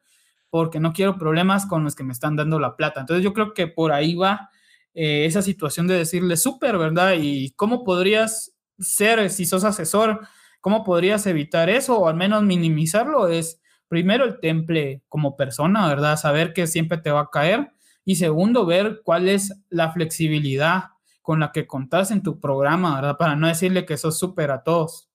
porque 0.49 0.79
no 0.79 0.93
quiero 0.93 1.17
problemas 1.17 1.65
con 1.65 1.83
los 1.83 1.95
que 1.95 2.03
me 2.03 2.13
están 2.13 2.35
dando 2.35 2.59
la 2.59 2.75
plata. 2.75 2.99
Entonces 2.99 3.23
yo 3.23 3.33
creo 3.33 3.53
que 3.53 3.67
por 3.67 3.91
ahí 3.91 4.15
va 4.15 4.49
eh, 4.93 5.25
esa 5.25 5.41
situación 5.41 5.87
de 5.87 5.95
decirle 5.95 6.37
súper, 6.37 6.77
¿verdad? 6.77 7.15
Y 7.19 7.51
cómo 7.55 7.83
podrías 7.83 8.55
ser, 8.77 9.29
si 9.31 9.45
sos 9.45 9.63
asesor, 9.63 10.21
cómo 10.61 10.83
podrías 10.83 11.25
evitar 11.25 11.69
eso 11.69 11.97
o 11.97 12.07
al 12.07 12.15
menos 12.15 12.43
minimizarlo 12.43 13.27
es 13.27 13.61
primero 13.87 14.25
el 14.25 14.39
temple 14.39 15.03
como 15.09 15.35
persona, 15.35 15.87
¿verdad? 15.87 16.17
Saber 16.17 16.53
que 16.53 16.67
siempre 16.67 16.99
te 16.99 17.11
va 17.11 17.21
a 17.21 17.29
caer. 17.31 17.71
Y 18.05 18.15
segundo, 18.15 18.65
ver 18.65 19.01
cuál 19.03 19.29
es 19.29 19.59
la 19.69 19.91
flexibilidad 19.91 20.83
con 21.23 21.39
la 21.39 21.51
que 21.51 21.65
contás 21.65 22.11
en 22.11 22.21
tu 22.21 22.39
programa, 22.39 22.95
¿verdad? 22.95 23.17
Para 23.17 23.35
no 23.35 23.47
decirle 23.47 23.85
que 23.85 23.97
sos 23.97 24.19
súper 24.19 24.51
a 24.51 24.61
todos. 24.61 25.09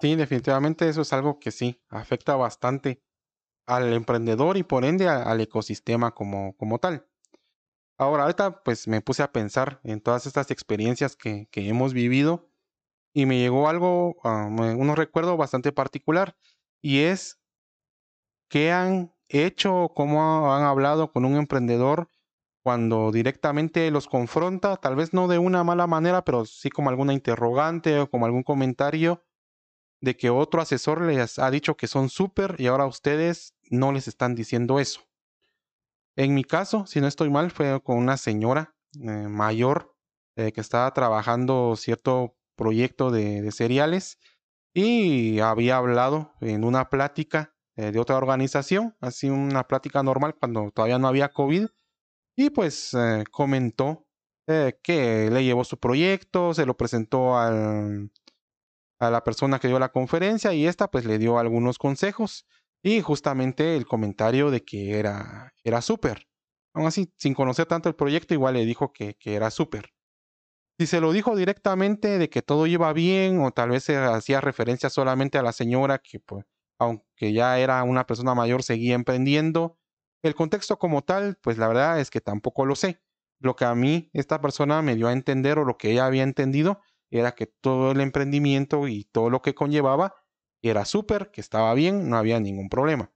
Sí, 0.00 0.16
definitivamente 0.16 0.88
eso 0.88 1.02
es 1.02 1.12
algo 1.12 1.38
que 1.38 1.50
sí, 1.50 1.80
afecta 1.88 2.34
bastante 2.34 3.02
al 3.66 3.92
emprendedor 3.92 4.56
y 4.56 4.62
por 4.62 4.84
ende 4.84 5.08
al 5.08 5.40
ecosistema 5.40 6.14
como, 6.14 6.56
como 6.56 6.78
tal. 6.78 7.06
Ahora, 7.98 8.22
ahorita 8.22 8.62
pues 8.62 8.88
me 8.88 9.02
puse 9.02 9.22
a 9.22 9.32
pensar 9.32 9.80
en 9.84 10.00
todas 10.00 10.26
estas 10.26 10.50
experiencias 10.50 11.16
que, 11.16 11.48
hemos 11.52 11.92
vivido 11.92 12.48
y 13.12 13.26
me 13.26 13.38
llegó 13.38 13.68
algo, 13.68 14.16
um, 14.24 14.60
un 14.60 14.96
recuerdo 14.96 15.36
bastante 15.36 15.72
particular 15.72 16.36
y 16.80 17.00
es 17.00 17.38
qué 18.48 18.72
han 18.72 19.12
hecho, 19.28 19.92
cómo 19.94 20.54
han 20.54 20.62
hablado 20.62 21.12
con 21.12 21.24
un 21.26 21.36
emprendedor 21.36 22.10
cuando 22.68 23.10
directamente 23.12 23.90
los 23.90 24.08
confronta, 24.08 24.76
tal 24.76 24.94
vez 24.94 25.14
no 25.14 25.26
de 25.26 25.38
una 25.38 25.64
mala 25.64 25.86
manera, 25.86 26.22
pero 26.22 26.44
sí 26.44 26.68
como 26.68 26.90
alguna 26.90 27.14
interrogante 27.14 27.98
o 27.98 28.10
como 28.10 28.26
algún 28.26 28.42
comentario 28.42 29.24
de 30.02 30.18
que 30.18 30.28
otro 30.28 30.60
asesor 30.60 31.00
les 31.00 31.38
ha 31.38 31.50
dicho 31.50 31.78
que 31.78 31.86
son 31.86 32.10
súper 32.10 32.56
y 32.58 32.66
ahora 32.66 32.84
ustedes 32.84 33.54
no 33.70 33.90
les 33.90 34.06
están 34.06 34.34
diciendo 34.34 34.80
eso. 34.80 35.00
En 36.14 36.34
mi 36.34 36.44
caso, 36.44 36.84
si 36.84 37.00
no 37.00 37.06
estoy 37.06 37.30
mal, 37.30 37.50
fue 37.50 37.82
con 37.82 37.96
una 37.96 38.18
señora 38.18 38.76
eh, 39.00 39.28
mayor 39.30 39.96
eh, 40.36 40.52
que 40.52 40.60
estaba 40.60 40.92
trabajando 40.92 41.74
cierto 41.74 42.36
proyecto 42.54 43.10
de, 43.10 43.50
cereales 43.50 44.18
y 44.74 45.40
había 45.40 45.78
hablado 45.78 46.34
en 46.42 46.64
una 46.64 46.90
plática 46.90 47.54
eh, 47.76 47.92
de 47.92 47.98
otra 47.98 48.18
organización, 48.18 48.94
así 49.00 49.30
una 49.30 49.66
plática 49.66 50.02
normal 50.02 50.34
cuando 50.38 50.70
todavía 50.70 50.98
no 50.98 51.08
había 51.08 51.30
COVID 51.30 51.68
y 52.38 52.50
pues 52.50 52.94
eh, 52.94 53.24
comentó 53.32 54.06
eh, 54.46 54.78
que 54.80 55.28
le 55.28 55.42
llevó 55.42 55.64
su 55.64 55.76
proyecto, 55.76 56.54
se 56.54 56.66
lo 56.66 56.76
presentó 56.76 57.36
al, 57.36 58.12
a 59.00 59.10
la 59.10 59.24
persona 59.24 59.58
que 59.58 59.66
dio 59.66 59.80
la 59.80 59.90
conferencia 59.90 60.54
y 60.54 60.64
esta 60.64 60.88
pues 60.88 61.04
le 61.04 61.18
dio 61.18 61.40
algunos 61.40 61.78
consejos 61.78 62.46
y 62.80 63.00
justamente 63.00 63.76
el 63.76 63.86
comentario 63.86 64.52
de 64.52 64.64
que 64.64 65.00
era, 65.00 65.52
era 65.64 65.82
súper. 65.82 66.28
Aún 66.74 66.86
así, 66.86 67.12
sin 67.16 67.34
conocer 67.34 67.66
tanto 67.66 67.88
el 67.88 67.96
proyecto, 67.96 68.34
igual 68.34 68.54
le 68.54 68.64
dijo 68.64 68.92
que, 68.92 69.14
que 69.14 69.34
era 69.34 69.50
súper. 69.50 69.92
Si 70.78 70.86
se 70.86 71.00
lo 71.00 71.10
dijo 71.10 71.34
directamente 71.34 72.18
de 72.18 72.30
que 72.30 72.42
todo 72.42 72.68
iba 72.68 72.92
bien 72.92 73.40
o 73.40 73.50
tal 73.50 73.70
vez 73.70 73.82
se 73.82 73.96
hacía 73.96 74.40
referencia 74.40 74.90
solamente 74.90 75.38
a 75.38 75.42
la 75.42 75.52
señora 75.52 75.98
que 75.98 76.20
pues, 76.20 76.44
aunque 76.78 77.32
ya 77.32 77.58
era 77.58 77.82
una 77.82 78.06
persona 78.06 78.36
mayor, 78.36 78.62
seguía 78.62 78.94
emprendiendo. 78.94 79.76
El 80.22 80.34
contexto 80.34 80.78
como 80.78 81.02
tal, 81.02 81.36
pues 81.42 81.58
la 81.58 81.68
verdad 81.68 82.00
es 82.00 82.10
que 82.10 82.20
tampoco 82.20 82.66
lo 82.66 82.74
sé. 82.74 83.00
Lo 83.40 83.54
que 83.54 83.64
a 83.64 83.74
mí 83.74 84.10
esta 84.12 84.40
persona 84.40 84.82
me 84.82 84.96
dio 84.96 85.08
a 85.08 85.12
entender 85.12 85.58
o 85.58 85.64
lo 85.64 85.78
que 85.78 85.92
ella 85.92 86.06
había 86.06 86.24
entendido 86.24 86.80
era 87.10 87.34
que 87.34 87.46
todo 87.46 87.92
el 87.92 88.00
emprendimiento 88.00 88.88
y 88.88 89.04
todo 89.04 89.30
lo 89.30 89.42
que 89.42 89.54
conllevaba 89.54 90.14
era 90.60 90.84
súper, 90.84 91.30
que 91.30 91.40
estaba 91.40 91.72
bien, 91.74 92.10
no 92.10 92.16
había 92.16 92.40
ningún 92.40 92.68
problema. 92.68 93.12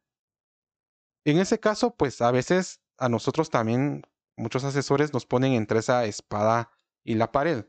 En 1.24 1.38
ese 1.38 1.58
caso, 1.60 1.96
pues 1.96 2.20
a 2.20 2.30
veces 2.30 2.80
a 2.98 3.08
nosotros 3.08 3.50
también 3.50 4.02
muchos 4.36 4.64
asesores 4.64 5.12
nos 5.12 5.26
ponen 5.26 5.52
entre 5.52 5.80
esa 5.80 6.04
espada 6.04 6.70
y 7.04 7.14
la 7.14 7.32
pared. 7.32 7.66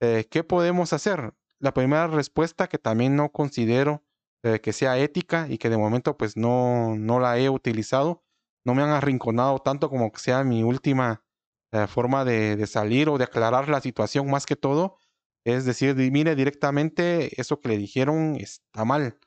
Eh, 0.00 0.26
¿Qué 0.30 0.44
podemos 0.44 0.92
hacer? 0.92 1.34
La 1.58 1.74
primera 1.74 2.06
respuesta 2.06 2.68
que 2.68 2.78
también 2.78 3.16
no 3.16 3.32
considero 3.32 4.04
eh, 4.42 4.60
que 4.60 4.72
sea 4.72 4.98
ética 4.98 5.46
y 5.48 5.58
que 5.58 5.70
de 5.70 5.76
momento 5.76 6.16
pues 6.16 6.36
no, 6.36 6.94
no 6.96 7.18
la 7.18 7.38
he 7.38 7.50
utilizado, 7.50 8.24
no 8.68 8.74
me 8.74 8.82
han 8.82 8.90
arrinconado 8.90 9.60
tanto 9.60 9.88
como 9.88 10.12
que 10.12 10.20
sea 10.20 10.44
mi 10.44 10.62
última 10.62 11.24
eh, 11.72 11.86
forma 11.86 12.26
de, 12.26 12.66
salir 12.66 13.08
o 13.08 13.16
de 13.16 13.24
aclarar 13.24 13.70
la 13.70 13.80
situación 13.80 14.30
más 14.30 14.44
que 14.44 14.56
todo, 14.56 14.98
es 15.44 15.64
decir, 15.64 15.94
mire 15.96 16.36
directamente, 16.36 17.40
eso 17.40 17.60
que 17.60 17.70
le 17.70 17.78
dijeron 17.78 18.36
está 18.36 18.84
mal. 18.84 19.18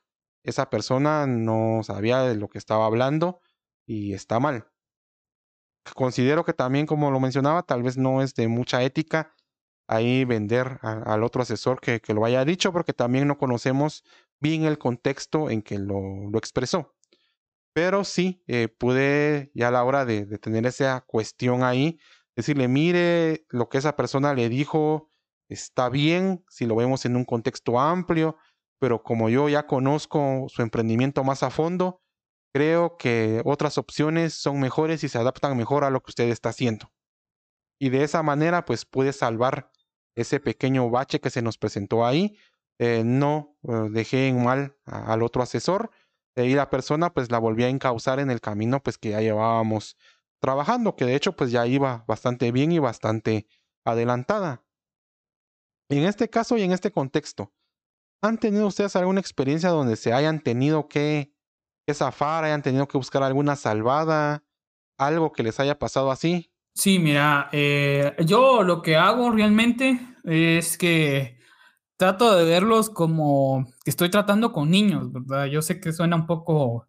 Esa 0.43 0.69
persona 0.69 1.25
no 1.25 1.81
sabía 1.83 2.21
de 2.21 2.35
lo 2.35 2.49
que 2.49 2.59
estaba 2.59 2.85
hablando 2.85 3.41
y 3.87 4.13
está 4.13 4.39
mal. 4.39 4.67
Considero 5.95 6.45
que 6.45 6.53
también, 6.53 6.85
como 6.85 7.09
lo 7.09 7.19
mencionaba, 7.19 7.63
tal 7.63 7.81
vez 7.81 7.97
no 7.97 8.21
es 8.21 8.35
de 8.35 8.47
mucha 8.47 8.83
ética 8.83 9.33
ahí 9.87 10.23
vender 10.23 10.79
al 10.83 11.23
otro 11.23 11.41
asesor 11.41 11.81
que, 11.81 11.99
que, 11.99 12.13
lo 12.13 12.25
haya 12.25 12.45
dicho, 12.45 12.71
porque 12.71 12.93
también 12.93 13.27
no 13.27 13.39
conocemos 13.39 14.03
bien 14.39 14.65
el 14.65 14.77
contexto 14.77 15.49
en 15.49 15.63
que 15.63 15.79
lo, 15.79 16.29
lo 16.29 16.37
expresó. 16.37 16.93
Pero 17.73 18.03
sí, 18.03 18.43
eh, 18.47 18.67
pude 18.67 19.51
ya 19.53 19.69
a 19.69 19.71
la 19.71 19.83
hora 19.83 20.05
de, 20.05 20.25
tener 20.39 20.65
esa 20.65 21.01
cuestión 21.01 21.63
ahí, 21.63 21.99
decirle, 22.35 22.67
mire, 22.67 23.45
lo 23.49 23.69
que 23.69 23.77
esa 23.77 23.95
persona 23.95 24.33
le 24.33 24.49
dijo 24.49 25.09
está 25.47 25.89
bien 25.89 26.43
si 26.49 26.65
lo 26.65 26.75
vemos 26.75 27.05
en 27.05 27.15
un 27.15 27.25
contexto 27.25 27.79
amplio, 27.79 28.37
pero 28.79 29.03
como 29.03 29.29
yo 29.29 29.49
ya 29.49 29.67
conozco 29.67 30.47
su 30.49 30.61
emprendimiento 30.61 31.23
más 31.23 31.43
a 31.43 31.49
fondo, 31.49 32.01
creo 32.53 32.97
que 32.97 33.41
otras 33.45 33.77
opciones 33.77 34.33
son 34.33 34.59
mejores 34.59 35.03
y 35.03 35.09
se 35.09 35.17
adaptan 35.17 35.57
mejor 35.57 35.83
a 35.83 35.89
lo 35.89 36.01
que 36.01 36.11
usted 36.11 36.29
está 36.29 36.49
haciendo. 36.49 36.91
Y 37.79 37.89
de 37.89 38.03
esa 38.03 38.23
manera, 38.23 38.65
pues 38.65 38.85
puede 38.85 39.13
salvar 39.13 39.71
ese 40.15 40.39
pequeño 40.39 40.89
bache 40.89 41.19
que 41.19 41.29
se 41.29 41.41
nos 41.41 41.57
presentó 41.57 42.05
ahí. 42.05 42.37
Eh, 42.79 43.03
no 43.05 43.57
eh, 43.63 43.89
dejé 43.91 44.27
en 44.27 44.43
mal 44.43 44.75
al 44.85 45.23
otro 45.23 45.43
asesor 45.43 45.91
y 46.35 46.53
la 46.55 46.69
persona 46.69 47.13
pues 47.13 47.31
la 47.31 47.39
volví 47.39 47.63
a 47.63 47.69
encauzar 47.69 48.19
en 48.19 48.31
el 48.31 48.41
camino 48.41 48.81
pues 48.81 48.97
que 48.97 49.09
ya 49.09 49.21
llevábamos 49.21 49.97
trabajando, 50.39 50.95
que 50.95 51.05
de 51.05 51.15
hecho 51.15 51.35
pues 51.35 51.51
ya 51.51 51.67
iba 51.67 52.03
bastante 52.07 52.51
bien 52.51 52.71
y 52.71 52.79
bastante 52.79 53.47
adelantada. 53.85 54.63
En 55.89 56.03
este 56.05 56.29
caso 56.29 56.57
y 56.57 56.63
en 56.63 56.71
este 56.71 56.91
contexto, 56.91 57.51
¿han 58.21 58.37
tenido 58.37 58.67
ustedes 58.67 58.95
alguna 58.95 59.19
experiencia 59.19 59.69
donde 59.69 59.97
se 59.97 60.13
hayan 60.13 60.39
tenido 60.39 60.87
que, 60.87 61.33
que 61.85 61.93
zafar, 61.93 62.45
hayan 62.45 62.61
tenido 62.61 62.87
que 62.87 62.97
buscar 62.97 63.23
alguna 63.23 63.55
salvada, 63.55 64.43
algo 64.97 65.33
que 65.33 65.43
les 65.43 65.59
haya 65.59 65.77
pasado 65.77 66.11
así? 66.11 66.51
Sí, 66.73 66.99
mira, 66.99 67.49
eh, 67.51 68.15
yo 68.25 68.63
lo 68.63 68.81
que 68.81 68.95
hago 68.95 69.31
realmente 69.31 69.99
es 70.23 70.77
que 70.77 71.40
trato 72.01 72.35
de 72.35 72.45
verlos 72.45 72.89
como 72.89 73.67
que 73.83 73.91
estoy 73.91 74.09
tratando 74.09 74.51
con 74.51 74.71
niños, 74.71 75.11
¿verdad? 75.13 75.45
Yo 75.45 75.61
sé 75.61 75.79
que 75.79 75.93
suena 75.93 76.15
un 76.15 76.25
poco 76.25 76.87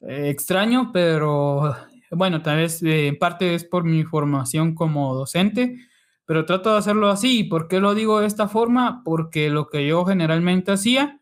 eh, 0.00 0.30
extraño, 0.30 0.90
pero 0.90 1.76
bueno, 2.10 2.40
tal 2.40 2.56
vez 2.56 2.82
eh, 2.82 3.08
en 3.08 3.18
parte 3.18 3.54
es 3.54 3.64
por 3.64 3.84
mi 3.84 4.04
formación 4.04 4.74
como 4.74 5.14
docente 5.14 5.76
pero 6.24 6.46
trato 6.46 6.72
de 6.72 6.78
hacerlo 6.78 7.10
así. 7.10 7.44
¿Por 7.44 7.68
qué 7.68 7.78
lo 7.78 7.94
digo 7.94 8.20
de 8.20 8.26
esta 8.26 8.48
forma? 8.48 9.02
Porque 9.04 9.50
lo 9.50 9.68
que 9.68 9.86
yo 9.86 10.06
generalmente 10.06 10.72
hacía 10.72 11.20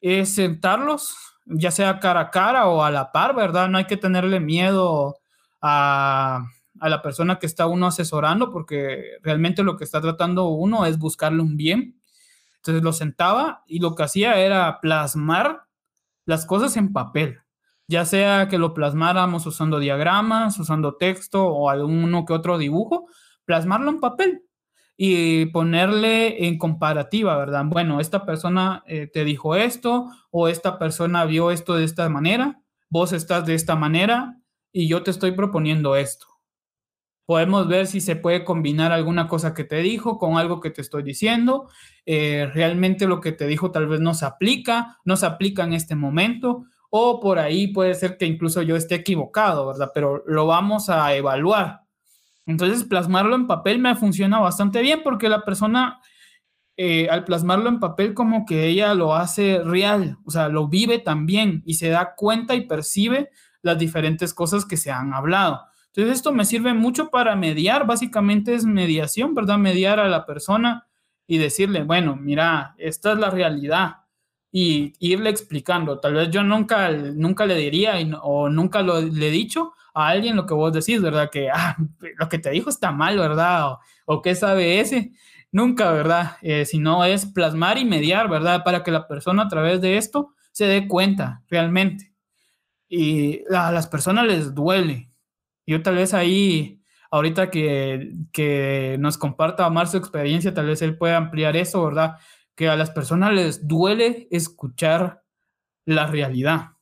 es 0.00 0.36
sentarlos, 0.36 1.16
ya 1.46 1.72
sea 1.72 1.98
cara 1.98 2.20
a 2.20 2.30
cara 2.30 2.68
o 2.68 2.84
a 2.84 2.92
la 2.92 3.10
par, 3.10 3.34
¿verdad? 3.34 3.68
No 3.68 3.78
hay 3.78 3.86
que 3.86 3.96
tenerle 3.96 4.38
miedo 4.38 5.16
a, 5.60 6.44
a 6.78 6.88
la 6.88 7.02
persona 7.02 7.40
que 7.40 7.46
está 7.46 7.66
uno 7.66 7.88
asesorando, 7.88 8.52
porque 8.52 9.18
realmente 9.22 9.64
lo 9.64 9.76
que 9.76 9.82
está 9.82 10.00
tratando 10.00 10.46
uno 10.48 10.86
es 10.86 10.98
buscarle 10.98 11.42
un 11.42 11.56
bien. 11.56 12.00
Entonces 12.64 12.82
lo 12.82 12.94
sentaba 12.94 13.62
y 13.66 13.78
lo 13.78 13.94
que 13.94 14.04
hacía 14.04 14.38
era 14.38 14.80
plasmar 14.80 15.64
las 16.24 16.46
cosas 16.46 16.78
en 16.78 16.94
papel, 16.94 17.40
ya 17.86 18.06
sea 18.06 18.48
que 18.48 18.56
lo 18.56 18.72
plasmáramos 18.72 19.44
usando 19.44 19.78
diagramas, 19.78 20.58
usando 20.58 20.96
texto 20.96 21.44
o 21.46 21.68
alguno 21.68 22.24
que 22.24 22.32
otro 22.32 22.56
dibujo, 22.56 23.06
plasmarlo 23.44 23.90
en 23.90 24.00
papel 24.00 24.44
y 24.96 25.44
ponerle 25.46 26.46
en 26.46 26.56
comparativa, 26.56 27.36
¿verdad? 27.36 27.66
Bueno, 27.66 28.00
esta 28.00 28.24
persona 28.24 28.82
eh, 28.86 29.10
te 29.12 29.24
dijo 29.24 29.56
esto 29.56 30.08
o 30.30 30.48
esta 30.48 30.78
persona 30.78 31.26
vio 31.26 31.50
esto 31.50 31.74
de 31.74 31.84
esta 31.84 32.08
manera, 32.08 32.62
vos 32.88 33.12
estás 33.12 33.44
de 33.44 33.56
esta 33.56 33.76
manera 33.76 34.38
y 34.72 34.88
yo 34.88 35.02
te 35.02 35.10
estoy 35.10 35.32
proponiendo 35.32 35.96
esto. 35.96 36.33
Podemos 37.26 37.68
ver 37.68 37.86
si 37.86 38.00
se 38.00 38.16
puede 38.16 38.44
combinar 38.44 38.92
alguna 38.92 39.28
cosa 39.28 39.54
que 39.54 39.64
te 39.64 39.76
dijo 39.76 40.18
con 40.18 40.36
algo 40.36 40.60
que 40.60 40.70
te 40.70 40.80
estoy 40.82 41.02
diciendo. 41.02 41.68
Eh, 42.06 42.50
realmente 42.52 43.06
lo 43.06 43.20
que 43.20 43.32
te 43.32 43.46
dijo 43.46 43.70
tal 43.70 43.86
vez 43.86 44.00
no 44.00 44.14
se 44.14 44.26
aplica, 44.26 44.98
no 45.04 45.16
se 45.16 45.26
aplica 45.26 45.64
en 45.64 45.72
este 45.72 45.94
momento, 45.94 46.64
o 46.90 47.20
por 47.20 47.38
ahí 47.38 47.68
puede 47.68 47.94
ser 47.94 48.18
que 48.18 48.26
incluso 48.26 48.62
yo 48.62 48.76
esté 48.76 48.96
equivocado, 48.96 49.66
¿verdad? 49.66 49.90
Pero 49.94 50.22
lo 50.26 50.46
vamos 50.46 50.90
a 50.90 51.14
evaluar 51.14 51.84
entonces, 52.46 52.84
plasmarlo 52.84 53.34
en 53.34 53.46
papel 53.46 53.78
me 53.78 53.94
funciona 53.96 54.38
bastante 54.38 54.82
bien 54.82 55.00
porque 55.02 55.28
la 55.28 55.44
persona, 55.44 56.00
eh, 56.76 57.08
al 57.10 57.24
plasmarlo 57.24 57.68
en 57.68 57.80
papel, 57.80 58.14
como 58.14 58.44
que 58.44 58.66
ella 58.66 58.94
lo 58.94 59.14
hace 59.14 59.60
real, 59.64 60.18
o 60.24 60.30
sea, 60.30 60.48
lo 60.48 60.68
vive 60.68 60.98
también 60.98 61.62
y 61.64 61.74
se 61.74 61.88
da 61.88 62.14
cuenta 62.16 62.54
y 62.54 62.66
percibe 62.66 63.30
las 63.62 63.78
diferentes 63.78 64.34
cosas 64.34 64.66
que 64.66 64.76
se 64.76 64.90
han 64.90 65.14
hablado. 65.14 65.62
Entonces, 65.96 66.16
esto 66.16 66.32
me 66.32 66.44
sirve 66.44 66.74
mucho 66.74 67.08
para 67.08 67.36
mediar, 67.36 67.86
básicamente 67.86 68.54
es 68.54 68.64
mediación, 68.64 69.32
¿verdad? 69.32 69.58
Mediar 69.58 70.00
a 70.00 70.08
la 70.08 70.26
persona 70.26 70.88
y 71.26 71.38
decirle, 71.38 71.84
bueno, 71.84 72.16
mira, 72.16 72.74
esta 72.78 73.12
es 73.12 73.18
la 73.18 73.30
realidad 73.30 73.98
y 74.50 74.92
irle 74.98 75.30
explicando. 75.30 76.00
Tal 76.00 76.14
vez 76.14 76.30
yo 76.30 76.42
nunca, 76.42 76.90
nunca 76.90 77.46
le 77.46 77.54
diría 77.56 77.94
o 78.22 78.48
nunca 78.48 78.82
lo, 78.82 79.00
le 79.00 79.28
he 79.28 79.30
dicho, 79.30 79.72
a 79.94 80.08
alguien 80.08 80.34
lo 80.34 80.46
que 80.46 80.54
vos 80.54 80.72
decís, 80.72 81.00
¿verdad? 81.00 81.30
Que 81.30 81.48
ah, 81.50 81.76
lo 82.18 82.28
que 82.28 82.38
te 82.38 82.50
dijo 82.50 82.70
está 82.70 82.90
mal, 82.90 83.16
¿verdad? 83.16 83.76
O, 84.06 84.20
qué 84.20 84.34
sabe 84.34 84.80
ese. 84.80 85.12
Nunca, 85.52 85.92
¿verdad? 85.92 86.38
Eh, 86.42 86.64
sino 86.64 87.04
es 87.04 87.26
plasmar 87.26 87.78
y 87.78 87.84
mediar, 87.84 88.28
¿verdad? 88.28 88.64
Para 88.64 88.82
que 88.82 88.90
la 88.90 89.06
persona 89.06 89.44
a 89.44 89.48
través 89.48 89.80
de 89.80 89.96
esto 89.96 90.34
se 90.50 90.66
dé 90.66 90.88
cuenta 90.88 91.42
realmente. 91.48 92.12
Y 92.88 93.42
a 93.54 93.70
las 93.70 93.86
personas 93.86 94.26
les 94.26 94.54
duele. 94.54 95.13
Yo 95.66 95.82
tal 95.82 95.96
vez 95.96 96.14
ahí, 96.14 96.82
ahorita 97.10 97.50
que, 97.50 98.12
que 98.32 98.96
nos 98.98 99.18
comparta 99.18 99.66
Omar 99.66 99.88
su 99.88 99.96
experiencia, 99.96 100.54
tal 100.54 100.66
vez 100.66 100.82
él 100.82 100.98
pueda 100.98 101.16
ampliar 101.16 101.56
eso, 101.56 101.84
¿verdad? 101.84 102.16
Que 102.54 102.68
a 102.68 102.76
las 102.76 102.90
personas 102.90 103.32
les 103.32 103.66
duele 103.66 104.28
escuchar 104.30 105.22
la 105.86 106.06
realidad 106.06 106.74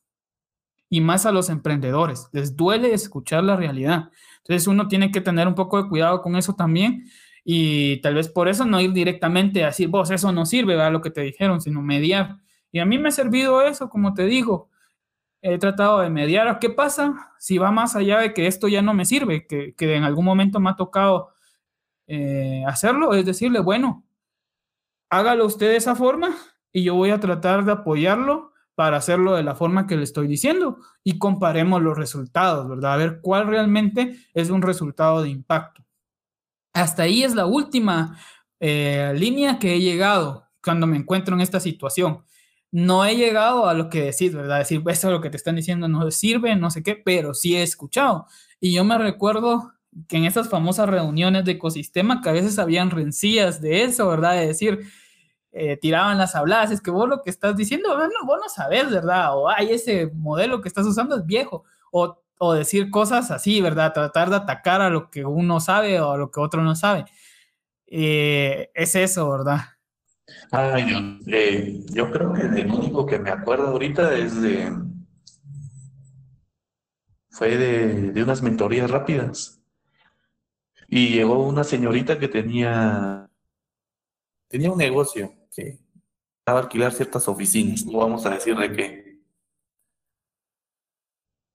y 0.93 1.01
más 1.01 1.25
a 1.25 1.33
los 1.33 1.49
emprendedores. 1.49 2.29
Les 2.33 2.55
duele 2.55 2.93
escuchar 2.93 3.43
la 3.45 3.57
realidad. 3.57 4.11
Entonces 4.39 4.67
uno 4.67 4.89
tiene 4.89 5.11
que 5.11 5.23
tener 5.23 5.49
un 5.49 5.55
poco 5.55 5.83
de 5.83 5.89
cuidado 5.89 6.21
con 6.21 6.37
eso 6.37 6.55
también 6.55 7.07
y 7.45 8.01
tal 8.03 8.15
vez 8.15 8.29
por 8.29 8.47
eso 8.47 8.67
no 8.67 8.79
ir 8.79 8.93
directamente 8.93 9.63
a 9.63 9.69
decir, 9.69 9.89
vos, 9.89 10.11
eso 10.11 10.33
no 10.33 10.45
sirve, 10.45 10.77
¿verdad? 10.77 10.93
Lo 10.93 11.01
que 11.01 11.11
te 11.11 11.23
dijeron, 11.23 11.63
sino 11.63 11.81
mediar. 11.81 12.37
Y 12.71 12.79
a 12.79 12.85
mí 12.85 12.99
me 12.99 13.09
ha 13.09 13.13
servido 13.13 13.63
eso, 13.63 13.89
como 13.89 14.13
te 14.13 14.27
digo. 14.27 14.69
He 15.43 15.59
tratado 15.59 15.99
de 16.01 16.09
mediar. 16.09 16.59
¿Qué 16.61 16.71
pasa 16.71 17.33
si 17.39 17.59
va 17.59 17.73
más 17.73 17.97
allá 17.97 18.21
de 18.21 18.33
que 18.33 18.47
esto 18.47 18.69
ya 18.69 18.81
no 18.81 18.95
me 18.95 19.05
sirve? 19.05 19.47
Que, 19.47 19.75
en 19.79 20.05
algún 20.05 20.25
momento 20.25 20.61
me 20.61 20.71
ha 20.71 20.77
tocado 20.77 21.31
eh, 22.07 22.63
hacerlo. 22.67 23.13
Es 23.13 23.27
decirle, 23.27 23.59
bueno, 23.59 24.05
hágalo 25.11 25.45
usted 25.45 25.69
de 25.69 25.77
esa 25.77 25.97
forma 25.97 26.31
y 26.73 26.85
yo 26.85 26.95
voy 26.95 27.11
a 27.11 27.19
tratar 27.19 27.65
de 27.65 27.73
apoyarlo 27.73 28.53
para 28.75 28.97
hacerlo 28.97 29.35
de 29.35 29.43
la 29.43 29.55
forma 29.55 29.87
que 29.87 29.97
le 29.97 30.05
estoy 30.05 30.27
diciendo 30.27 30.79
y 31.05 31.19
comparemos 31.19 31.83
los 31.83 31.99
resultados, 31.99 32.69
¿verdad? 32.69 32.95
A 32.95 32.97
ver 32.97 33.21
cuál 33.21 33.49
realmente 33.49 34.17
es 34.35 34.49
un 34.49 34.63
resultado 34.63 35.23
de 35.23 35.29
impacto. 35.29 35.85
Hasta 36.73 37.03
ahí 37.03 37.23
es 37.23 37.35
la 37.35 37.47
última 37.47 38.17
eh, 38.61 39.13
línea 39.17 39.59
que 39.59 39.75
he 39.75 39.81
llegado, 39.81 40.49
cuando 40.65 40.87
me 40.87 40.97
encuentro 40.97 41.35
en 41.35 41.41
esta 41.41 41.61
situación. 41.61 42.25
No 42.73 43.05
he 43.05 43.17
llegado 43.17 43.69
a 43.69 43.75
lo 43.75 43.91
que 43.91 44.03
decís, 44.03 44.35
¿verdad? 44.35 44.59
Decir, 44.59 44.83
esto 44.87 45.09
es 45.09 45.13
lo 45.13 45.21
que 45.21 45.29
te 45.29 45.37
están 45.37 45.57
diciendo 45.57 45.89
no 45.89 46.11
sirve, 46.11 46.57
no 46.57 46.71
sé 46.71 46.83
qué, 46.83 46.97
pero 46.97 47.35
sí 47.35 47.55
he 47.55 47.63
escuchado. 47.63 48.27
Y 48.61 48.73
yo 48.75 48.83
me 48.85 48.97
recuerdo 48.97 49.73
que 50.09 50.17
en 50.17 50.25
esas 50.25 50.49
famosas 50.49 50.89
reuniones 50.89 51.45
de 51.45 51.53
ecosistema, 51.53 52.23
que 52.23 52.31
a 52.31 52.33
veces 52.33 52.59
habían 52.59 52.91
rencillas 52.91 53.61
de 53.61 53.85
eso, 53.85 54.09
¿verdad? 54.09 54.33
De 54.35 54.47
decir, 54.47 54.81
eh, 55.53 55.77
tiraban 55.77 56.17
las 56.19 56.35
habladas, 56.35 56.71
es 56.71 56.81
que 56.81 56.91
vos 56.91 57.09
lo 57.09 57.23
que 57.23 57.31
estás 57.31 57.57
diciendo, 57.57 57.91
vos 58.27 58.39
no 58.43 58.49
sabes, 58.49 58.91
¿verdad? 58.91 59.37
O, 59.37 59.49
ay, 59.51 59.73
ese 59.73 60.11
modelo 60.15 60.63
que 60.63 60.69
estás 60.69 60.87
usando 60.87 61.17
es 61.17 61.27
viejo. 61.27 61.65
O, 61.93 62.19
o 62.39 62.55
decir 62.55 62.91
cosas 62.91 63.31
así, 63.31 63.61
¿verdad? 63.61 63.93
Tratar 63.93 64.31
de 64.31 64.37
atacar 64.37 64.81
a 64.81 64.91
lo 64.91 65.11
que 65.11 65.25
uno 65.27 65.61
sabe 65.61 66.01
o 66.01 66.13
a 66.13 66.17
lo 66.19 66.31
que 66.31 66.41
otro 66.41 66.63
no 66.63 66.75
sabe. 66.75 67.05
Eh, 67.87 68.71
es 68.75 68.95
eso, 68.97 69.31
¿verdad? 69.31 69.59
Ay, 70.51 70.85
Dios. 70.85 71.03
Eh, 71.27 71.85
yo 71.93 72.11
creo 72.11 72.33
que 72.33 72.43
el 72.43 72.71
único 72.71 73.07
que 73.07 73.19
me 73.19 73.31
acuerdo 73.31 73.69
ahorita 73.69 74.17
es 74.17 74.41
de. 74.41 74.73
Fue 77.31 77.57
de, 77.57 78.13
de 78.13 78.23
unas 78.23 78.43
mentorías 78.43 78.91
rápidas. 78.91 79.61
Y 80.89 81.09
llegó 81.09 81.47
una 81.47 81.65
señorita 81.65 82.19
que 82.19 82.29
tenía. 82.29 83.29
Tenía 84.49 84.71
un 84.71 84.79
negocio 84.79 85.33
que 85.51 85.79
estaba 86.39 86.61
a 86.61 86.63
alquilar 86.63 86.93
ciertas 86.93 87.27
oficinas. 87.29 87.87
No 87.87 87.99
vamos 87.99 88.27
a 88.27 88.31
decir 88.31 88.57
de 88.57 88.73
qué. 88.73 89.23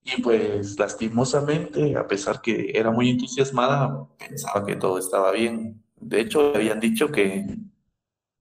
Y 0.03 0.21
pues 0.21 0.79
lastimosamente, 0.79 1.95
a 1.97 2.07
pesar 2.07 2.41
que 2.41 2.71
era 2.73 2.91
muy 2.91 3.09
entusiasmada, 3.09 4.07
pensaba 4.17 4.65
que 4.65 4.75
todo 4.77 4.97
estaba 4.97 5.31
bien. 5.31 5.83
De 5.97 6.21
hecho, 6.21 6.55
habían 6.55 6.79
dicho 6.79 7.11
que 7.11 7.45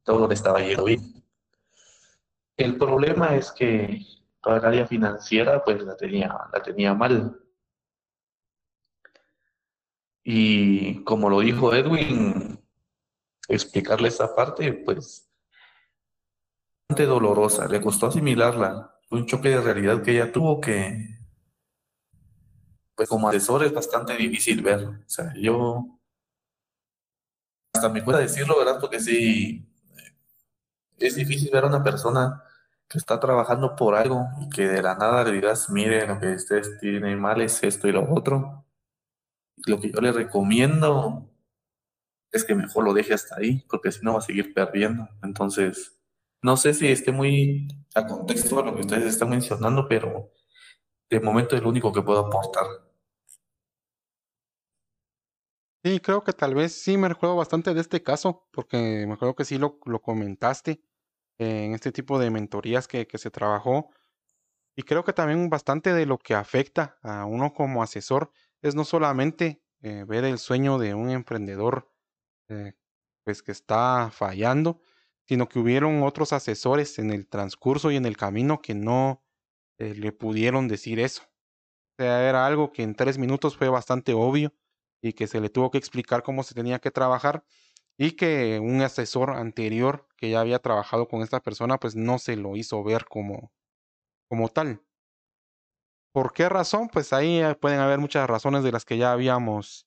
todo 0.07 0.29
le 0.29 0.35
estaba 0.35 0.61
yendo 0.61 0.85
bien. 0.85 1.23
El 2.57 2.79
problema 2.79 3.35
es 3.35 3.51
que 3.51 4.01
toda 4.41 4.59
el 4.59 4.65
área 4.65 4.87
financiera 4.87 5.63
pues 5.63 5.83
la 5.83 5.97
tenía, 5.97 6.35
la 6.53 6.63
tenía 6.63 6.95
mal. 6.95 7.39
Y 10.23 11.03
como 11.05 11.29
lo 11.29 11.41
dijo 11.41 11.75
Edwin, 11.75 12.59
explicarle 13.49 14.09
esa 14.09 14.35
parte 14.35 14.73
pues 14.73 15.29
bastante 16.89 17.07
dolorosa, 17.07 17.67
le 17.67 17.83
costó 17.83 18.07
asimilarla. 18.07 18.97
Fue 19.09 19.19
un 19.19 19.27
choque 19.27 19.49
de 19.49 19.61
realidad 19.61 20.03
que 20.03 20.13
ella 20.13 20.31
tuvo 20.33 20.61
que, 20.61 21.19
pues 22.95 23.09
como 23.09 23.29
asesor 23.29 23.65
es 23.65 23.73
bastante 23.73 24.17
difícil 24.17 24.63
ver. 24.63 24.85
O 24.85 25.09
sea, 25.09 25.33
yo 25.37 25.99
hasta 27.75 27.89
me 27.89 28.03
cuesta 28.05 28.23
decirlo, 28.23 28.57
¿verdad? 28.59 28.79
Porque 28.81 29.01
sí, 29.01 29.69
es 30.99 31.15
difícil 31.15 31.51
ver 31.53 31.65
a 31.65 31.69
una 31.69 31.83
persona 31.83 32.43
que 32.89 32.99
está 32.99 33.19
trabajando 33.19 33.75
por 33.75 33.95
algo 33.95 34.27
y 34.41 34.49
que 34.49 34.69
de 34.69 34.83
la 34.83 34.95
nada 34.95 35.25
le 35.25 35.33
digas, 35.33 35.69
mire, 35.71 36.07
lo 36.07 36.19
que 36.21 36.35
usted 36.35 36.63
tiene 36.81 37.17
mal 37.17 37.41
es 37.41 37.63
esto 37.63 37.89
y 37.89 37.93
lo 37.93 38.13
otro. 38.13 38.65
Lo 39.67 39.81
que 39.81 39.91
yo 39.91 40.01
le 40.01 40.13
recomiendo 40.13 41.29
es 42.31 42.45
que 42.45 42.55
mejor 42.55 42.85
lo 42.85 42.95
deje 42.95 43.15
hasta 43.15 43.37
ahí, 43.37 43.65
porque 43.69 43.91
si 43.91 44.05
no 44.05 44.13
va 44.13 44.19
a 44.21 44.23
seguir 44.23 44.55
perdiendo. 44.55 45.09
Entonces, 45.23 45.99
no 46.43 46.57
sé 46.57 46.75
si 46.75 46.87
esté 46.87 47.11
muy 47.13 47.67
a 47.95 48.07
contexto 48.07 48.57
de 48.57 48.65
lo 48.65 48.75
que 48.75 48.83
ustedes 48.83 49.07
están 49.07 49.31
mencionando, 49.31 49.89
pero 49.89 50.31
de 51.11 51.21
momento 51.21 51.57
es 51.57 51.63
lo 51.63 51.71
único 51.71 51.93
que 51.93 52.03
puedo 52.03 52.27
aportar. 52.27 52.67
Sí, 55.87 56.01
creo 56.01 56.25
que 56.25 56.33
tal 56.33 56.57
vez 56.57 56.73
sí 56.73 56.97
me 56.97 57.09
recuerdo 57.09 57.37
bastante 57.37 57.73
de 57.73 57.81
este 57.81 58.03
caso, 58.03 58.49
porque 58.51 59.05
me 59.07 59.13
acuerdo 59.15 59.37
que 59.37 59.45
sí 59.45 59.57
lo, 59.57 59.79
lo 59.85 60.03
comentaste 60.03 60.83
en 61.39 61.75
este 61.75 61.93
tipo 61.93 62.19
de 62.19 62.29
mentorías 62.29 62.89
que, 62.89 63.07
que 63.07 63.19
se 63.19 63.31
trabajó. 63.31 63.91
Y 64.77 64.83
creo 64.83 65.05
que 65.05 65.13
también 65.13 65.49
bastante 65.49 65.95
de 65.95 66.05
lo 66.05 66.19
que 66.19 66.35
afecta 66.35 66.99
a 67.03 67.25
uno 67.27 67.55
como 67.55 67.85
asesor 67.85 68.33
es 68.63 68.75
no 68.75 68.85
solamente 68.85 69.63
eh, 69.83 70.05
ver 70.09 70.25
el 70.25 70.39
sueño 70.39 70.79
de 70.79 70.95
un 70.95 71.09
emprendedor 71.11 71.93
eh, 72.49 72.73
pues 73.23 73.45
que 73.45 73.53
está 73.53 74.11
fallando, 74.13 74.81
sino 75.29 75.49
que 75.49 75.61
hubieron 75.61 76.03
otros 76.03 76.33
asesores 76.33 76.99
en 76.99 77.13
el 77.13 77.29
transcurso 77.29 77.93
y 77.93 77.97
en 77.97 78.07
el 78.07 78.17
camino 78.17 78.61
que 78.61 78.75
no 78.75 79.23
eh, 79.79 79.95
le 79.95 80.11
pudieron 80.11 80.67
decir 80.67 80.99
eso. 80.99 81.23
O 81.99 82.03
sea, 82.03 82.29
era 82.29 82.45
algo 82.45 82.73
que 82.73 82.83
en 82.83 82.97
tres 82.97 83.19
minutos 83.19 83.57
fue 83.57 83.69
bastante 83.69 84.15
obvio 84.15 84.53
y 85.07 85.13
que 85.13 85.27
se 85.27 85.41
le 85.41 85.51
tuvo 85.51 85.71
que 85.71 85.79
explicar 85.79 86.23
cómo 86.23 86.43
se 86.43 86.55
tenía 86.55 86.79
que 86.79 86.91
trabajar 86.91 87.45
y 87.99 88.13
que 88.13 88.59
un 88.61 88.83
asesor 88.83 89.31
anterior 89.31 90.07
que 90.17 90.31
ya 90.31 90.41
había 90.41 90.59
trabajado 90.59 91.09
con 91.09 91.23
esta 91.23 91.41
persona 91.41 91.79
pues 91.79 91.97
no 91.97 92.19
se 92.19 92.37
lo 92.37 92.57
hizo 92.57 92.83
ver 92.83 93.07
como, 93.07 93.53
como 94.29 94.49
tal. 94.49 94.83
¿Por 96.13 96.33
qué 96.33 96.49
razón? 96.49 96.89
Pues 96.89 97.13
ahí 97.13 97.41
eh, 97.41 97.55
pueden 97.55 97.81
haber 97.81 97.99
muchas 97.99 98.29
razones 98.29 98.65
de 98.65 98.73
las 98.73 98.85
que 98.85 98.97
ya 98.99 99.13
habíamos 99.13 99.87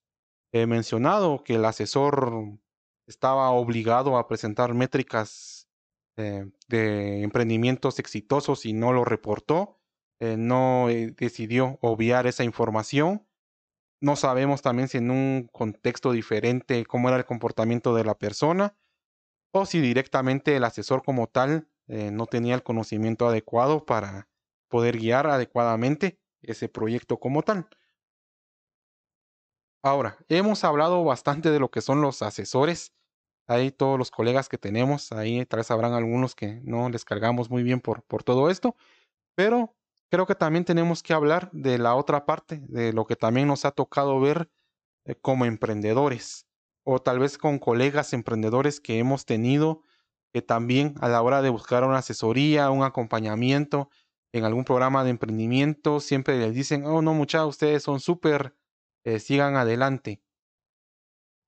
eh, 0.51 0.67
mencionado, 0.67 1.43
que 1.43 1.55
el 1.55 1.65
asesor 1.65 2.59
estaba 3.07 3.49
obligado 3.51 4.17
a 4.17 4.27
presentar 4.27 4.73
métricas 4.73 5.67
eh, 6.17 6.45
de 6.67 7.23
emprendimientos 7.23 7.97
exitosos 7.99 8.65
y 8.65 8.73
no 8.73 8.93
lo 8.93 9.05
reportó, 9.05 9.77
no 10.21 10.87
decidió 11.15 11.79
obviar 11.81 12.27
esa 12.27 12.43
información 12.43 13.25
no 14.01 14.15
sabemos 14.15 14.61
también 14.61 14.87
si 14.87 14.97
en 14.97 15.11
un 15.11 15.49
contexto 15.51 16.11
diferente 16.11 16.85
cómo 16.85 17.09
era 17.09 17.17
el 17.17 17.25
comportamiento 17.25 17.93
de 17.93 18.03
la 18.03 18.17
persona 18.17 18.75
o 19.51 19.65
si 19.65 19.81
directamente 19.81 20.55
el 20.55 20.63
asesor 20.63 21.03
como 21.03 21.27
tal 21.27 21.67
eh, 21.87 22.11
no 22.11 22.27
tenía 22.27 22.55
el 22.55 22.63
conocimiento 22.63 23.27
adecuado 23.27 23.85
para 23.85 24.29
poder 24.69 24.97
guiar 24.97 25.27
adecuadamente 25.27 26.19
ese 26.41 26.69
proyecto 26.69 27.19
como 27.19 27.41
tal. 27.41 27.67
Ahora, 29.81 30.17
hemos 30.27 30.63
hablado 30.63 31.03
bastante 31.03 31.51
de 31.51 31.59
lo 31.59 31.71
que 31.71 31.81
son 31.81 32.01
los 32.01 32.21
asesores. 32.21 32.93
Ahí 33.47 33.71
todos 33.71 33.97
los 33.97 34.11
colegas 34.11 34.49
que 34.49 34.57
tenemos, 34.57 35.11
ahí 35.11 35.45
tal 35.45 35.59
vez 35.59 35.71
habrán 35.71 35.93
algunos 35.93 36.35
que 36.35 36.61
no 36.63 36.89
les 36.89 37.03
cargamos 37.05 37.49
muy 37.49 37.63
bien 37.63 37.81
por, 37.81 38.03
por 38.03 38.23
todo 38.23 38.49
esto, 38.51 38.75
pero 39.35 39.75
creo 40.09 40.25
que 40.25 40.35
también 40.35 40.65
tenemos 40.65 41.03
que 41.03 41.13
hablar 41.13 41.49
de 41.51 41.77
la 41.77 41.95
otra 41.95 42.25
parte, 42.25 42.61
de 42.67 42.93
lo 42.93 43.05
que 43.05 43.15
también 43.15 43.47
nos 43.47 43.65
ha 43.65 43.71
tocado 43.71 44.19
ver 44.19 44.49
eh, 45.05 45.15
como 45.15 45.45
emprendedores 45.45 46.47
o 46.83 46.99
tal 46.99 47.19
vez 47.19 47.37
con 47.37 47.59
colegas 47.59 48.13
emprendedores 48.13 48.79
que 48.79 48.99
hemos 48.99 49.25
tenido 49.25 49.83
que 50.33 50.41
también 50.41 50.95
a 51.01 51.09
la 51.09 51.21
hora 51.21 51.41
de 51.41 51.49
buscar 51.49 51.83
una 51.83 51.99
asesoría, 51.99 52.69
un 52.69 52.83
acompañamiento 52.83 53.89
en 54.31 54.45
algún 54.45 54.63
programa 54.63 55.03
de 55.03 55.09
emprendimiento, 55.09 55.99
siempre 55.99 56.37
les 56.37 56.53
dicen, 56.53 56.85
oh 56.85 57.01
no 57.01 57.13
muchachos, 57.13 57.49
ustedes 57.49 57.81
son 57.83 57.99
súper, 57.99 58.55
eh, 59.03 59.19
sigan 59.19 59.55
adelante. 59.55 60.21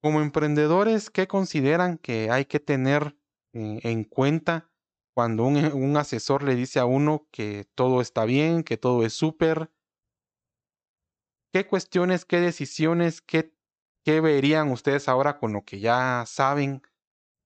Como 0.02 0.21
emprendedores, 0.21 1.12
¿qué 1.12 1.28
consideran 1.28 2.00
que 2.00 2.32
hay 2.32 2.45
que 2.45 2.60
tener 2.60 3.15
eh, 3.54 3.80
en 3.84 4.04
cuenta 4.04 4.70
cuando 5.13 5.45
un, 5.45 5.97
asesor 5.97 6.43
le 6.43 6.56
dice 6.56 6.80
a 6.80 6.86
uno 6.86 7.28
que 7.32 7.65
todo 7.76 8.02
está 8.02 8.26
bien, 8.26 8.63
que 8.63 8.78
todo 8.78 9.06
es 9.06 9.13
súper, 9.13 9.71
¿qué 11.54 11.67
cuestiones, 11.67 12.26
qué 12.26 12.39
decisiones, 12.39 13.21
qué, 13.21 13.54
qué 14.04 14.21
verían 14.21 14.71
ustedes 14.71 15.08
ahora 15.10 15.38
con 15.38 15.54
lo 15.54 15.63
que 15.63 15.80
ya 15.80 16.24
saben 16.26 16.82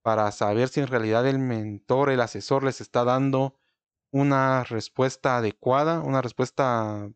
para 0.03 0.31
saber 0.31 0.69
si 0.69 0.81
en 0.81 0.87
realidad 0.87 1.27
el 1.27 1.39
mentor, 1.39 2.09
el 2.11 2.21
asesor 2.21 2.63
les 2.63 2.81
está 2.81 3.03
dando 3.03 3.55
una 4.11 4.63
respuesta 4.63 5.37
adecuada, 5.37 6.01
una 6.01 6.21
respuesta 6.21 7.11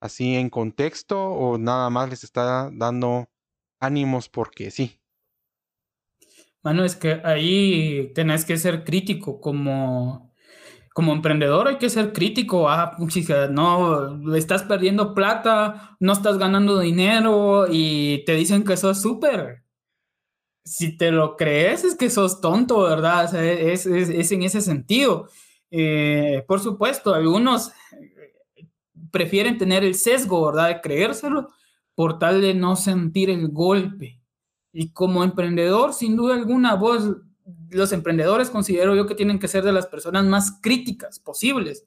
así 0.00 0.36
en 0.36 0.50
contexto 0.50 1.30
o 1.30 1.58
nada 1.58 1.90
más 1.90 2.10
les 2.10 2.22
está 2.22 2.70
dando 2.72 3.30
ánimos 3.80 4.28
porque 4.28 4.70
sí? 4.70 5.00
Mano, 6.66 6.84
es 6.84 6.96
que 6.96 7.20
ahí 7.22 8.10
tenés 8.12 8.44
que 8.44 8.56
ser 8.58 8.82
crítico 8.82 9.40
como, 9.40 10.34
como 10.92 11.12
emprendedor, 11.12 11.68
hay 11.68 11.78
que 11.78 11.88
ser 11.88 12.12
crítico. 12.12 12.68
Ah, 12.68 12.96
no, 13.50 14.34
estás 14.34 14.64
perdiendo 14.64 15.14
plata, 15.14 15.96
no 16.00 16.12
estás 16.12 16.38
ganando 16.38 16.80
dinero 16.80 17.66
y 17.70 18.24
te 18.24 18.34
dicen 18.34 18.64
que 18.64 18.76
sos 18.76 19.00
súper. 19.00 19.62
Si 20.64 20.96
te 20.96 21.12
lo 21.12 21.36
crees, 21.36 21.84
es 21.84 21.94
que 21.94 22.10
sos 22.10 22.40
tonto, 22.40 22.82
¿verdad? 22.82 23.32
es, 23.36 23.86
en 23.86 24.42
ese 24.42 24.60
sentido. 24.60 25.28
Eh, 25.70 26.44
por 26.48 26.58
supuesto, 26.58 27.14
algunos 27.14 27.68
eh, 27.92 28.66
prefieren 29.12 29.56
tener 29.56 29.84
el 29.84 29.94
sesgo, 29.94 30.44
¿verdad? 30.46 30.66
De 30.66 30.80
creérselo 30.80 31.48
por 31.94 32.18
tal 32.18 32.40
de 32.40 32.54
no 32.54 32.74
sentir 32.74 33.30
el 33.30 33.50
golpe. 33.52 34.20
Y 34.78 34.90
como 34.90 35.24
emprendedor, 35.24 35.94
sin 35.94 36.16
duda 36.16 36.34
alguna, 36.34 36.74
vos, 36.74 37.16
los 37.70 37.92
emprendedores 37.92 38.50
considero 38.50 38.94
yo 38.94 39.06
que 39.06 39.14
tienen 39.14 39.38
que 39.38 39.48
ser 39.48 39.64
de 39.64 39.72
las 39.72 39.86
personas 39.86 40.26
más 40.26 40.60
críticas 40.60 41.18
posibles, 41.18 41.86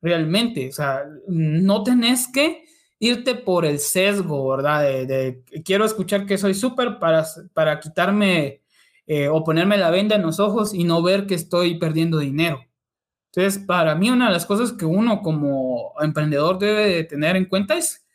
realmente. 0.00 0.70
O 0.70 0.72
sea, 0.72 1.04
no 1.28 1.82
tenés 1.82 2.28
que 2.32 2.64
irte 2.98 3.34
por 3.34 3.66
el 3.66 3.78
sesgo, 3.78 4.48
¿verdad? 4.48 4.80
De, 4.80 5.44
quiero 5.62 5.84
escuchar 5.84 6.24
que 6.24 6.38
soy 6.38 6.54
súper 6.54 6.98
para, 6.98 7.26
para 7.52 7.78
quitarme 7.80 8.62
eh, 9.06 9.28
o 9.28 9.44
ponerme 9.44 9.76
la 9.76 9.90
venda 9.90 10.16
en 10.16 10.22
los 10.22 10.40
ojos 10.40 10.72
y 10.72 10.84
no 10.84 11.02
ver 11.02 11.26
que 11.26 11.34
estoy 11.34 11.78
perdiendo 11.78 12.16
dinero. 12.16 12.64
Entonces, 13.26 13.62
para 13.62 13.94
mí 13.94 14.08
una 14.08 14.28
de 14.28 14.32
las 14.32 14.46
cosas 14.46 14.72
que 14.72 14.86
uno 14.86 15.20
como 15.20 15.92
emprendedor 16.00 16.58
debe 16.58 17.04
tener 17.04 17.36
en 17.36 17.44
cuenta 17.44 17.76
es 17.76 18.06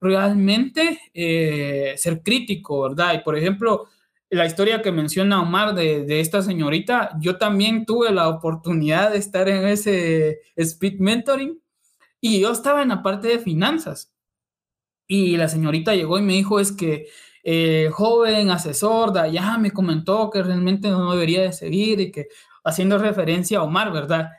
realmente 0.00 1.00
eh, 1.14 1.94
ser 1.96 2.22
crítico, 2.22 2.82
¿verdad? 2.82 3.14
Y 3.14 3.18
por 3.20 3.36
ejemplo, 3.36 3.86
la 4.30 4.46
historia 4.46 4.82
que 4.82 4.92
menciona 4.92 5.42
Omar 5.42 5.74
de, 5.74 6.04
de, 6.04 6.20
esta 6.20 6.42
señorita, 6.42 7.16
yo 7.20 7.38
también 7.38 7.86
tuve 7.86 8.12
la 8.12 8.28
oportunidad 8.28 9.12
de 9.12 9.18
estar 9.18 9.48
en 9.48 9.66
ese 9.66 10.40
speed 10.56 11.00
mentoring 11.00 11.60
y 12.20 12.40
yo 12.40 12.52
estaba 12.52 12.82
en 12.82 12.88
la 12.88 13.02
parte 13.02 13.28
de 13.28 13.38
finanzas. 13.38 14.12
Y 15.06 15.36
la 15.36 15.48
señorita 15.48 15.94
llegó 15.94 16.18
y 16.18 16.22
me 16.22 16.34
dijo, 16.34 16.60
es 16.60 16.72
que 16.72 17.08
el 17.42 17.90
joven 17.90 18.50
asesor 18.50 19.12
de 19.12 19.20
allá 19.20 19.56
me 19.56 19.70
comentó 19.70 20.28
que 20.30 20.42
realmente 20.42 20.90
no 20.90 21.12
debería 21.12 21.42
de 21.42 21.52
seguir 21.52 22.00
y 22.00 22.12
que 22.12 22.28
haciendo 22.62 22.98
referencia 22.98 23.58
a 23.58 23.62
Omar, 23.62 23.92
¿verdad? 23.92 24.30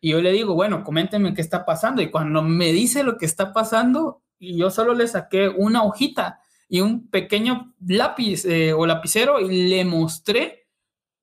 Y 0.00 0.10
yo 0.10 0.20
le 0.20 0.32
digo, 0.32 0.54
bueno, 0.54 0.82
coméntenme 0.82 1.34
qué 1.34 1.42
está 1.42 1.64
pasando. 1.64 2.02
Y 2.02 2.10
cuando 2.10 2.42
me 2.42 2.72
dice 2.72 3.04
lo 3.04 3.18
que 3.18 3.26
está 3.26 3.52
pasando, 3.52 4.22
y 4.38 4.56
yo 4.56 4.70
solo 4.70 4.94
le 4.94 5.08
saqué 5.08 5.48
una 5.48 5.82
hojita 5.82 6.40
y 6.68 6.80
un 6.80 7.08
pequeño 7.08 7.74
lápiz 7.86 8.44
eh, 8.44 8.72
o 8.72 8.86
lapicero 8.86 9.40
y 9.40 9.68
le 9.68 9.84
mostré 9.84 10.66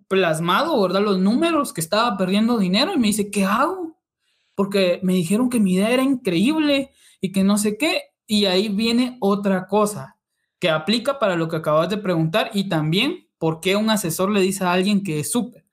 plasmado, 0.08 0.82
¿verdad? 0.82 1.02
Los 1.02 1.20
números 1.20 1.74
que 1.74 1.82
estaba 1.82 2.18
perdiendo 2.18 2.58
dinero 2.58 2.94
y 2.94 3.00
me 3.00 3.08
dice, 3.08 3.32
¿qué 3.32 3.46
hago? 3.46 3.98
Porque 4.56 5.00
me 5.04 5.14
dijeron 5.14 5.50
que 5.50 5.60
mi 5.60 5.74
idea 5.74 5.90
era 5.90 6.04
increíble 6.04 6.92
y 7.20 7.32
que 7.32 7.44
no 7.44 7.58
sé 7.58 7.78
qué. 7.78 8.04
Y 8.28 8.46
ahí 8.46 8.70
viene 8.70 9.18
otra 9.20 9.68
cosa 9.68 10.18
que 10.60 10.70
aplica 10.70 11.20
para 11.20 11.36
lo 11.36 11.50
que 11.50 11.58
acabas 11.58 11.90
de 11.90 11.98
preguntar 11.98 12.52
y 12.54 12.70
también 12.70 13.28
por 13.38 13.60
qué 13.60 13.76
un 13.76 13.90
asesor 13.90 14.32
le 14.32 14.40
dice 14.40 14.64
a 14.64 14.72
alguien 14.72 15.04
que 15.04 15.20
es 15.20 15.32
súper. 15.32 15.66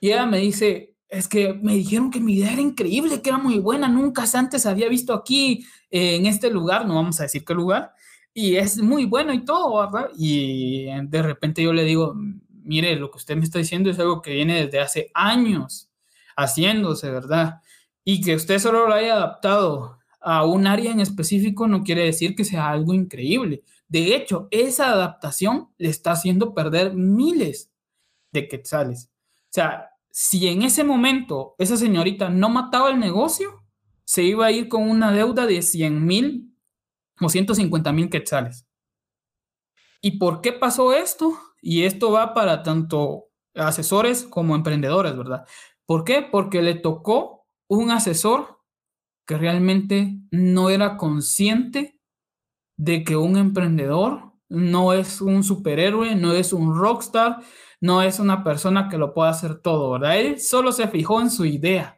Y 0.00 0.08
ella 0.08 0.26
me 0.26 0.38
dice, 0.38 0.95
es 1.08 1.28
que 1.28 1.54
me 1.54 1.74
dijeron 1.74 2.10
que 2.10 2.20
mi 2.20 2.34
idea 2.34 2.52
era 2.52 2.62
increíble, 2.62 3.22
que 3.22 3.30
era 3.30 3.38
muy 3.38 3.58
buena, 3.58 3.88
nunca 3.88 4.24
antes 4.34 4.66
había 4.66 4.88
visto 4.88 5.12
aquí 5.14 5.64
en 5.90 6.26
este 6.26 6.50
lugar, 6.50 6.86
no 6.86 6.96
vamos 6.96 7.20
a 7.20 7.24
decir 7.24 7.44
qué 7.44 7.54
lugar, 7.54 7.92
y 8.34 8.56
es 8.56 8.78
muy 8.78 9.04
bueno 9.06 9.32
y 9.32 9.44
todo, 9.44 9.80
¿verdad? 9.80 10.10
Y 10.16 10.86
de 11.04 11.22
repente 11.22 11.62
yo 11.62 11.72
le 11.72 11.84
digo, 11.84 12.14
mire, 12.64 12.96
lo 12.96 13.10
que 13.10 13.18
usted 13.18 13.36
me 13.36 13.44
está 13.44 13.58
diciendo 13.58 13.88
es 13.90 13.98
algo 13.98 14.20
que 14.20 14.32
viene 14.32 14.64
desde 14.64 14.80
hace 14.80 15.10
años 15.14 15.90
haciéndose, 16.36 17.10
¿verdad? 17.10 17.62
Y 18.04 18.20
que 18.20 18.34
usted 18.34 18.58
solo 18.58 18.88
lo 18.88 18.94
haya 18.94 19.14
adaptado 19.14 19.98
a 20.20 20.44
un 20.44 20.66
área 20.66 20.90
en 20.90 21.00
específico 21.00 21.68
no 21.68 21.84
quiere 21.84 22.04
decir 22.04 22.34
que 22.34 22.44
sea 22.44 22.68
algo 22.68 22.92
increíble. 22.92 23.62
De 23.88 24.16
hecho, 24.16 24.48
esa 24.50 24.90
adaptación 24.90 25.68
le 25.78 25.88
está 25.88 26.10
haciendo 26.10 26.52
perder 26.52 26.94
miles 26.94 27.70
de 28.32 28.48
quetzales. 28.48 29.08
O 29.44 29.50
sea, 29.50 29.90
si 30.18 30.48
en 30.48 30.62
ese 30.62 30.82
momento 30.82 31.54
esa 31.58 31.76
señorita 31.76 32.30
no 32.30 32.48
mataba 32.48 32.88
el 32.88 32.98
negocio, 32.98 33.62
se 34.04 34.22
iba 34.22 34.46
a 34.46 34.50
ir 34.50 34.66
con 34.66 34.88
una 34.88 35.12
deuda 35.12 35.44
de 35.44 35.60
100 35.60 36.06
mil 36.06 36.56
o 37.20 37.28
150 37.28 37.92
mil 37.92 38.08
quetzales. 38.08 38.66
¿Y 40.00 40.12
por 40.12 40.40
qué 40.40 40.54
pasó 40.54 40.94
esto? 40.94 41.38
Y 41.60 41.82
esto 41.82 42.12
va 42.12 42.32
para 42.32 42.62
tanto 42.62 43.26
asesores 43.54 44.22
como 44.22 44.54
emprendedores, 44.56 45.14
¿verdad? 45.14 45.46
¿Por 45.84 46.02
qué? 46.04 46.22
Porque 46.22 46.62
le 46.62 46.76
tocó 46.76 47.46
un 47.68 47.90
asesor 47.90 48.62
que 49.26 49.36
realmente 49.36 50.16
no 50.30 50.70
era 50.70 50.96
consciente 50.96 52.00
de 52.78 53.04
que 53.04 53.18
un 53.18 53.36
emprendedor 53.36 54.32
no 54.48 54.94
es 54.94 55.20
un 55.20 55.44
superhéroe, 55.44 56.14
no 56.14 56.32
es 56.32 56.54
un 56.54 56.74
rockstar, 56.74 57.42
no 57.80 58.02
es 58.02 58.18
una 58.18 58.42
persona 58.42 58.88
que 58.88 58.98
lo 58.98 59.12
pueda 59.12 59.30
hacer 59.30 59.58
todo, 59.60 59.92
¿verdad? 59.92 60.18
Él 60.18 60.40
solo 60.40 60.72
se 60.72 60.88
fijó 60.88 61.20
en 61.20 61.30
su 61.30 61.44
idea, 61.44 61.96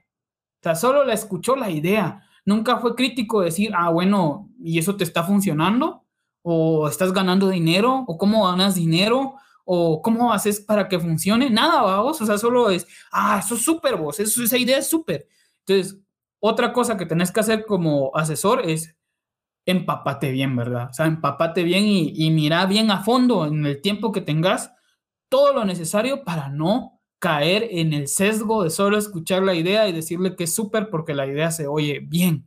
o 0.60 0.62
sea, 0.62 0.74
solo 0.74 1.04
le 1.04 1.12
escuchó 1.12 1.54
la 1.54 1.70
idea, 1.70 2.24
nunca 2.44 2.78
fue 2.78 2.96
crítico 2.96 3.40
de 3.40 3.46
decir, 3.46 3.70
ah, 3.76 3.90
bueno, 3.90 4.50
¿y 4.60 4.78
eso 4.78 4.96
te 4.96 5.04
está 5.04 5.22
funcionando? 5.22 6.04
¿O 6.42 6.88
estás 6.88 7.12
ganando 7.12 7.48
dinero? 7.48 8.04
¿O 8.08 8.18
cómo 8.18 8.46
ganas 8.46 8.74
dinero? 8.74 9.34
¿O 9.64 10.02
cómo 10.02 10.32
haces 10.32 10.60
para 10.60 10.88
que 10.88 10.98
funcione? 10.98 11.50
Nada, 11.50 11.82
vamos, 11.82 12.20
o 12.20 12.26
sea, 12.26 12.38
solo 12.38 12.70
es, 12.70 12.86
ah, 13.12 13.40
eso 13.44 13.54
es 13.54 13.62
súper, 13.62 13.96
vos, 13.96 14.18
eso, 14.18 14.42
esa 14.42 14.58
idea 14.58 14.78
es 14.78 14.88
súper. 14.88 15.28
Entonces, 15.66 16.00
otra 16.40 16.72
cosa 16.72 16.96
que 16.96 17.06
tenés 17.06 17.30
que 17.30 17.40
hacer 17.40 17.66
como 17.66 18.10
asesor 18.16 18.62
es 18.64 18.96
empapate 19.66 20.32
bien, 20.32 20.56
¿verdad? 20.56 20.88
O 20.90 20.94
sea, 20.94 21.06
empapate 21.06 21.62
bien 21.62 21.84
y 21.86 22.30
mira 22.30 22.64
bien 22.66 22.90
a 22.90 23.02
fondo 23.04 23.46
en 23.46 23.66
el 23.66 23.82
tiempo 23.82 24.10
que 24.10 24.22
tengas 24.22 24.72
todo 25.28 25.52
lo 25.52 25.64
necesario 25.64 26.24
para 26.24 26.48
no 26.48 27.00
caer 27.18 27.68
en 27.70 27.92
el 27.92 28.08
sesgo 28.08 28.62
de 28.62 28.70
solo 28.70 28.96
escuchar 28.96 29.42
la 29.42 29.54
idea 29.54 29.88
y 29.88 29.92
decirle 29.92 30.36
que 30.36 30.44
es 30.44 30.54
súper 30.54 30.88
porque 30.90 31.14
la 31.14 31.26
idea 31.26 31.50
se 31.50 31.66
oye 31.66 32.00
bien. 32.00 32.46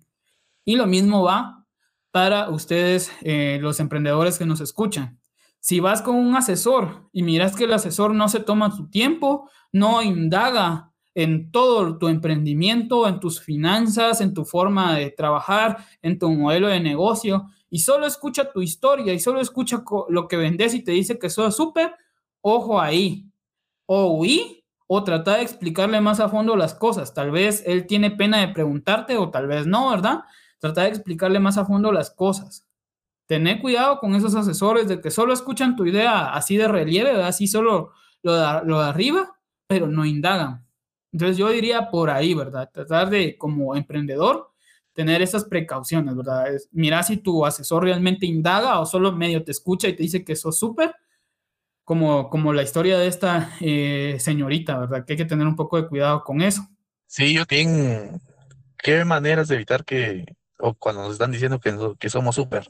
Y 0.64 0.76
lo 0.76 0.88
mismo 0.88 1.24
va 1.24 1.66
para 2.12 2.50
ustedes, 2.50 3.12
eh, 3.22 3.58
los 3.62 3.80
emprendedores 3.80 4.38
que 4.38 4.46
nos 4.46 4.62
escuchan. 4.62 5.20
Si 5.60 5.80
vas 5.80 6.02
con 6.02 6.16
un 6.16 6.36
asesor 6.36 7.10
y 7.12 7.24
miras 7.24 7.56
que 7.56 7.66
el 7.66 7.74
asesor 7.74 8.14
no 8.14 8.30
se 8.30 8.40
toma 8.40 8.76
su 8.76 8.90
tiempo, 8.90 9.50
no 9.72 10.02
indaga 10.02 10.92
en 11.14 11.52
todo 11.52 11.98
tu 11.98 12.08
emprendimiento, 12.08 13.08
en 13.08 13.20
tus 13.20 13.42
finanzas, 13.42 14.22
en 14.22 14.34
tu 14.34 14.46
forma 14.46 14.96
de 14.98 15.12
trabajar, 15.12 15.86
en 16.02 16.18
tu 16.18 16.32
modelo 16.32 16.68
de 16.68 16.80
negocio, 16.80 17.48
y 17.70 17.80
solo 17.80 18.06
escucha 18.06 18.52
tu 18.52 18.62
historia 18.62 19.14
y 19.14 19.20
solo 19.20 19.40
escucha 19.40 19.84
lo 20.10 20.28
que 20.28 20.38
vendes 20.38 20.74
y 20.74 20.84
te 20.84 20.92
dice 20.92 21.20
que 21.20 21.28
eso 21.28 21.48
es 21.48 21.56
súper, 21.56 21.96
ojo 22.42 22.80
ahí. 22.80 23.28
O 23.86 24.18
huí 24.18 24.62
o 24.88 25.06
trata 25.06 25.38
de 25.38 25.44
explicarle 25.44 26.02
más 26.02 26.20
a 26.20 26.28
fondo 26.28 26.58
las 26.58 26.74
cosas. 26.74 27.14
Tal 27.14 27.32
vez 27.32 27.64
él 27.66 27.88
tiene 27.88 28.12
pena 28.12 28.39
de 28.42 28.50
preguntarte 28.50 29.16
o 29.16 29.30
tal 29.30 29.48
vez 29.48 29.66
no, 29.66 29.89
¿verdad? 29.89 30.24
Trata 30.60 30.84
de 30.84 30.89
explicarle 30.89 31.39
más 31.39 31.58
a 31.58 31.66
fondo 31.66 31.94
las 31.94 32.12
cosas. 32.12 32.68
Tener 33.26 33.62
cuidado 33.62 34.00
con 34.00 34.16
esos 34.16 34.36
asesores 34.36 34.89
de 34.89 35.00
que 35.00 35.10
solo 35.10 35.32
escuchan 35.32 35.78
tu 35.78 35.86
idea 35.86 36.34
así 36.34 36.58
de 36.58 36.68
relieve, 36.68 37.24
así 37.24 37.48
solo 37.48 37.94
lo 38.22 38.36
de, 38.36 38.86
arriba, 38.86 39.39
pero 39.66 39.88
no 39.88 40.06
indagan. 40.06 40.68
Entonces 41.14 41.38
yo 41.38 41.50
diría 41.50 41.89
por 41.89 42.10
ahí, 42.10 42.34
¿verdad? 42.34 42.70
Tratar 42.74 43.10
de, 43.10 43.38
como 43.38 43.78
emprendedor, 43.78 44.52
tener 44.92 45.22
esas 45.22 45.46
precauciones, 45.46 46.16
¿verdad? 46.18 46.48
mira 46.72 47.02
si 47.04 47.16
tu 47.16 47.46
asesor 47.46 47.86
realmente 47.86 48.26
indaga 48.26 48.80
o 48.82 48.86
solo 48.86 49.14
medio 49.14 49.44
te 49.44 49.52
escucha 49.52 49.88
y 49.88 49.96
te 49.96 50.04
dice 50.04 50.26
que 50.26 50.34
eso 50.34 50.52
súper, 50.52 50.94
como, 51.84 52.30
como 52.30 52.54
la 52.54 52.64
historia 52.64 52.98
de 52.98 53.08
esta 53.08 53.56
eh, 53.60 54.18
señorita, 54.20 54.78
¿verdad? 54.78 55.06
Que 55.06 55.14
hay 55.14 55.18
que 55.18 55.26
tener 55.26 55.48
un 55.48 55.56
poco 55.56 55.82
de 55.82 55.88
cuidado 55.88 56.24
con 56.24 56.42
eso. 56.42 56.68
Sí, 57.08 57.34
yo 57.34 57.46
tengo, 57.46 58.20
¿qué 58.78 59.04
maneras 59.06 59.48
de 59.48 59.56
evitar 59.56 59.84
que, 59.84 60.26
o 60.60 60.74
cuando 60.74 61.04
nos 61.04 61.14
están 61.14 61.32
diciendo 61.32 61.60
que, 61.60 61.76
que 62.00 62.10
somos 62.10 62.36
súper? 62.36 62.70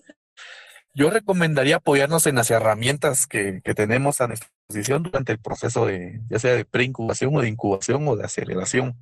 Yo 0.93 1.09
recomendaría 1.09 1.77
apoyarnos 1.77 2.27
en 2.27 2.35
las 2.35 2.51
herramientas 2.51 3.27
que, 3.27 3.61
que, 3.63 3.73
tenemos 3.73 4.19
a 4.19 4.27
disposición 4.27 5.03
durante 5.03 5.31
el 5.31 5.39
proceso 5.39 5.85
de, 5.85 6.21
ya 6.29 6.39
sea 6.39 6.53
de 6.53 6.65
preincubación 6.65 7.35
o 7.35 7.41
de 7.41 7.47
incubación 7.47 8.07
o 8.07 8.15
de 8.17 8.25
aceleración 8.25 8.97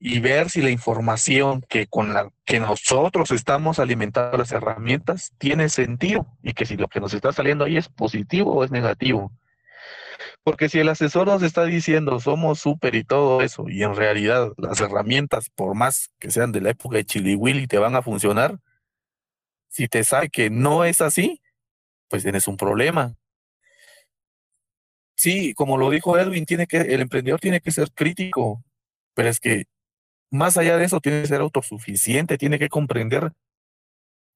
y 0.00 0.20
ver 0.20 0.48
si 0.48 0.62
la 0.62 0.70
información 0.70 1.62
que 1.68 1.86
con 1.88 2.14
la 2.14 2.30
que 2.44 2.60
nosotros 2.60 3.30
estamos 3.32 3.78
alimentando 3.78 4.38
las 4.38 4.52
herramientas 4.52 5.32
tiene 5.38 5.68
sentido 5.68 6.26
y 6.42 6.52
que 6.52 6.66
si 6.66 6.76
lo 6.76 6.88
que 6.88 7.00
nos 7.00 7.14
está 7.14 7.32
saliendo 7.32 7.64
ahí 7.64 7.76
es 7.76 7.88
positivo 7.88 8.54
o 8.54 8.64
es 8.64 8.70
negativo. 8.70 9.32
Porque 10.44 10.68
si 10.68 10.78
el 10.78 10.88
asesor 10.88 11.26
nos 11.26 11.42
está 11.42 11.64
diciendo 11.64 12.20
somos 12.20 12.60
súper 12.60 12.94
y 12.94 13.04
todo 13.04 13.42
eso, 13.42 13.68
y 13.68 13.82
en 13.82 13.96
realidad 13.96 14.52
las 14.56 14.80
herramientas, 14.80 15.50
por 15.50 15.74
más 15.74 16.10
que 16.18 16.30
sean 16.30 16.52
de 16.52 16.60
la 16.60 16.70
época 16.70 16.96
de 16.96 17.04
Chili 17.04 17.34
Willy, 17.34 17.66
te 17.66 17.78
van 17.78 17.96
a 17.96 18.02
funcionar, 18.02 18.58
si 19.68 19.88
te 19.88 20.04
sabe 20.04 20.30
que 20.30 20.48
no 20.48 20.84
es 20.84 21.00
así, 21.00 21.42
pues 22.08 22.22
tienes 22.22 22.48
un 22.48 22.56
problema. 22.56 23.16
Sí, 25.16 25.52
como 25.54 25.76
lo 25.76 25.90
dijo 25.90 26.16
Edwin, 26.16 26.46
tiene 26.46 26.66
que, 26.68 26.78
el 26.78 27.00
emprendedor 27.00 27.40
tiene 27.40 27.60
que 27.60 27.72
ser 27.72 27.90
crítico, 27.92 28.64
pero 29.14 29.28
es 29.28 29.40
que 29.40 29.66
más 30.30 30.56
allá 30.56 30.76
de 30.76 30.84
eso, 30.84 31.00
tiene 31.00 31.22
que 31.22 31.28
ser 31.28 31.40
autosuficiente, 31.40 32.38
tiene 32.38 32.58
que 32.58 32.68
comprender 32.68 33.32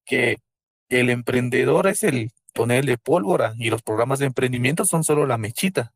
que 0.05 0.39
el 0.89 1.11
emprendedor 1.11 1.87
es 1.87 2.03
el 2.03 2.33
tonel 2.53 2.87
de 2.87 2.99
pólvora 2.99 3.55
y 3.57 3.71
los 3.71 3.83
programas 3.83 4.19
de 4.19 4.27
emprendimiento 4.27 4.85
son 4.85 5.05
solo 5.05 5.27
la 5.27 5.39
mechita. 5.39 5.95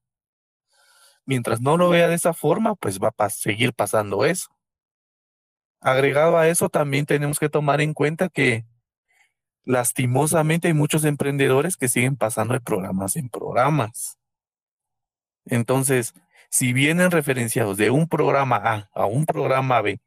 Mientras 1.25 1.61
no 1.61 1.77
lo 1.77 1.89
vea 1.89 2.09
de 2.09 2.15
esa 2.15 2.33
forma, 2.33 2.77
pues 2.77 3.01
va 3.01 3.13
a 3.17 3.31
seguir 3.31 3.75
pasando 3.75 4.25
eso. 4.25 4.49
Agregado 5.81 6.39
a 6.39 6.49
eso, 6.49 6.69
también 6.69 7.05
tenemos 7.05 7.39
que 7.39 7.49
tomar 7.49 7.81
en 7.81 7.95
cuenta 7.95 8.29
que 8.29 8.65
lastimosamente 9.65 10.69
hay 10.69 10.75
muchos 10.75 11.05
emprendedores 11.05 11.77
que 11.77 11.89
siguen 11.89 12.17
pasando 12.17 12.55
de 12.55 12.61
programas 12.61 13.17
en 13.17 13.29
programas. 13.29 14.17
Entonces, 15.45 16.15
si 16.51 16.73
vienen 16.73 17.11
referenciados 17.11 17.77
de 17.77 17.91
un 17.91 18.09
programa 18.09 18.57
A 18.57 18.89
a 18.95 19.07
un 19.07 19.27
programa 19.27 19.81
B, 19.83 20.01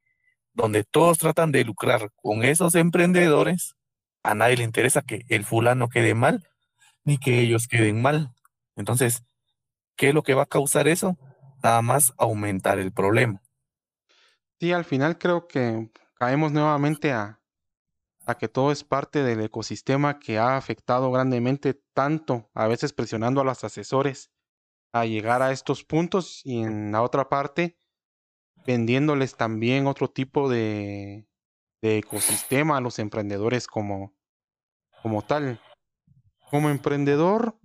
donde 0.53 0.83
todos 0.83 1.17
tratan 1.17 1.51
de 1.51 1.63
lucrar 1.63 2.11
con 2.15 2.43
esos 2.43 2.75
emprendedores, 2.75 3.75
a 4.23 4.35
nadie 4.35 4.57
le 4.57 4.63
interesa 4.63 5.01
que 5.01 5.23
el 5.29 5.45
fulano 5.45 5.89
quede 5.89 6.13
mal, 6.13 6.47
ni 7.03 7.17
que 7.17 7.39
ellos 7.39 7.67
queden 7.67 8.01
mal. 8.01 8.33
Entonces, 8.75 9.23
¿qué 9.95 10.09
es 10.09 10.13
lo 10.13 10.23
que 10.23 10.33
va 10.33 10.43
a 10.43 10.47
causar 10.47 10.87
eso? 10.87 11.17
Nada 11.63 11.81
más 11.81 12.13
aumentar 12.17 12.79
el 12.79 12.91
problema. 12.91 13.41
Sí, 14.59 14.73
al 14.73 14.85
final 14.85 15.17
creo 15.17 15.47
que 15.47 15.89
caemos 16.15 16.51
nuevamente 16.51 17.13
a, 17.13 17.39
a 18.25 18.37
que 18.37 18.49
todo 18.49 18.71
es 18.71 18.83
parte 18.83 19.23
del 19.23 19.41
ecosistema 19.41 20.19
que 20.19 20.37
ha 20.37 20.57
afectado 20.57 21.11
grandemente 21.11 21.81
tanto, 21.93 22.49
a 22.53 22.67
veces 22.67 22.91
presionando 22.93 23.41
a 23.41 23.45
los 23.45 23.63
asesores 23.63 24.31
a 24.91 25.05
llegar 25.05 25.41
a 25.41 25.51
estos 25.51 25.83
puntos 25.83 26.41
y 26.43 26.61
en 26.61 26.91
la 26.91 27.01
otra 27.01 27.29
parte 27.29 27.77
vendiéndoles 28.65 29.35
también 29.35 29.87
otro 29.87 30.09
tipo 30.09 30.49
de, 30.49 31.27
de 31.81 31.97
ecosistema 31.97 32.77
a 32.77 32.81
los 32.81 32.99
emprendedores 32.99 33.67
como, 33.67 34.15
como 35.01 35.21
tal. 35.21 35.61
Como 36.49 36.69
emprendedor, 36.69 37.57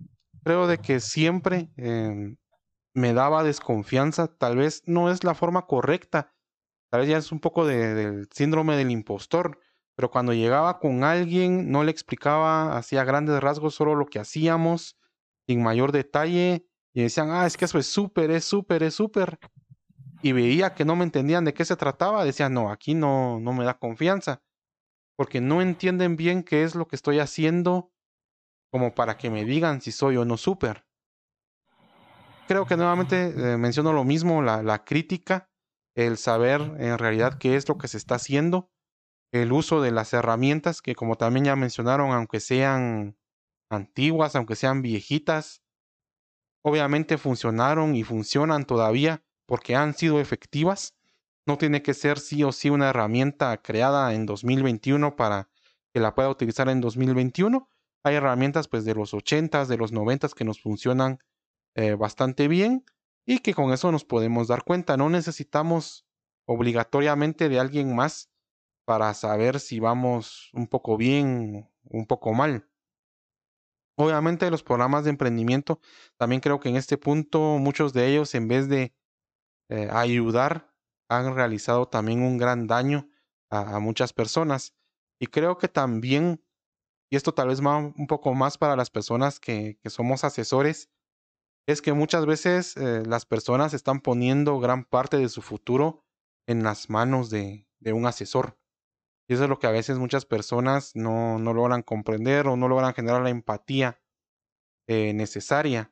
creo 0.43 0.67
de 0.67 0.77
que 0.77 0.99
siempre 0.99 1.69
em, 1.77 2.37
me 2.93 3.13
daba 3.13 3.43
desconfianza, 3.43 4.27
tal 4.27 4.57
vez 4.57 4.83
no 4.85 5.11
es 5.11 5.23
la 5.23 5.33
forma 5.33 5.65
correcta, 5.65 6.33
tal 6.89 7.01
vez 7.01 7.09
ya 7.09 7.17
es 7.17 7.31
un 7.31 7.39
poco 7.39 7.65
del 7.65 8.27
síndrome 8.31 8.77
del 8.77 8.91
impostor, 8.91 9.59
pero 9.95 10.11
cuando 10.11 10.33
llegaba 10.33 10.79
con 10.79 11.03
alguien 11.03 11.71
no 11.71 11.83
le 11.83 11.91
explicaba 11.91 12.77
hacía 12.77 13.03
grandes 13.03 13.39
rasgos 13.41 13.75
solo 13.75 13.95
lo 13.95 14.05
que 14.05 14.19
hacíamos, 14.19 14.97
sin 15.47 15.63
mayor 15.63 15.91
detalle, 15.91 16.67
y 16.95 17.03
decían, 17.03 17.29
ah, 17.29 17.45
es 17.45 17.57
que 17.57 17.65
eso 17.65 17.77
es 17.77 17.87
súper, 17.87 18.31
es 18.31 18.45
súper, 18.45 18.81
es 18.81 18.95
súper, 18.95 19.37
y 20.21 20.31
veía 20.31 20.73
que 20.73 20.85
no 20.85 20.95
me 20.95 21.03
entendían 21.03 21.43
de 21.43 21.53
qué 21.53 21.65
se 21.65 21.75
trataba, 21.75 22.23
decía, 22.23 22.47
no, 22.47 22.71
aquí 22.71 22.93
no, 22.93 23.37
no 23.41 23.51
me 23.51 23.65
da 23.65 23.77
confianza, 23.77 24.41
porque 25.17 25.41
no 25.41 25.61
entienden 25.61 26.15
bien 26.15 26.41
qué 26.41 26.63
es 26.63 26.73
lo 26.73 26.87
que 26.87 26.95
estoy 26.95 27.19
haciendo 27.19 27.91
como 28.71 28.95
para 28.95 29.17
que 29.17 29.29
me 29.29 29.43
digan 29.43 29.81
si 29.81 29.91
soy 29.91 30.15
o 30.15 30.23
no 30.23 30.37
súper. 30.37 30.85
Creo 32.47 32.65
que 32.65 32.77
nuevamente 32.77 33.25
eh, 33.25 33.57
menciono 33.57 33.91
lo 33.91 34.05
mismo, 34.05 34.41
la, 34.41 34.63
la 34.63 34.85
crítica, 34.85 35.49
el 35.95 36.17
saber 36.17 36.61
en 36.79 36.97
realidad 36.97 37.37
qué 37.37 37.57
es 37.57 37.67
lo 37.67 37.77
que 37.77 37.89
se 37.89 37.97
está 37.97 38.15
haciendo, 38.15 38.71
el 39.33 39.51
uso 39.51 39.81
de 39.81 39.91
las 39.91 40.13
herramientas 40.13 40.81
que 40.81 40.95
como 40.95 41.17
también 41.17 41.45
ya 41.45 41.57
mencionaron, 41.57 42.11
aunque 42.11 42.39
sean 42.39 43.17
antiguas, 43.69 44.35
aunque 44.37 44.55
sean 44.55 44.81
viejitas, 44.81 45.64
obviamente 46.65 47.19
funcionaron 47.19 47.95
y 47.95 48.03
funcionan 48.03 48.65
todavía 48.65 49.21
porque 49.45 49.75
han 49.75 49.93
sido 49.93 50.19
efectivas. 50.19 50.95
No 51.45 51.59
tiene 51.59 51.83
que 51.83 51.93
ser 51.93 52.17
sí 52.17 52.43
o 52.43 52.51
sí 52.51 52.71
una 52.71 52.89
herramienta 52.89 53.55
creada 53.61 54.15
en 54.15 54.25
2021 54.25 55.15
para 55.15 55.47
que 55.93 55.99
la 55.99 56.15
pueda 56.15 56.27
utilizar 56.27 56.67
en 56.69 56.81
2021. 56.81 57.69
Hay 58.03 58.15
herramientas 58.15 58.67
pues 58.67 58.83
de 58.83 58.95
los 58.95 59.13
80s, 59.13 59.67
de 59.67 59.77
los 59.77 59.93
90s 59.93 60.33
que 60.33 60.43
nos 60.43 60.59
funcionan 60.59 61.19
eh, 61.75 61.93
bastante 61.93 62.47
bien 62.47 62.83
y 63.27 63.39
que 63.39 63.53
con 63.53 63.71
eso 63.71 63.91
nos 63.91 64.03
podemos 64.03 64.47
dar 64.47 64.63
cuenta. 64.63 64.97
No 64.97 65.11
necesitamos 65.11 66.07
obligatoriamente 66.47 67.47
de 67.47 67.59
alguien 67.59 67.95
más 67.95 68.31
para 68.85 69.13
saber 69.13 69.59
si 69.59 69.79
vamos 69.79 70.49
un 70.53 70.65
poco 70.65 70.97
bien, 70.97 71.69
un 71.83 72.07
poco 72.07 72.33
mal. 72.33 72.67
Obviamente 73.97 74.51
los 74.51 74.63
programas 74.63 75.05
de 75.05 75.11
emprendimiento, 75.11 75.79
también 76.17 76.41
creo 76.41 76.59
que 76.59 76.69
en 76.69 76.75
este 76.75 76.97
punto 76.97 77.39
muchos 77.59 77.93
de 77.93 78.07
ellos 78.07 78.35
en 78.35 78.47
vez 78.47 78.67
de 78.67 78.93
eh, 79.69 79.89
ayudar, 79.91 80.73
han 81.09 81.35
realizado 81.35 81.87
también 81.87 82.21
un 82.21 82.37
gran 82.37 82.67
daño 82.67 83.09
a, 83.49 83.79
muchas 83.79 84.13
personas. 84.13 84.73
Y 85.19 85.27
creo 85.27 85.57
que 85.57 85.67
también, 85.67 86.43
y 87.09 87.15
esto 87.15 87.33
tal 87.33 87.49
vez 87.49 87.65
va 87.65 87.77
un 87.77 88.07
poco 88.07 88.33
más 88.33 88.57
para 88.57 88.75
las 88.75 88.89
personas 88.89 89.39
que, 89.39 89.79
somos 89.85 90.23
asesores, 90.23 90.89
es 91.67 91.81
que 91.81 91.93
muchas 91.93 92.25
veces 92.25 92.77
eh, 92.77 93.03
las 93.05 93.25
personas 93.25 93.73
están 93.73 94.01
poniendo 94.01 94.59
gran 94.59 94.83
parte 94.83 95.17
de 95.17 95.29
su 95.29 95.41
futuro 95.41 96.05
en 96.47 96.63
las 96.63 96.89
manos 96.89 97.29
de, 97.29 97.67
un 97.85 98.05
asesor. 98.05 98.57
Y 99.27 99.33
eso 99.33 99.43
es 99.43 99.49
lo 99.49 99.59
que 99.59 99.67
a 99.67 99.71
veces 99.71 99.97
muchas 99.97 100.25
personas 100.25 100.95
no, 100.95 101.39
no 101.39 101.53
logran 101.53 101.81
comprender 101.81 102.47
o 102.47 102.55
no 102.57 102.67
logran 102.67 102.93
generar 102.93 103.21
la 103.21 103.29
empatía 103.29 104.01
eh, 104.87 105.13
necesaria. 105.13 105.91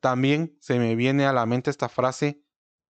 también 0.00 0.56
se 0.60 0.78
me 0.78 0.94
viene 0.94 1.26
a 1.26 1.32
la 1.32 1.46
mente 1.46 1.70
esta 1.70 1.88
frase 1.88 2.42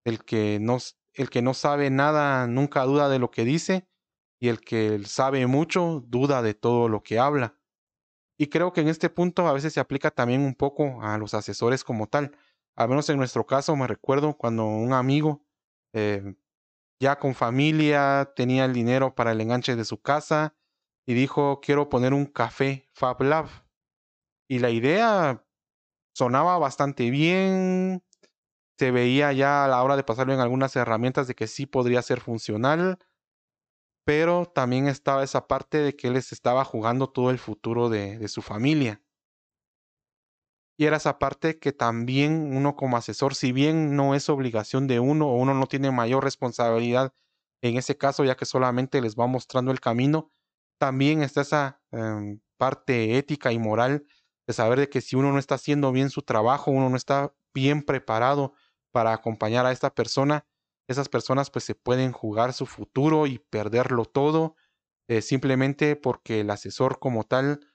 el 0.05 0.25
que 0.25 0.59
no, 0.61 0.79
el 1.15 1.31
que 1.31 1.43
no 1.43 1.55
sabe 1.55 1.91
nada 1.91 2.47
nunca 2.47 2.83
duda 2.85 3.09
de 3.09 3.19
lo 3.19 3.31
que 3.31 3.45
dice 3.45 3.89
y 4.41 4.49
el 4.49 4.61
que 4.61 5.01
sabe 5.05 5.47
mucho 5.47 6.03
duda 6.07 6.43
de 6.43 6.55
todo 6.55 6.89
lo 6.89 7.03
que 7.03 7.19
habla. 7.19 7.57
Y 8.37 8.49
creo 8.49 8.73
que 8.73 8.81
en 8.81 8.89
este 8.89 9.09
punto 9.09 9.47
a 9.47 9.53
veces 9.53 9.73
se 9.73 9.81
aplica 9.81 10.11
también 10.11 10.41
un 10.43 10.55
poco 10.55 11.01
a 11.03 11.17
los 11.19 11.33
asesores 11.35 11.85
como 11.85 12.09
tal. 12.09 12.37
Al 12.75 12.89
menos 12.89 13.09
en 13.09 13.19
nuestro 13.19 13.47
caso 13.47 13.77
me 13.77 13.87
recuerdo 13.87 14.37
cuando 14.37 14.67
un 14.67 14.93
amigo 14.93 15.47
eh, 15.93 16.35
ya 17.03 17.19
con 17.19 17.35
familia 17.35 18.33
tenía 18.37 18.65
el 18.65 18.73
dinero 18.73 19.17
para 19.17 19.33
el 19.33 19.41
enganche 19.41 19.75
de 19.75 19.85
su 19.85 20.01
casa 20.01 20.55
y 21.05 21.15
dijo 21.15 21.61
quiero 21.61 21.89
poner 21.89 22.15
un 22.15 22.27
café 22.27 22.89
Fab 22.93 23.21
Lab. 23.23 23.49
Y 24.49 24.61
la 24.61 24.71
idea 24.71 25.45
sonaba 26.15 26.59
bastante 26.59 27.11
bien, 27.11 28.05
se 28.79 28.93
veía 28.93 29.33
ya 29.33 29.65
a 29.65 29.69
la 29.69 29.83
hora 29.83 29.97
de 29.97 30.05
pasarlo 30.05 30.33
en 30.33 30.39
algunas 30.39 30.77
herramientas 30.77 31.27
de 31.27 31.35
que 31.35 31.49
sí 31.49 31.67
podría 31.67 32.03
ser 32.03 32.21
funcional, 32.21 32.99
pero 34.05 34.47
también 34.47 34.87
estaba 34.87 35.25
esa 35.25 35.49
parte 35.49 35.79
de 35.79 35.97
que 35.97 36.09
les 36.09 36.31
estaba 36.31 36.65
jugando 36.65 37.11
todo 37.11 37.31
el 37.31 37.39
futuro 37.41 37.89
de, 37.89 38.17
de 38.17 38.29
su 38.29 38.43
familia. 38.43 39.03
Y 40.83 40.87
era 40.87 40.97
esa 40.97 41.21
parte 41.21 41.61
que 41.61 41.71
también 41.71 42.57
uno 42.57 42.75
como 42.75 42.97
asesor, 42.97 43.37
si 43.37 43.53
bien 43.53 43.95
no 43.95 44.17
es 44.17 44.29
obligación 44.29 44.89
de 44.89 44.99
uno 44.99 45.29
o 45.29 45.37
uno 45.37 45.55
no 45.55 45.69
tiene 45.69 45.93
mayor 45.93 46.25
responsabilidad 46.25 47.15
en 47.63 47.77
ese 47.77 47.97
caso, 47.97 48.25
ya 48.25 48.35
que 48.37 48.47
solamente 48.47 49.01
les 49.01 49.15
va 49.15 49.29
mostrando 49.29 49.71
el 49.71 49.79
camino, 49.79 50.33
también 50.81 51.23
está 51.23 51.43
esa 51.43 51.81
em, 51.93 52.41
parte 52.57 53.17
ética 53.17 53.53
y 53.53 53.61
moral 53.61 54.05
de 54.49 54.55
saber 54.55 54.81
de 54.81 54.89
que 54.89 55.01
si 55.01 55.15
uno 55.15 55.31
no 55.31 55.39
está 55.39 55.55
haciendo 55.55 55.93
bien 55.93 56.11
su 56.11 56.23
trabajo, 56.23 56.73
uno 56.73 56.91
no 56.91 56.97
está 56.97 57.33
bien 57.55 57.85
preparado 57.85 58.53
para 58.91 59.13
acompañar 59.13 59.67
a 59.67 59.71
esta 59.71 59.95
persona, 59.95 60.49
esas 60.89 61.09
personas 61.09 61.49
pues 61.49 61.65
se 61.65 61.77
pueden 61.77 62.11
jugar 62.11 62.55
su 62.55 62.67
futuro 62.67 63.29
y 63.29 63.39
perderlo 63.39 64.05
todo 64.05 64.57
eh, 65.07 65.23
simplemente 65.23 65.95
porque 65.95 66.41
el 66.41 66.51
asesor 66.51 66.99
como 66.99 67.23
tal 67.23 67.72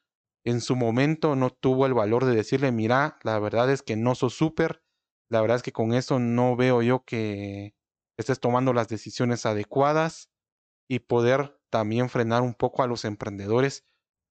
en 0.49 0.61
su 0.61 0.75
momento 0.75 1.35
no 1.35 1.49
tuvo 1.49 1.85
el 1.85 1.93
valor 1.93 2.25
de 2.25 2.35
decirle, 2.35 2.71
mira, 2.71 3.19
la 3.23 3.37
verdad 3.39 3.69
es 3.69 3.81
que 3.81 3.97
no 3.97 4.15
sos 4.15 4.33
súper, 4.33 4.81
la 5.29 5.41
verdad 5.41 5.57
es 5.57 5.63
que 5.63 5.73
con 5.73 5.93
eso 5.93 6.19
no 6.19 6.55
veo 6.55 6.81
yo 6.81 7.03
que 7.03 7.75
estés 8.17 8.39
tomando 8.39 8.71
las 8.71 8.87
decisiones 8.87 9.45
adecuadas 9.45 10.29
y 10.87 10.99
poder 10.99 11.59
también 11.69 12.09
frenar 12.09 12.43
un 12.43 12.53
poco 12.53 12.81
a 12.81 12.87
los 12.87 13.03
emprendedores 13.03 13.83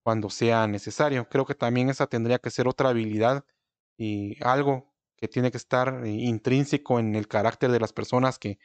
cuando 0.02 0.30
sea 0.30 0.66
necesario. 0.66 1.28
Creo 1.28 1.44
que 1.44 1.54
también 1.54 1.90
esa 1.90 2.06
tendría 2.06 2.38
que 2.38 2.50
ser 2.50 2.66
otra 2.66 2.88
habilidad 2.88 3.44
y 3.98 4.42
algo 4.42 4.94
que 5.16 5.28
tiene 5.28 5.50
que 5.50 5.58
estar 5.58 6.06
intrínseco 6.06 6.98
en 6.98 7.14
el 7.14 7.28
carácter 7.28 7.70
de 7.70 7.80
las 7.80 7.92
personas 7.92 8.38
que, 8.38 8.58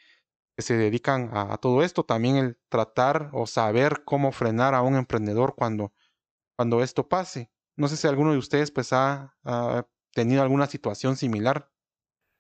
se 0.57 0.77
dedican 0.77 1.31
a, 1.33 1.57
todo 1.57 1.81
esto. 1.81 2.03
También 2.03 2.35
el 2.35 2.57
tratar 2.69 3.31
o 3.33 3.47
saber 3.47 4.03
cómo 4.05 4.31
frenar 4.31 4.75
a 4.75 4.83
un 4.83 4.95
emprendedor 4.95 5.55
cuando, 5.55 5.91
cuando 6.61 6.83
esto 6.83 7.09
pase. 7.09 7.49
No 7.75 7.87
sé 7.87 7.97
si 7.97 8.07
alguno 8.07 8.33
de 8.33 8.37
ustedes 8.37 8.69
pues 8.69 8.93
ha, 8.93 9.35
tenido 10.13 10.43
alguna 10.43 10.67
situación 10.67 11.17
similar. 11.17 11.71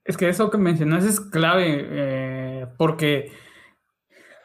Es 0.05 0.15
que 0.15 0.29
eso 0.29 0.51
que 0.51 0.59
mencionas 0.59 1.05
es 1.05 1.19
clave 1.19 1.87
eh, 1.89 2.67
porque 2.77 3.31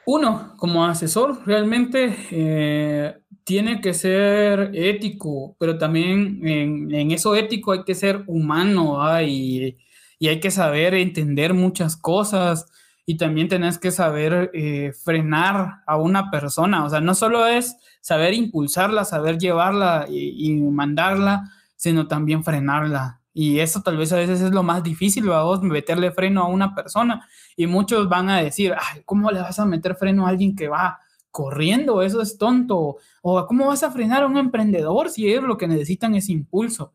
uno, 0.06 0.54
como 0.56 0.86
asesor, 0.86 1.46
realmente 1.46 2.16
eh, 2.30 3.18
tiene 3.44 3.82
que 3.82 3.92
ser 3.92 4.70
ético, 4.72 5.54
pero 5.58 5.76
también 5.76 6.40
en, 6.48 7.10
eso 7.10 7.36
ético 7.36 7.72
hay 7.72 7.84
que 7.84 7.94
ser 7.94 8.24
humano 8.26 8.98
y, 9.20 9.76
hay 10.22 10.40
que 10.40 10.50
saber 10.50 10.94
entender 10.94 11.52
muchas 11.52 11.98
cosas 11.98 12.64
y 13.06 13.16
también 13.16 13.48
tenés 13.48 13.78
que 13.78 13.92
saber 13.92 14.50
eh, 14.52 14.92
frenar 14.92 15.82
a 15.86 15.96
una 15.96 16.30
persona. 16.30 16.84
O 16.84 16.90
sea, 16.90 17.00
no 17.00 17.14
solo 17.14 17.46
es 17.46 17.76
saber 18.00 18.34
impulsarla, 18.34 19.04
saber 19.04 19.38
llevarla 19.38 20.06
y, 20.08 20.52
mandarla, 20.60 21.50
sino 21.76 22.08
también 22.08 22.44
frenarla. 22.44 23.20
Y 23.32 23.60
eso 23.60 23.82
tal 23.82 23.96
vez 23.96 24.12
a 24.12 24.16
veces 24.16 24.40
es 24.40 24.50
lo 24.50 24.62
más 24.62 24.82
difícil, 24.82 25.28
vamos, 25.28 25.62
meterle 25.62 26.10
freno 26.10 26.42
a 26.42 26.48
una 26.48 26.74
persona. 26.74 27.26
Y 27.56 27.66
muchos 27.66 28.08
van 28.08 28.28
a 28.28 28.40
decir, 28.40 28.74
¿cómo 29.04 29.30
le 29.30 29.40
vas 29.40 29.58
a 29.60 29.66
meter 29.66 29.94
freno 29.94 30.26
a 30.26 30.30
alguien 30.30 30.56
que 30.56 30.68
va 30.68 30.98
corriendo, 31.36 32.00
eso 32.00 32.22
es 32.22 32.38
tonto. 32.38 32.96
O 33.20 33.46
cómo 33.46 33.66
vas 33.66 33.82
a 33.82 33.90
frenar 33.90 34.22
a 34.22 34.26
un 34.26 34.38
emprendedor 34.38 35.10
si 35.10 35.28
ellos 35.28 35.44
lo 35.44 35.58
que 35.58 35.68
necesitan 35.68 36.14
es 36.14 36.30
impulso. 36.30 36.94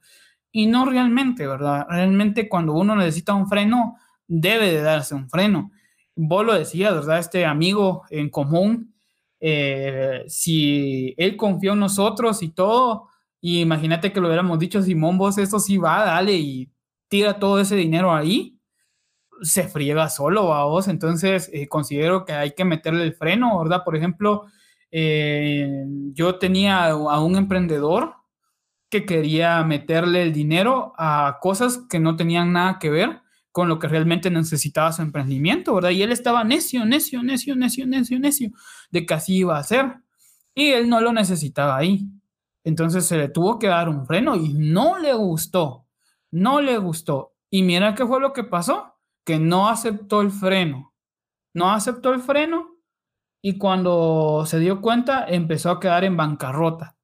Y 0.52 0.66
no 0.66 0.86
realmente, 0.86 1.46
¿verdad? 1.46 1.86
Realmente 1.88 2.50
cuando 2.50 2.74
uno 2.74 2.96
necesita 2.96 3.36
un 3.36 3.48
freno, 3.48 3.98
debe 4.28 4.72
de 4.72 4.82
darse 4.82 5.14
un 5.14 5.30
freno. 5.30 5.72
Vos 6.16 6.46
lo 6.46 6.54
decías, 6.54 6.94
¿verdad? 6.94 7.20
Este 7.20 7.46
amigo 7.46 8.04
en 8.10 8.30
común, 8.30 8.94
eh, 9.40 10.24
si 10.28 11.14
él 11.18 11.38
confió 11.38 11.74
en 11.74 11.80
nosotros 11.80 12.44
y 12.44 12.50
todo, 12.50 13.08
imagínate 13.42 14.12
que 14.12 14.20
lo 14.20 14.28
hubiéramos 14.28 14.60
dicho, 14.60 14.82
Simón, 14.82 15.18
vos 15.18 15.38
eso 15.38 15.60
sí 15.60 15.78
va, 15.78 16.06
dale, 16.06 16.34
y 16.34 16.72
tira 17.08 17.40
todo 17.40 17.60
ese 17.60 17.76
dinero 17.76 18.14
ahí, 18.14 18.58
se 19.42 19.68
friega 19.68 20.10
solo 20.10 20.54
a 20.54 20.66
vos. 20.66 20.88
Entonces, 20.88 21.50
eh, 21.54 21.68
considero 21.68 22.26
que 22.26 22.34
hay 22.34 22.52
que 22.54 22.66
meterle 22.66 23.04
el 23.04 23.14
freno, 23.14 23.60
¿verdad? 23.60 23.84
Por 23.84 23.96
ejemplo, 23.96 24.46
eh, 24.92 25.86
yo 26.14 26.38
tenía 26.38 26.88
a 26.88 27.20
un 27.22 27.36
emprendedor 27.38 28.16
que 28.90 29.06
quería 29.06 29.64
meterle 29.64 30.22
el 30.24 30.34
dinero 30.34 30.94
a 30.98 31.40
cosas 31.42 31.80
que 31.90 32.00
no 32.00 32.18
tenían 32.18 32.52
nada 32.54 32.78
que 32.80 32.90
ver 32.90 33.21
con 33.52 33.68
lo 33.68 33.80
que 33.80 33.88
realmente 33.88 34.30
necesitaba 34.30 34.92
su 34.92 35.02
emprendimiento, 35.02 35.76
¿verdad? 35.76 35.90
Y 35.92 36.02
él 36.04 36.12
estaba 36.12 36.44
necio, 36.44 36.86
necio, 36.86 37.22
necio, 37.24 37.56
necio, 37.56 37.86
necio, 37.86 38.20
necio, 38.20 38.52
de 38.90 39.06
que 39.06 39.14
así 39.14 39.38
iba 39.38 39.58
a 39.58 39.64
ser. 39.64 39.98
Y 40.56 40.70
él 40.70 40.90
no 40.90 41.02
lo 41.02 41.14
necesitaba 41.14 41.78
ahí. 41.78 42.08
Entonces 42.64 43.06
se 43.06 43.18
le 43.18 43.30
tuvo 43.30 43.60
que 43.60 43.68
dar 43.68 43.90
un 43.90 44.06
freno 44.06 44.36
y 44.36 44.54
no 44.54 44.98
le 45.00 45.14
gustó, 45.14 45.88
no 46.30 46.62
le 46.62 46.78
gustó. 46.78 47.34
Y 47.50 47.64
mira 47.64 47.96
qué 47.96 48.06
fue 48.06 48.20
lo 48.20 48.34
que 48.34 48.44
pasó, 48.44 48.96
que 49.26 49.40
no 49.40 49.68
aceptó 49.68 50.22
el 50.22 50.32
freno, 50.32 50.94
no 51.54 51.72
aceptó 51.72 52.14
el 52.14 52.22
freno 52.22 52.78
y 53.42 53.58
cuando 53.58 54.44
se 54.46 54.60
dio 54.60 54.82
cuenta 54.82 55.26
empezó 55.28 55.72
a 55.72 55.80
quedar 55.80 56.04
en 56.04 56.16
bancarrota. 56.16 56.96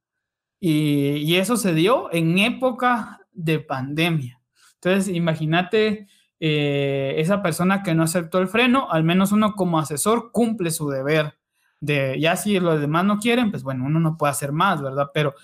Y, 0.60 1.36
eso 1.36 1.58
se 1.58 1.74
dio 1.74 2.12
en 2.12 2.40
época 2.40 3.22
de 3.32 3.60
pandemia. 3.60 4.42
Entonces, 4.76 5.14
imagínate 5.14 6.08
eh, 6.40 7.16
esa 7.18 7.42
persona 7.42 7.82
que 7.84 7.96
no 7.96 8.04
aceptó 8.04 8.40
el 8.40 8.48
freno, 8.48 8.92
al 8.92 9.04
menos 9.04 9.32
uno 9.32 9.54
como 9.54 9.80
asesor 9.80 10.32
cumple 10.32 10.72
su 10.72 10.90
deber 10.90 11.38
de, 11.80 12.20
ya 12.20 12.36
si 12.36 12.60
los 12.60 12.80
demás 12.80 13.06
no 13.06 13.20
quieren, 13.20 13.52
pues 13.52 13.64
bueno, 13.64 13.86
uno 13.86 14.00
no 14.00 14.18
puede 14.18 14.32
hacer 14.32 14.52
más, 14.52 14.82
¿verdad? 14.82 15.10
Pero 15.14 15.36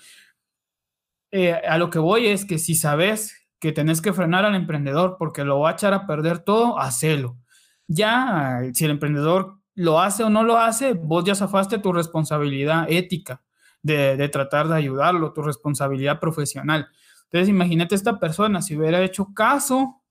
eh, 1.30 1.54
a 1.54 1.78
lo 1.78 1.90
que 1.90 1.98
voy 1.98 2.26
es 2.26 2.44
que 2.44 2.58
si 2.58 2.74
sabes 2.74 3.36
que 3.58 3.72
tenés 3.72 4.00
que 4.00 4.12
frenar 4.12 4.44
al 4.44 4.54
emprendedor 4.54 5.16
porque 5.18 5.44
lo 5.44 5.60
va 5.60 5.70
a 5.70 5.72
echar 5.72 5.94
a 5.94 6.06
perder 6.06 6.40
todo, 6.40 6.78
hacelo. 6.78 7.38
Ya, 7.86 8.60
si 8.72 8.84
el 8.84 8.92
emprendedor 8.92 9.58
lo 9.74 10.00
hace 10.00 10.22
o 10.24 10.30
no 10.30 10.44
lo 10.44 10.58
hace, 10.58 10.92
vos 10.94 11.24
ya 11.24 11.34
zafaste 11.34 11.78
tu 11.78 11.92
responsabilidad 11.92 12.86
ética 12.88 13.42
de, 13.82 14.16
de 14.16 14.28
tratar 14.28 14.68
de 14.68 14.76
ayudarlo, 14.76 15.32
tu 15.32 15.42
responsabilidad 15.42 16.20
profesional. 16.20 16.88
Entonces, 17.24 17.48
imagínate 17.48 17.94
esta 17.94 18.18
persona, 18.20 18.62
si 18.62 18.76
hubiera 18.76 19.02
hecho 19.02 19.34
caso 19.34 20.03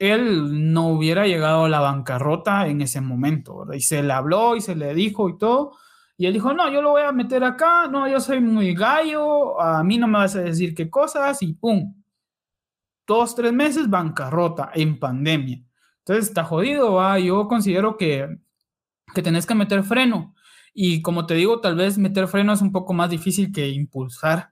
él 0.00 0.72
no 0.72 0.88
hubiera 0.88 1.26
llegado 1.26 1.66
a 1.66 1.68
la 1.68 1.80
bancarrota 1.80 2.66
en 2.66 2.80
ese 2.80 3.02
momento. 3.02 3.66
Y 3.74 3.82
se 3.82 4.02
le 4.02 4.12
habló 4.14 4.56
y 4.56 4.62
se 4.62 4.74
le 4.74 4.94
dijo 4.94 5.28
y 5.28 5.36
todo. 5.38 5.76
Y 6.16 6.26
él 6.26 6.32
dijo, 6.32 6.54
no, 6.54 6.70
yo 6.72 6.82
lo 6.82 6.90
voy 6.90 7.02
a 7.02 7.12
meter 7.12 7.44
acá, 7.44 7.86
no, 7.86 8.08
yo 8.08 8.18
soy 8.18 8.40
muy 8.40 8.74
gallo, 8.74 9.60
a 9.60 9.84
mí 9.84 9.98
no 9.98 10.06
me 10.06 10.18
vas 10.18 10.36
a 10.36 10.40
decir 10.40 10.74
qué 10.74 10.90
cosas 10.90 11.42
y 11.42 11.54
¡pum! 11.54 11.94
Dos, 13.06 13.34
tres 13.34 13.52
meses 13.52 13.88
bancarrota 13.90 14.70
en 14.74 14.98
pandemia. 14.98 15.62
Entonces 15.98 16.28
está 16.28 16.44
jodido, 16.44 16.94
¿va? 16.94 17.18
Yo 17.18 17.46
considero 17.48 17.96
que, 17.96 18.38
que 19.14 19.22
tenés 19.22 19.46
que 19.46 19.54
meter 19.54 19.82
freno. 19.82 20.34
Y 20.72 21.02
como 21.02 21.26
te 21.26 21.34
digo, 21.34 21.60
tal 21.60 21.76
vez 21.76 21.98
meter 21.98 22.26
freno 22.28 22.52
es 22.54 22.62
un 22.62 22.72
poco 22.72 22.94
más 22.94 23.10
difícil 23.10 23.52
que 23.52 23.68
impulsar 23.68 24.49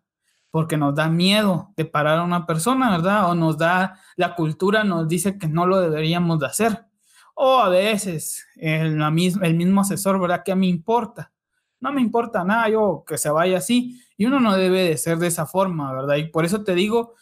porque 0.51 0.76
nos 0.76 0.94
da 0.94 1.09
miedo 1.09 1.72
de 1.76 1.84
parar 1.84 2.18
a 2.18 2.24
una 2.24 2.46
persona, 2.46 2.90
¿verdad? 2.90 3.30
O 3.30 3.34
nos 3.34 3.59
da, 3.59 4.01
la 4.16 4.34
cultura 4.34 4.84
nos 4.84 5.09
dice 5.09 5.38
que 5.38 5.49
no 5.49 5.66
lo 5.66 5.80
deberíamos 5.80 6.38
de 6.40 6.46
hacer. 6.46 6.86
O 7.34 7.59
a 7.59 7.68
veces 7.68 8.46
el, 8.57 9.01
el 9.01 9.55
mismo 9.55 9.80
asesor, 9.80 10.20
¿verdad? 10.20 10.42
¿Qué 10.44 10.55
me 10.55 10.66
importa? 10.66 11.32
No 11.80 11.92
me 11.92 12.01
importa 12.01 12.42
nada, 12.44 12.68
yo 12.68 13.05
que 13.07 13.18
se 13.18 13.30
vaya 13.30 13.59
así. 13.59 14.03
Y 14.16 14.26
uno 14.26 14.40
no 14.40 14.57
debe 14.57 14.82
de 14.82 14.96
ser 14.96 15.18
de 15.18 15.28
esa 15.28 15.46
forma, 15.46 15.92
¿verdad? 15.92 16.16
Y 16.16 16.28
por 16.28 16.44
eso 16.44 16.64
te 16.64 16.74
digo 16.74 17.14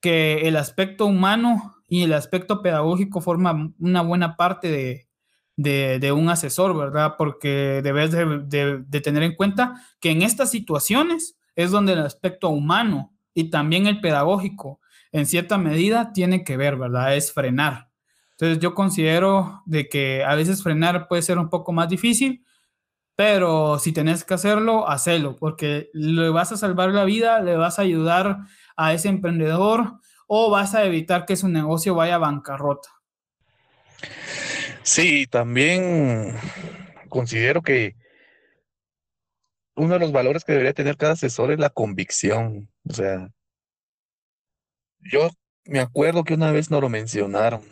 que 0.00 0.48
el 0.48 0.56
aspecto 0.56 1.06
humano 1.06 1.76
y 1.88 2.02
el 2.02 2.12
aspecto 2.12 2.60
pedagógico 2.60 3.20
forman 3.20 3.74
una 3.78 4.02
buena 4.02 4.36
parte 4.36 5.08
de, 5.56 6.12
un 6.12 6.28
asesor, 6.28 6.76
¿verdad? 6.76 7.14
Porque 7.16 7.80
debes 7.82 8.10
de, 8.10 8.84
de 8.86 9.00
tener 9.00 9.22
en 9.22 9.34
cuenta 9.34 9.80
que 10.00 10.10
en 10.10 10.22
estas 10.22 10.50
situaciones, 10.50 11.38
es 11.56 11.70
donde 11.70 11.94
el 11.94 12.00
aspecto 12.00 12.48
humano 12.48 13.14
y 13.34 13.50
también 13.50 13.86
el 13.86 14.00
pedagógico, 14.00 14.80
en 15.12 15.26
cierta 15.26 15.58
medida, 15.58 16.12
tiene 16.12 16.44
que 16.44 16.56
ver, 16.56 16.76
¿verdad? 16.76 17.16
Es 17.16 17.32
frenar. 17.32 17.88
Entonces 18.32 18.58
yo 18.58 18.74
considero 18.74 19.62
de 19.64 19.88
que 19.88 20.24
a 20.24 20.34
veces 20.34 20.62
frenar 20.62 21.06
puede 21.06 21.22
ser 21.22 21.38
un 21.38 21.48
poco 21.48 21.72
más 21.72 21.88
difícil, 21.88 22.44
pero 23.16 23.78
si 23.78 23.92
tenés 23.92 24.24
que 24.24 24.34
hacerlo, 24.34 24.88
hacelo, 24.88 25.36
porque 25.36 25.88
le 25.92 26.30
vas 26.30 26.50
a 26.50 26.56
salvar 26.56 26.90
la 26.90 27.04
vida, 27.04 27.40
le 27.40 27.56
vas 27.56 27.78
a 27.78 27.82
ayudar 27.82 28.38
a 28.76 28.92
ese 28.92 29.08
emprendedor 29.08 30.00
o 30.26 30.50
vas 30.50 30.74
a 30.74 30.84
evitar 30.84 31.26
que 31.26 31.36
su 31.36 31.48
negocio 31.48 31.94
vaya 31.94 32.16
a 32.16 32.18
bancarrota. 32.18 32.88
Sí, 34.82 35.26
también 35.28 36.34
considero 37.08 37.62
que 37.62 37.94
uno 39.76 39.94
de 39.94 40.00
los 40.00 40.12
valores 40.12 40.44
que 40.44 40.52
debería 40.52 40.72
tener 40.72 40.96
cada 40.96 41.12
asesor 41.14 41.52
es 41.52 41.58
la 41.58 41.70
convicción. 41.70 42.70
O 42.88 42.92
sea, 42.92 43.30
yo 45.00 45.30
me 45.64 45.80
acuerdo 45.80 46.24
que 46.24 46.34
una 46.34 46.52
vez 46.52 46.70
no 46.70 46.80
lo 46.80 46.88
mencionaron 46.88 47.62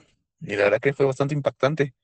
y 0.40 0.56
la 0.56 0.64
verdad 0.64 0.80
que 0.80 0.92
fue 0.92 1.06
bastante 1.06 1.34
impactante 1.34 1.94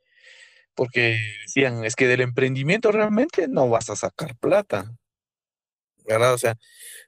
porque 0.78 1.18
decían, 1.44 1.84
es 1.84 1.96
que 1.96 2.06
del 2.06 2.20
emprendimiento 2.20 2.92
realmente 2.92 3.48
no 3.48 3.68
vas 3.68 3.90
a 3.90 3.96
sacar 3.96 4.36
plata. 4.36 4.94
¿Verdad? 6.06 6.34
O 6.34 6.38
sea, 6.38 6.56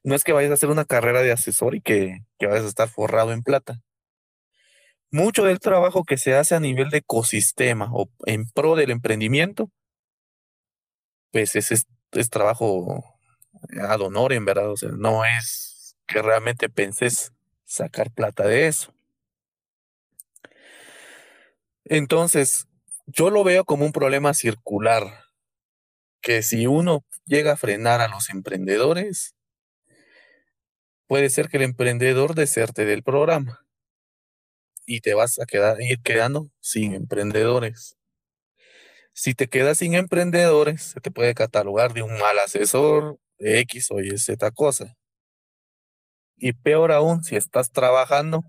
no 0.03 0.17
es 0.17 0.25
que 0.25 0.33
vayas 0.33 0.51
a 0.51 0.55
hacer 0.55 0.71
una 0.71 0.85
carrera 0.85 1.23
de 1.23 1.31
asesor 1.31 1.77
y 1.77 1.81
que, 1.81 2.25
que 2.39 2.49
vayas 2.49 2.65
a 2.65 2.69
estar 2.69 2.89
forrado 2.89 3.33
en 3.33 3.45
plata. 3.45 3.81
Mucho 5.13 5.45
del 5.45 5.61
trabajo 5.61 6.03
que 6.03 6.19
se 6.19 6.35
hace 6.35 6.57
a 6.57 6.61
nivel 6.61 6.91
de 6.91 6.99
ecosistema 6.99 7.91
o 7.93 8.11
en 8.27 8.51
pro 8.51 8.75
del 8.75 8.91
emprendimiento, 8.91 9.71
pues 11.31 11.55
es, 11.55 11.71
es 11.71 11.87
trabajo 12.31 13.19
ad 13.81 14.01
honor, 14.01 14.33
en 14.33 14.45
verdad. 14.45 14.71
O 14.71 14.77
sea, 14.77 14.91
no 14.91 15.25
es 15.25 15.97
que 16.07 16.23
realmente 16.23 16.69
penses 16.69 17.33
sacar 17.65 18.11
plata 18.11 18.47
de 18.47 18.67
eso. 18.67 18.93
Entonces, 21.85 22.69
yo 23.07 23.31
lo 23.31 23.43
veo 23.45 23.65
como 23.65 23.85
un 23.85 23.93
problema 23.93 24.35
circular, 24.35 25.25
que 26.21 26.43
si 26.43 26.67
uno 26.67 27.05
llega 27.25 27.53
a 27.53 27.57
frenar 27.57 28.01
a 28.01 28.09
los 28.09 28.31
emprendedores, 28.31 29.35
puede 31.07 31.31
ser 31.31 31.49
que 31.49 31.57
el 31.57 31.65
emprendedor 31.65 32.35
deserte 32.35 32.85
del 32.85 33.03
programa 33.03 33.65
y 34.87 35.01
te 35.01 35.15
vas 35.15 35.39
a 35.41 35.47
quedar 35.47 35.81
ir 35.81 36.01
quedando 36.03 36.51
sin 36.61 36.95
emprendedores. 36.95 37.97
Si 39.13 39.35
te 39.35 39.49
quedas 39.49 39.79
sin 39.79 39.95
emprendedores, 39.95 40.83
se 40.83 41.01
te 41.01 41.11
puede 41.11 41.35
catalogar 41.35 41.93
de 41.93 42.03
un 42.03 42.19
mal 42.19 42.39
asesor, 42.39 43.19
de 43.39 43.61
X 43.61 43.91
o 43.91 44.01
Y, 44.01 44.17
Z 44.19 44.51
cosa. 44.53 44.97
Y 46.37 46.53
peor 46.55 46.93
aún, 46.93 47.23
si 47.23 47.37
estás 47.37 47.71
trabajando 47.71 48.45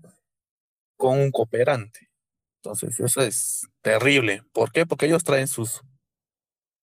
con 0.96 1.18
un 1.18 1.30
cooperante. 1.30 2.10
Entonces, 2.62 2.98
eso 3.00 3.20
es 3.22 3.68
terrible. 3.82 4.44
¿Por 4.52 4.72
qué? 4.72 4.86
Porque 4.86 5.06
ellos 5.06 5.24
traen 5.24 5.48
sus, 5.48 5.82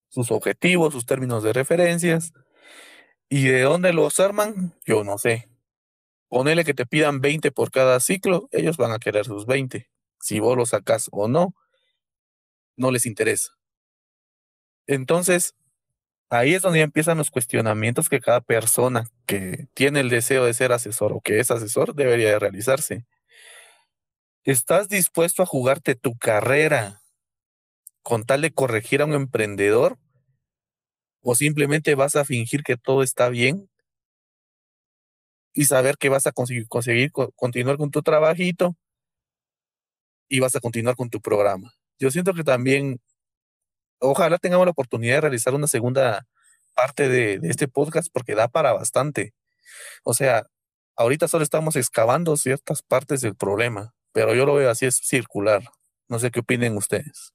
sus 0.10 0.32
objetivos, 0.32 0.94
sus 0.94 1.06
términos 1.06 1.44
de 1.44 1.54
referencias. 1.54 2.34
¿Y 3.30 3.48
de 3.48 3.62
dónde 3.62 3.94
los 3.94 4.20
arman? 4.20 4.76
Yo 4.86 5.04
no 5.04 5.18
sé. 5.18 5.50
Ponele 6.30 6.66
que 6.66 6.74
te 6.76 6.86
pidan 6.86 7.22
20 7.22 7.52
por 7.52 7.72
cada 7.72 8.00
ciclo, 8.00 8.50
ellos 8.52 8.78
van 8.78 8.92
a 8.92 9.00
querer 9.00 9.26
sus 9.26 9.48
20. 9.48 9.90
Si 10.20 10.40
vos 10.40 10.58
los 10.58 10.70
sacas 10.70 11.10
o 11.12 11.28
no, 11.28 11.56
no 12.78 12.92
les 12.92 13.06
interesa. 13.06 13.59
Entonces, 14.90 15.54
ahí 16.32 16.56
es 16.56 16.64
donde 16.64 16.82
empiezan 16.82 17.20
los 17.20 17.30
cuestionamientos 17.30 18.10
que 18.10 18.20
cada 18.20 18.42
persona 18.42 19.06
que 19.28 19.68
tiene 19.76 20.00
el 20.00 20.10
deseo 20.10 20.46
de 20.46 20.54
ser 20.56 20.72
asesor 20.72 21.14
o 21.14 21.22
que 21.22 21.40
es 21.40 21.52
asesor 21.52 21.94
debería 21.94 22.30
de 22.30 22.40
realizarse. 22.40 23.06
¿Estás 24.46 24.90
dispuesto 24.90 25.44
a 25.44 25.46
jugarte 25.46 25.94
tu 25.94 26.18
carrera 26.18 27.04
con 28.02 28.24
tal 28.24 28.42
de 28.42 28.52
corregir 28.52 29.04
a 29.04 29.06
un 29.06 29.14
emprendedor? 29.14 30.00
¿O 31.22 31.36
simplemente 31.36 31.94
vas 31.94 32.16
a 32.16 32.26
fingir 32.26 32.64
que 32.64 32.76
todo 32.76 33.04
está 33.04 33.30
bien 33.30 33.70
y 35.54 35.66
saber 35.66 35.98
que 36.00 36.10
vas 36.10 36.26
a 36.26 36.32
conseguir 36.32 36.66
continuar 37.36 37.78
con 37.78 37.92
tu 37.92 38.02
trabajito 38.02 38.76
y 40.28 40.40
vas 40.40 40.56
a 40.56 40.60
continuar 40.60 40.96
con 40.96 41.12
tu 41.12 41.22
programa? 41.22 41.76
Yo 42.00 42.10
siento 42.10 42.34
que 42.34 42.44
también 42.44 43.00
ojalá 44.00 44.38
tengamos 44.38 44.66
la 44.66 44.72
oportunidad 44.72 45.16
de 45.16 45.22
realizar 45.22 45.54
una 45.54 45.68
segunda 45.68 46.28
parte 46.74 47.10
de, 47.10 47.40
este 47.44 47.68
podcast 47.68 48.10
porque 48.12 48.36
da 48.36 48.48
para 48.48 48.74
bastante. 48.74 49.34
O 50.04 50.14
sea, 50.14 50.48
ahorita 50.96 51.28
solo 51.28 51.44
estamos 51.44 51.76
excavando 51.76 52.38
ciertas 52.38 52.82
partes 52.82 53.22
del 53.22 53.36
problema, 53.36 53.94
pero 54.12 54.34
yo 54.34 54.46
lo 54.46 54.56
veo 54.56 54.70
así, 54.70 54.86
es 54.86 54.96
circular. 54.96 55.64
No 56.08 56.20
sé 56.20 56.32
qué 56.32 56.40
opinen 56.40 56.76
ustedes. 56.78 57.34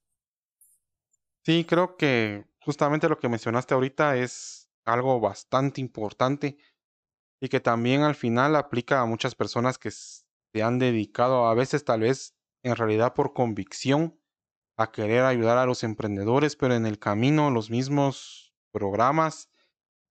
Sí, 1.45 1.65
creo 1.65 1.97
que 1.97 2.45
justamente 2.61 3.09
lo 3.09 3.19
que 3.19 3.29
mencionaste 3.29 3.75
ahorita 3.75 4.17
es 4.17 4.69
algo 4.85 5.21
bastante 5.21 5.81
importante 5.81 6.57
y 7.41 7.49
que 7.49 7.61
también 7.61 8.03
al 8.03 8.15
final 8.15 8.57
aplica 8.57 9.01
a 9.01 9.07
muchas 9.07 9.35
personas 9.35 9.79
que 9.79 9.91
se 9.91 10.63
han 10.63 10.79
dedicado 10.79 11.47
a 11.47 11.55
veces 11.55 11.85
tal 11.85 12.01
vez 12.01 12.35
en 12.63 12.77
realidad 12.77 13.13
por 13.15 13.35
convicción 13.35 14.19
a 14.77 14.91
querer 14.93 15.25
ayudar 15.25 15.59
a 15.59 15.67
los 15.67 15.85
emprendedores, 15.85 16.57
pero 16.57 16.75
en 16.75 16.87
el 16.87 16.99
camino 16.99 17.51
los 17.51 17.71
mismos 17.71 18.55
programas, 18.73 19.51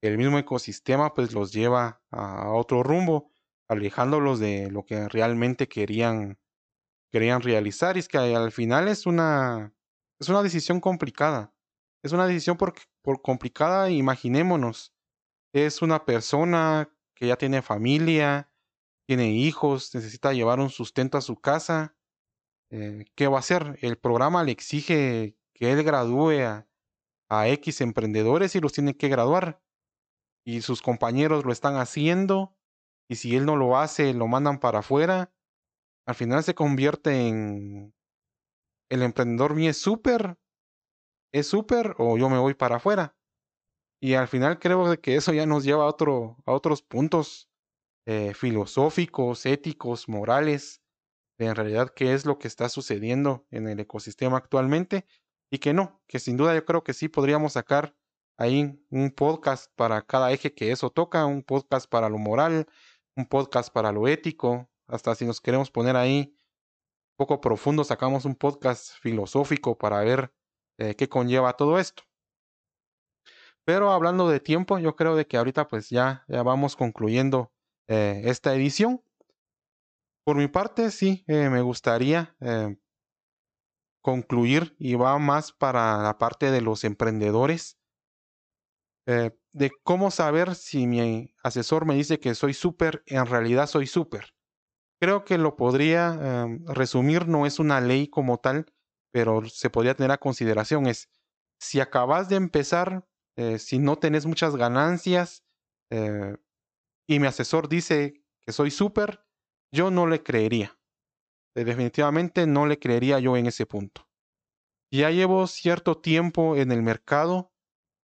el 0.01 0.17
mismo 0.17 0.37
ecosistema 0.37 1.13
pues 1.13 1.33
los 1.33 1.51
lleva 1.53 2.01
a 2.11 2.51
otro 2.51 2.83
rumbo, 2.83 3.31
alejándolos 3.67 4.39
de 4.39 4.69
lo 4.71 4.85
que 4.85 5.07
realmente 5.09 5.67
querían 5.67 6.39
querían 7.11 7.41
realizar 7.41 7.95
y 7.95 7.99
es 7.99 8.07
que 8.07 8.17
al 8.17 8.51
final 8.51 8.87
es 8.87 9.05
una 9.05 9.73
es 10.19 10.29
una 10.29 10.41
decisión 10.41 10.79
complicada. 10.79 11.53
Es 12.03 12.11
una 12.11 12.27
decisión 12.27 12.57
por, 12.57 12.73
por 13.01 13.21
complicada, 13.21 13.89
imaginémonos. 13.89 14.93
Es 15.53 15.81
una 15.81 16.05
persona 16.05 16.89
que 17.15 17.27
ya 17.27 17.37
tiene 17.37 17.61
familia, 17.61 18.49
tiene 19.05 19.31
hijos, 19.31 19.93
necesita 19.93 20.33
llevar 20.33 20.59
un 20.59 20.69
sustento 20.69 21.17
a 21.17 21.21
su 21.21 21.35
casa. 21.39 21.95
Eh, 22.75 23.05
¿Qué 23.13 23.27
va 23.27 23.37
a 23.37 23.39
hacer? 23.39 23.77
El 23.81 23.99
programa 23.99 24.43
le 24.43 24.51
exige 24.51 25.37
que 25.53 25.71
él 25.71 25.83
gradúe 25.83 26.41
a, 26.41 26.67
X 27.47 27.81
emprendedores 27.81 28.55
y 28.55 28.59
los 28.59 28.73
tiene 28.73 28.97
que 28.97 29.09
graduar. 29.09 29.61
Y 30.43 30.61
sus 30.61 30.81
compañeros 30.81 31.45
lo 31.45 31.51
están 31.51 31.75
haciendo. 31.77 32.55
Y 33.07 33.15
si 33.15 33.35
él 33.35 33.45
no 33.45 33.57
lo 33.57 33.77
hace, 33.77 34.13
lo 34.13 34.27
mandan 34.27 34.59
para 34.59 34.79
afuera. 34.79 35.31
Al 36.07 36.15
final 36.15 36.43
se 36.43 36.55
convierte 36.55 37.27
en... 37.27 37.93
El 38.89 39.03
emprendedor 39.03 39.55
mío 39.55 39.69
es 39.69 39.77
súper. 39.77 40.37
¿Es 41.31 41.47
súper 41.47 41.95
o 41.97 42.17
yo 42.17 42.29
me 42.29 42.39
voy 42.39 42.55
para 42.55 42.77
afuera? 42.77 43.15
Y 43.99 44.15
al 44.15 44.27
final 44.27 44.59
creo 44.59 44.99
que 44.99 45.15
eso 45.15 45.31
ya 45.33 45.45
nos 45.45 45.63
lleva 45.63 45.83
a, 45.85 45.87
otro, 45.87 46.37
a 46.45 46.51
otros 46.51 46.81
puntos 46.81 47.49
eh, 48.05 48.33
filosóficos, 48.33 49.45
éticos, 49.45 50.09
morales, 50.09 50.82
de 51.37 51.45
en 51.47 51.55
realidad 51.55 51.89
qué 51.89 52.13
es 52.13 52.25
lo 52.25 52.37
que 52.39 52.47
está 52.47 52.69
sucediendo 52.69 53.45
en 53.51 53.67
el 53.67 53.79
ecosistema 53.79 54.37
actualmente 54.37 55.05
y 55.49 55.59
que 55.59 55.73
no, 55.73 56.01
que 56.07 56.19
sin 56.19 56.37
duda 56.37 56.53
yo 56.55 56.65
creo 56.65 56.83
que 56.83 56.93
sí 56.93 57.09
podríamos 57.09 57.53
sacar 57.53 57.95
ahí 58.37 58.79
un 58.89 59.11
podcast 59.11 59.71
para 59.75 60.01
cada 60.01 60.31
eje 60.31 60.53
que 60.53 60.71
eso 60.71 60.89
toca, 60.89 61.25
un 61.25 61.43
podcast 61.43 61.89
para 61.89 62.09
lo 62.09 62.17
moral, 62.17 62.67
un 63.15 63.25
podcast 63.27 63.71
para 63.71 63.91
lo 63.91 64.07
ético, 64.07 64.69
hasta 64.87 65.15
si 65.15 65.25
nos 65.25 65.41
queremos 65.41 65.71
poner 65.71 65.95
ahí 65.95 66.35
poco 67.15 67.39
profundo, 67.41 67.83
sacamos 67.83 68.25
un 68.25 68.35
podcast 68.35 68.93
filosófico 69.01 69.77
para 69.77 69.99
ver 70.03 70.33
eh, 70.77 70.95
qué 70.95 71.07
conlleva 71.07 71.53
todo 71.53 71.79
esto. 71.79 72.03
Pero 73.65 73.91
hablando 73.91 74.27
de 74.29 74.39
tiempo, 74.39 74.77
yo 74.79 74.95
creo 74.95 75.15
de 75.15 75.25
que 75.25 75.37
ahorita 75.37 75.67
pues 75.67 75.89
ya, 75.89 76.25
ya 76.27 76.43
vamos 76.43 76.75
concluyendo 76.75 77.53
eh, 77.87 78.23
esta 78.25 78.53
edición. 78.55 79.01
Por 80.25 80.37
mi 80.37 80.47
parte, 80.47 80.89
sí, 80.91 81.23
eh, 81.27 81.49
me 81.49 81.61
gustaría 81.61 82.35
eh, 82.39 82.77
concluir 84.01 84.75
y 84.79 84.95
va 84.95 85.17
más 85.19 85.51
para 85.51 86.01
la 86.01 86.17
parte 86.17 86.49
de 86.51 86.61
los 86.61 86.83
emprendedores. 86.83 87.77
de 89.05 89.71
cómo 89.83 90.11
saber 90.11 90.55
si 90.55 90.87
mi 90.87 91.35
asesor 91.43 91.85
me 91.85 91.93
dice 91.93 92.19
que 92.19 92.35
soy 92.35 92.53
súper, 92.53 93.03
en 93.05 93.25
realidad 93.25 93.67
soy 93.67 93.85
súper. 93.85 94.33
Creo 94.99 95.25
que 95.25 95.37
lo 95.37 95.57
podría 95.57 96.47
resumir, 96.67 97.27
no 97.27 97.45
es 97.45 97.59
una 97.59 97.81
ley 97.81 98.07
como 98.07 98.37
tal, 98.39 98.65
pero 99.11 99.45
se 99.45 99.69
podría 99.69 99.95
tener 99.95 100.11
a 100.11 100.17
consideración. 100.19 100.87
Es 100.87 101.09
si 101.59 101.81
acabas 101.81 102.29
de 102.29 102.37
empezar, 102.37 103.05
si 103.57 103.79
no 103.79 103.97
tenés 103.97 104.25
muchas 104.25 104.55
ganancias, 104.55 105.43
y 107.07 107.19
mi 107.19 107.27
asesor 107.27 107.67
dice 107.69 108.23
que 108.41 108.51
soy 108.51 108.71
súper, 108.71 109.25
yo 109.73 109.89
no 109.91 110.07
le 110.07 110.23
creería. 110.23 110.77
Eh, 111.55 111.63
definitivamente 111.65 112.47
no 112.47 112.65
le 112.65 112.79
creería 112.79 113.19
yo 113.19 113.35
en 113.35 113.47
ese 113.47 113.65
punto. 113.65 114.07
Ya 114.91 115.09
llevo 115.09 115.47
cierto 115.47 115.97
tiempo 115.97 116.55
en 116.55 116.71
el 116.71 116.83
mercado, 116.83 117.51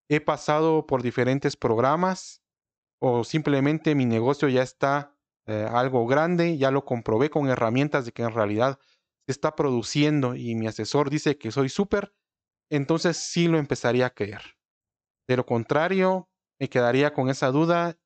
he 0.09 0.19
pasado 0.19 0.87
por 0.87 1.03
diferentes 1.03 1.55
programas 1.55 2.41
o 2.99 3.23
simplemente 3.23 3.93
mi 3.93 4.05
negocio 4.05 4.49
ya 4.49 4.63
está 4.63 5.15
eh, 5.45 5.67
algo 5.69 6.07
grande, 6.07 6.57
ya 6.57 6.71
lo 6.71 6.83
comprobé 6.83 7.29
con 7.29 7.47
herramientas 7.47 8.05
de 8.05 8.11
que 8.11 8.23
en 8.23 8.33
realidad 8.33 8.79
se 9.27 9.31
está 9.31 9.55
produciendo 9.55 10.35
y 10.35 10.55
mi 10.55 10.65
asesor 10.67 11.11
dice 11.11 11.37
que 11.37 11.51
soy 11.51 11.69
súper, 11.69 12.15
entonces 12.71 13.17
sí 13.17 13.47
lo 13.47 13.59
empezaría 13.59 14.07
a 14.07 14.13
creer. 14.13 14.41
De 15.27 15.37
lo 15.37 15.45
contrario, 15.45 16.29
me 16.59 16.69
quedaría 16.69 17.13
con 17.13 17.29
esa 17.29 17.51
duda 17.51 17.99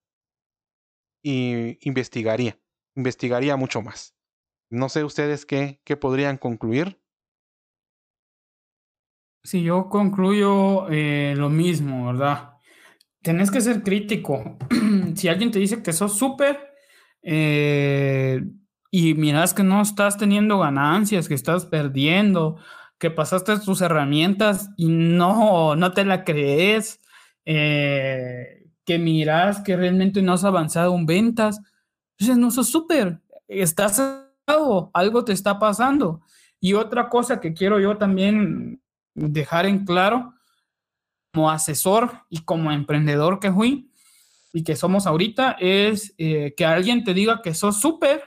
y 1.24 1.78
investigaría, 1.88 2.60
investigaría 2.96 3.56
mucho 3.56 3.82
más. 3.82 4.16
No 4.70 4.90
sé 4.90 5.04
ustedes 5.04 5.46
qué, 5.46 5.82
qué 5.84 5.98
podrían 5.98 6.38
concluir. 6.38 7.00
Si 9.44 9.62
yo 9.62 9.90
concluyo 9.90 10.90
eh, 10.90 11.34
lo 11.36 11.50
mismo, 11.50 12.08
¿verdad? 12.08 12.54
Tenés 13.22 13.52
que 13.52 13.62
ser 13.62 13.84
crítico. 13.84 14.58
si 15.16 15.28
alguien 15.28 15.52
te 15.52 15.60
dice 15.60 15.84
que 15.84 15.94
sos 15.94 16.18
súper 16.18 16.74
eh, 17.22 18.42
y 18.90 19.14
miras 19.16 19.54
que 19.54 19.64
no 19.64 19.82
estás 19.82 20.18
teniendo 20.18 20.60
ganancias, 20.60 21.28
que 21.28 21.34
estás 21.34 21.66
perdiendo, 21.66 22.58
que 23.00 23.12
pasaste 23.12 23.60
tus 23.60 23.82
herramientas 23.82 24.70
y 24.78 24.88
no, 24.88 25.76
no 25.76 25.92
te 25.92 26.06
la 26.06 26.24
crees, 26.24 27.02
eh, 27.46 28.70
que 28.86 29.00
miras 29.00 29.62
que 29.62 29.76
realmente 29.76 30.22
no 30.22 30.34
has 30.34 30.44
avanzado 30.44 30.96
en 30.96 31.06
ventas, 31.06 31.60
entonces 32.18 32.38
no 32.38 32.52
sos 32.52 32.70
súper, 32.70 33.22
estás 33.48 34.00
algo, 34.46 34.92
algo 34.94 35.26
te 35.26 35.34
está 35.34 35.60
pasando. 35.60 36.22
Y 36.60 36.74
otra 36.74 37.10
cosa 37.10 37.42
que 37.42 37.54
quiero 37.54 37.80
yo 37.80 37.98
también 37.98 38.82
dejar 39.14 39.66
en 39.66 39.86
claro, 39.86 40.34
como 41.34 41.50
asesor 41.50 42.26
y 42.30 42.44
como 42.44 42.72
emprendedor 42.72 43.40
que 43.40 43.52
fui 43.52 43.92
y 44.54 44.64
que 44.64 44.76
somos 44.76 45.08
ahorita, 45.08 45.58
es 45.60 46.14
eh, 46.18 46.54
que 46.56 46.66
alguien 46.66 47.04
te 47.04 47.14
diga 47.14 47.42
que 47.42 47.56
sos 47.56 47.82
súper 47.82 48.24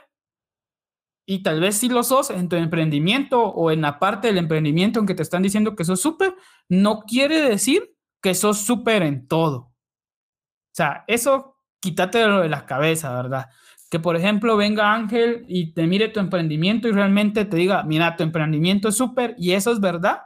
y 1.25 1.43
tal 1.43 1.59
vez 1.59 1.77
si 1.77 1.89
lo 1.89 2.03
sos 2.03 2.29
en 2.29 2.47
tu 2.47 2.55
emprendimiento 2.55 3.43
o 3.43 3.71
en 3.71 3.81
la 3.81 3.99
parte 3.99 4.27
del 4.27 4.37
emprendimiento 4.37 4.99
en 4.99 5.05
que 5.05 5.15
te 5.15 5.23
están 5.23 5.43
diciendo 5.43 5.75
que 5.75 5.83
sos 5.83 6.01
súper, 6.01 6.35
no 6.69 7.01
quiere 7.01 7.41
decir 7.41 7.95
que 8.21 8.33
sos 8.33 8.59
súper 8.59 9.03
en 9.03 9.27
todo. 9.27 9.57
O 9.57 10.73
sea, 10.73 11.03
eso 11.07 11.57
quítate 11.81 12.19
de 12.19 12.49
la 12.49 12.65
cabeza, 12.65 13.13
¿verdad? 13.13 13.47
Que 13.89 13.99
por 13.99 14.15
ejemplo 14.15 14.57
venga 14.57 14.93
Ángel 14.93 15.45
y 15.47 15.73
te 15.73 15.87
mire 15.87 16.09
tu 16.09 16.19
emprendimiento 16.19 16.87
y 16.87 16.91
realmente 16.91 17.45
te 17.45 17.57
diga, 17.57 17.83
mira, 17.83 18.15
tu 18.17 18.23
emprendimiento 18.23 18.89
es 18.89 18.95
súper 18.95 19.35
y 19.37 19.51
eso 19.51 19.71
es 19.71 19.79
verdad. 19.79 20.21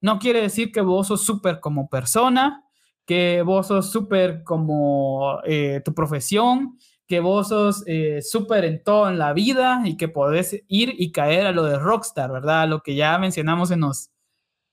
No 0.00 0.18
quiere 0.18 0.40
decir 0.42 0.72
que 0.72 0.80
vos 0.80 1.08
sos 1.08 1.24
súper 1.24 1.60
como 1.60 1.88
persona, 1.88 2.64
que 3.04 3.42
vos 3.42 3.66
sos 3.66 3.90
súper 3.90 4.44
como 4.44 5.40
eh, 5.44 5.82
tu 5.84 5.94
profesión, 5.94 6.78
que 7.08 7.20
vos 7.20 7.48
sos 7.48 7.82
eh, 7.86 8.20
súper 8.22 8.64
en 8.66 8.84
todo 8.84 9.08
en 9.08 9.18
la 9.18 9.32
vida 9.32 9.82
y 9.84 9.96
que 9.96 10.08
podés 10.08 10.62
ir 10.68 10.94
y 10.98 11.10
caer 11.10 11.46
a 11.46 11.52
lo 11.52 11.64
de 11.64 11.78
rockstar, 11.78 12.30
¿verdad? 12.30 12.68
Lo 12.68 12.82
que 12.82 12.94
ya 12.94 13.18
mencionamos 13.18 13.70
en 13.70 13.80
los, 13.80 14.10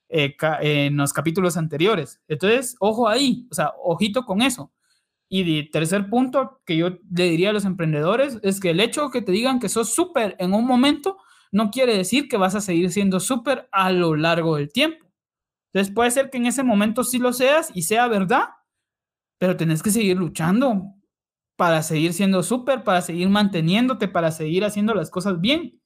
eh, 0.09 0.35
en 0.61 0.97
los 0.97 1.13
capítulos 1.13 1.57
anteriores. 1.57 2.21
Entonces, 2.27 2.75
ojo 2.79 3.07
ahí, 3.07 3.47
o 3.51 3.55
sea, 3.55 3.73
ojito 3.83 4.25
con 4.25 4.41
eso. 4.41 4.71
Y 5.37 5.59
el 5.59 5.69
tercer 5.69 6.09
punto 6.09 6.61
que 6.65 6.77
yo 6.77 6.91
le 7.11 7.29
diría 7.29 7.49
a 7.49 7.53
los 7.53 7.65
emprendedores 7.65 8.39
es 8.41 8.61
que 8.61 8.69
el 8.69 8.79
hecho 8.79 9.03
de 9.03 9.11
que 9.11 9.21
te 9.21 9.33
digan 9.33 9.59
que 9.59 9.67
sos 9.67 9.93
súper 9.93 10.37
en 10.39 10.53
un 10.53 10.65
momento 10.65 11.17
no 11.51 11.71
quiere 11.71 11.97
decir 11.97 12.29
que 12.29 12.37
vas 12.37 12.55
a 12.55 12.61
seguir 12.61 12.89
siendo 12.89 13.19
súper 13.19 13.67
a 13.73 13.91
lo 13.91 14.15
largo 14.15 14.55
del 14.55 14.71
tiempo. 14.71 15.05
Entonces 15.73 15.93
puede 15.93 16.11
ser 16.11 16.29
que 16.29 16.37
en 16.37 16.45
ese 16.45 16.63
momento 16.63 17.03
sí 17.03 17.19
lo 17.19 17.33
seas 17.33 17.69
y 17.73 17.81
sea 17.81 18.07
verdad, 18.07 18.45
pero 19.37 19.57
tenés 19.57 19.83
que 19.83 19.91
seguir 19.91 20.15
luchando 20.15 20.93
para 21.57 21.83
seguir 21.83 22.13
siendo 22.13 22.41
súper, 22.41 22.85
para 22.85 23.01
seguir 23.01 23.27
manteniéndote, 23.27 24.07
para 24.07 24.31
seguir 24.31 24.63
haciendo 24.63 24.93
las 24.93 25.09
cosas 25.09 25.41
bien. 25.41 25.81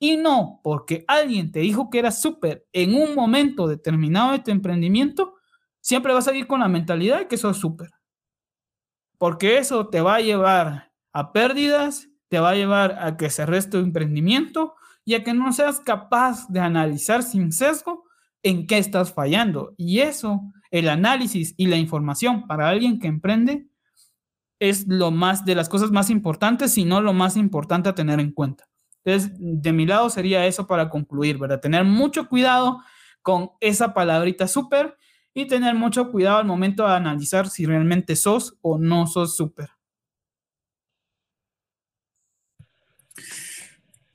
Y 0.00 0.16
no 0.16 0.60
porque 0.64 1.04
alguien 1.06 1.52
te 1.52 1.60
dijo 1.60 1.88
que 1.88 2.00
eras 2.00 2.20
súper 2.20 2.66
en 2.72 2.96
un 2.96 3.14
momento 3.14 3.68
determinado 3.68 4.32
de 4.32 4.40
tu 4.40 4.50
emprendimiento, 4.50 5.36
siempre 5.80 6.12
vas 6.12 6.26
a 6.26 6.34
ir 6.34 6.48
con 6.48 6.58
la 6.58 6.68
mentalidad 6.68 7.20
de 7.20 7.28
que 7.28 7.36
sos 7.36 7.58
súper 7.58 7.90
porque 9.18 9.58
eso 9.58 9.88
te 9.88 10.00
va 10.00 10.16
a 10.16 10.20
llevar 10.20 10.92
a 11.12 11.32
pérdidas, 11.32 12.08
te 12.28 12.38
va 12.38 12.50
a 12.50 12.54
llevar 12.54 12.98
a 13.00 13.16
que 13.16 13.30
cerres 13.30 13.68
tu 13.68 13.78
emprendimiento 13.78 14.74
y 15.04 15.14
a 15.14 15.24
que 15.24 15.34
no 15.34 15.52
seas 15.52 15.80
capaz 15.80 16.48
de 16.48 16.60
analizar 16.60 17.22
sin 17.22 17.52
sesgo 17.52 18.04
en 18.42 18.66
qué 18.66 18.78
estás 18.78 19.12
fallando. 19.12 19.74
Y 19.76 20.00
eso, 20.00 20.40
el 20.70 20.88
análisis 20.88 21.54
y 21.56 21.66
la 21.66 21.76
información 21.76 22.46
para 22.46 22.68
alguien 22.68 22.98
que 22.98 23.08
emprende 23.08 23.66
es 24.60 24.86
lo 24.86 25.10
más 25.10 25.44
de 25.44 25.54
las 25.54 25.68
cosas 25.68 25.90
más 25.90 26.10
importantes, 26.10 26.72
si 26.72 26.84
no 26.84 27.00
lo 27.00 27.12
más 27.12 27.36
importante 27.36 27.88
a 27.88 27.94
tener 27.94 28.20
en 28.20 28.32
cuenta. 28.32 28.68
Entonces, 29.04 29.32
de 29.38 29.72
mi 29.72 29.86
lado 29.86 30.10
sería 30.10 30.46
eso 30.46 30.66
para 30.66 30.90
concluir, 30.90 31.38
¿verdad? 31.38 31.60
Tener 31.60 31.84
mucho 31.84 32.28
cuidado 32.28 32.80
con 33.22 33.50
esa 33.60 33.94
palabrita 33.94 34.46
súper 34.46 34.97
y 35.40 35.46
tener 35.46 35.74
mucho 35.76 36.10
cuidado 36.10 36.38
al 36.38 36.46
momento 36.46 36.84
de 36.84 36.94
analizar 36.94 37.48
si 37.48 37.64
realmente 37.64 38.16
sos 38.16 38.56
o 38.60 38.76
no 38.76 39.06
sos 39.06 39.36
súper. 39.36 39.70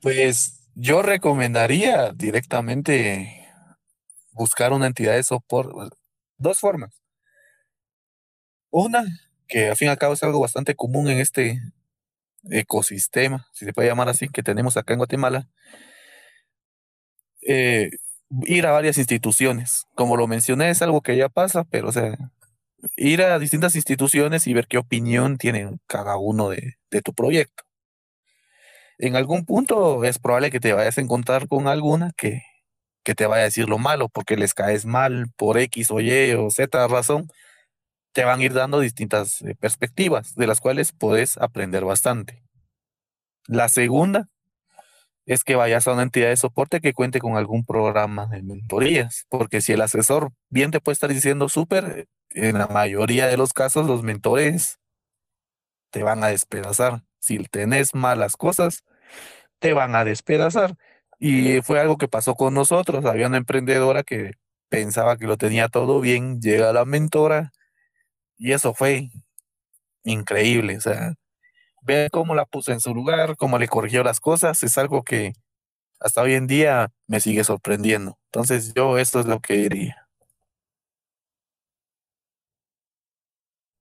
Pues 0.02 0.60
yo 0.74 1.00
recomendaría 1.00 2.12
directamente 2.12 3.48
buscar 4.32 4.74
una 4.74 4.86
entidad 4.86 5.14
de 5.14 5.22
soporte. 5.22 5.96
Dos 6.36 6.58
formas. 6.58 7.00
Una, 8.70 9.04
que 9.48 9.68
al 9.70 9.76
fin 9.76 9.88
y 9.88 9.90
al 9.92 9.98
cabo 9.98 10.12
es 10.12 10.22
algo 10.22 10.40
bastante 10.40 10.74
común 10.74 11.08
en 11.08 11.20
este 11.20 11.58
ecosistema, 12.50 13.48
si 13.54 13.64
se 13.64 13.72
puede 13.72 13.88
llamar 13.88 14.10
así, 14.10 14.28
que 14.28 14.42
tenemos 14.42 14.76
acá 14.76 14.92
en 14.92 14.98
Guatemala, 14.98 15.48
eh, 17.40 17.90
ir 18.46 18.66
a 18.66 18.72
varias 18.72 18.98
instituciones. 18.98 19.86
Como 19.94 20.16
lo 20.16 20.26
mencioné, 20.26 20.70
es 20.70 20.82
algo 20.82 21.02
que 21.02 21.16
ya 21.16 21.28
pasa, 21.28 21.64
pero 21.64 21.88
o 21.88 21.92
sea, 21.92 22.16
ir 22.96 23.22
a 23.22 23.38
distintas 23.38 23.76
instituciones 23.76 24.46
y 24.46 24.54
ver 24.54 24.66
qué 24.66 24.78
opinión 24.78 25.38
tiene 25.38 25.78
cada 25.86 26.16
uno 26.16 26.50
de, 26.50 26.76
tu 27.02 27.12
proyecto. 27.12 27.64
En 28.98 29.16
algún 29.16 29.44
punto 29.44 30.04
es 30.04 30.18
probable 30.18 30.50
que 30.50 30.60
te 30.60 30.72
vayas 30.72 30.98
a 30.98 31.00
encontrar 31.00 31.48
con 31.48 31.66
alguna 31.66 32.12
que, 32.16 32.42
que 33.02 33.14
te 33.14 33.26
vaya 33.26 33.42
a 33.42 33.46
decir 33.46 33.68
lo 33.68 33.78
malo, 33.78 34.08
porque 34.08 34.36
les 34.36 34.54
caes 34.54 34.86
mal 34.86 35.26
por 35.36 35.58
X 35.58 35.90
o 35.90 36.00
Y 36.00 36.32
o 36.34 36.50
Z 36.50 36.86
razón, 36.88 37.28
te 38.12 38.24
van 38.24 38.40
a 38.40 38.44
ir 38.44 38.52
dando 38.52 38.78
distintas 38.78 39.42
eh, 39.42 39.56
perspectivas, 39.58 40.36
de 40.36 40.46
las 40.46 40.60
cuales 40.60 40.92
puedes 40.92 41.36
aprender 41.38 41.84
bastante. 41.84 42.44
La 43.48 43.68
segunda 43.68 44.28
es 45.26 45.44
que 45.44 45.56
vayas 45.56 45.88
a 45.88 45.92
una 45.92 46.02
entidad 46.02 46.28
de 46.28 46.36
soporte 46.36 46.80
que 46.80 46.92
cuente 46.92 47.20
con 47.20 47.36
algún 47.36 47.64
programa 47.64 48.26
de 48.26 48.42
mentorías, 48.42 49.26
porque 49.28 49.60
si 49.60 49.72
el 49.72 49.80
asesor 49.80 50.32
bien 50.50 50.70
te 50.70 50.80
puede 50.80 50.94
estar 50.94 51.10
diciendo 51.10 51.48
súper, 51.48 52.08
en 52.30 52.58
la 52.58 52.66
mayoría 52.66 53.26
de 53.26 53.36
los 53.36 53.52
casos 53.52 53.86
los 53.86 54.02
mentores 54.02 54.78
te 55.90 56.02
van 56.02 56.24
a 56.24 56.28
despedazar. 56.28 57.04
Si 57.20 57.38
tenés 57.44 57.94
malas 57.94 58.36
cosas, 58.36 58.84
te 59.60 59.72
van 59.72 59.94
a 59.94 60.04
despedazar. 60.04 60.76
Y 61.20 61.62
fue 61.62 61.80
algo 61.80 61.96
que 61.98 62.08
pasó 62.08 62.34
con 62.34 62.54
nosotros. 62.54 63.04
Había 63.06 63.28
una 63.28 63.38
emprendedora 63.38 64.02
que 64.02 64.32
pensaba 64.68 65.16
que 65.16 65.26
lo 65.26 65.36
tenía 65.38 65.68
todo 65.68 66.00
bien, 66.00 66.40
llega 66.40 66.72
la 66.72 66.84
mentora 66.84 67.52
y 68.36 68.52
eso 68.52 68.74
fue 68.74 69.10
increíble. 70.04 70.76
O 70.76 70.80
sea, 70.80 71.14
ver 71.84 72.10
cómo 72.10 72.34
la 72.34 72.46
puso 72.46 72.72
en 72.72 72.80
su 72.80 72.94
lugar, 72.94 73.36
cómo 73.36 73.58
le 73.58 73.68
corrigió 73.68 74.02
las 74.02 74.20
cosas, 74.20 74.62
es 74.62 74.78
algo 74.78 75.02
que 75.04 75.34
hasta 76.00 76.22
hoy 76.22 76.34
en 76.34 76.46
día 76.46 76.92
me 77.06 77.20
sigue 77.20 77.44
sorprendiendo. 77.44 78.18
Entonces 78.26 78.74
yo 78.74 78.98
esto 78.98 79.20
es 79.20 79.26
lo 79.26 79.40
que 79.40 79.54
diría. 79.54 80.08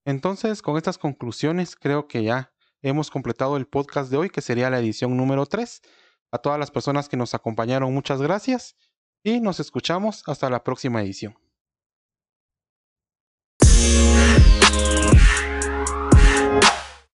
Entonces, 0.05 0.61
con 0.61 0.77
estas 0.77 0.97
conclusiones, 0.97 1.75
creo 1.75 2.07
que 2.07 2.23
ya 2.23 2.53
hemos 2.81 3.09
completado 3.09 3.55
el 3.57 3.67
podcast 3.67 4.11
de 4.11 4.17
hoy, 4.17 4.29
que 4.29 4.41
sería 4.41 4.69
la 4.69 4.79
edición 4.79 5.15
número 5.15 5.45
3. 5.45 5.81
A 6.31 6.37
todas 6.39 6.59
las 6.59 6.71
personas 6.71 7.07
que 7.07 7.17
nos 7.17 7.33
acompañaron, 7.33 7.93
muchas 7.93 8.21
gracias 8.21 8.75
y 9.23 9.39
nos 9.39 9.59
escuchamos 9.59 10.23
hasta 10.27 10.49
la 10.49 10.63
próxima 10.63 11.01
edición. 11.01 11.42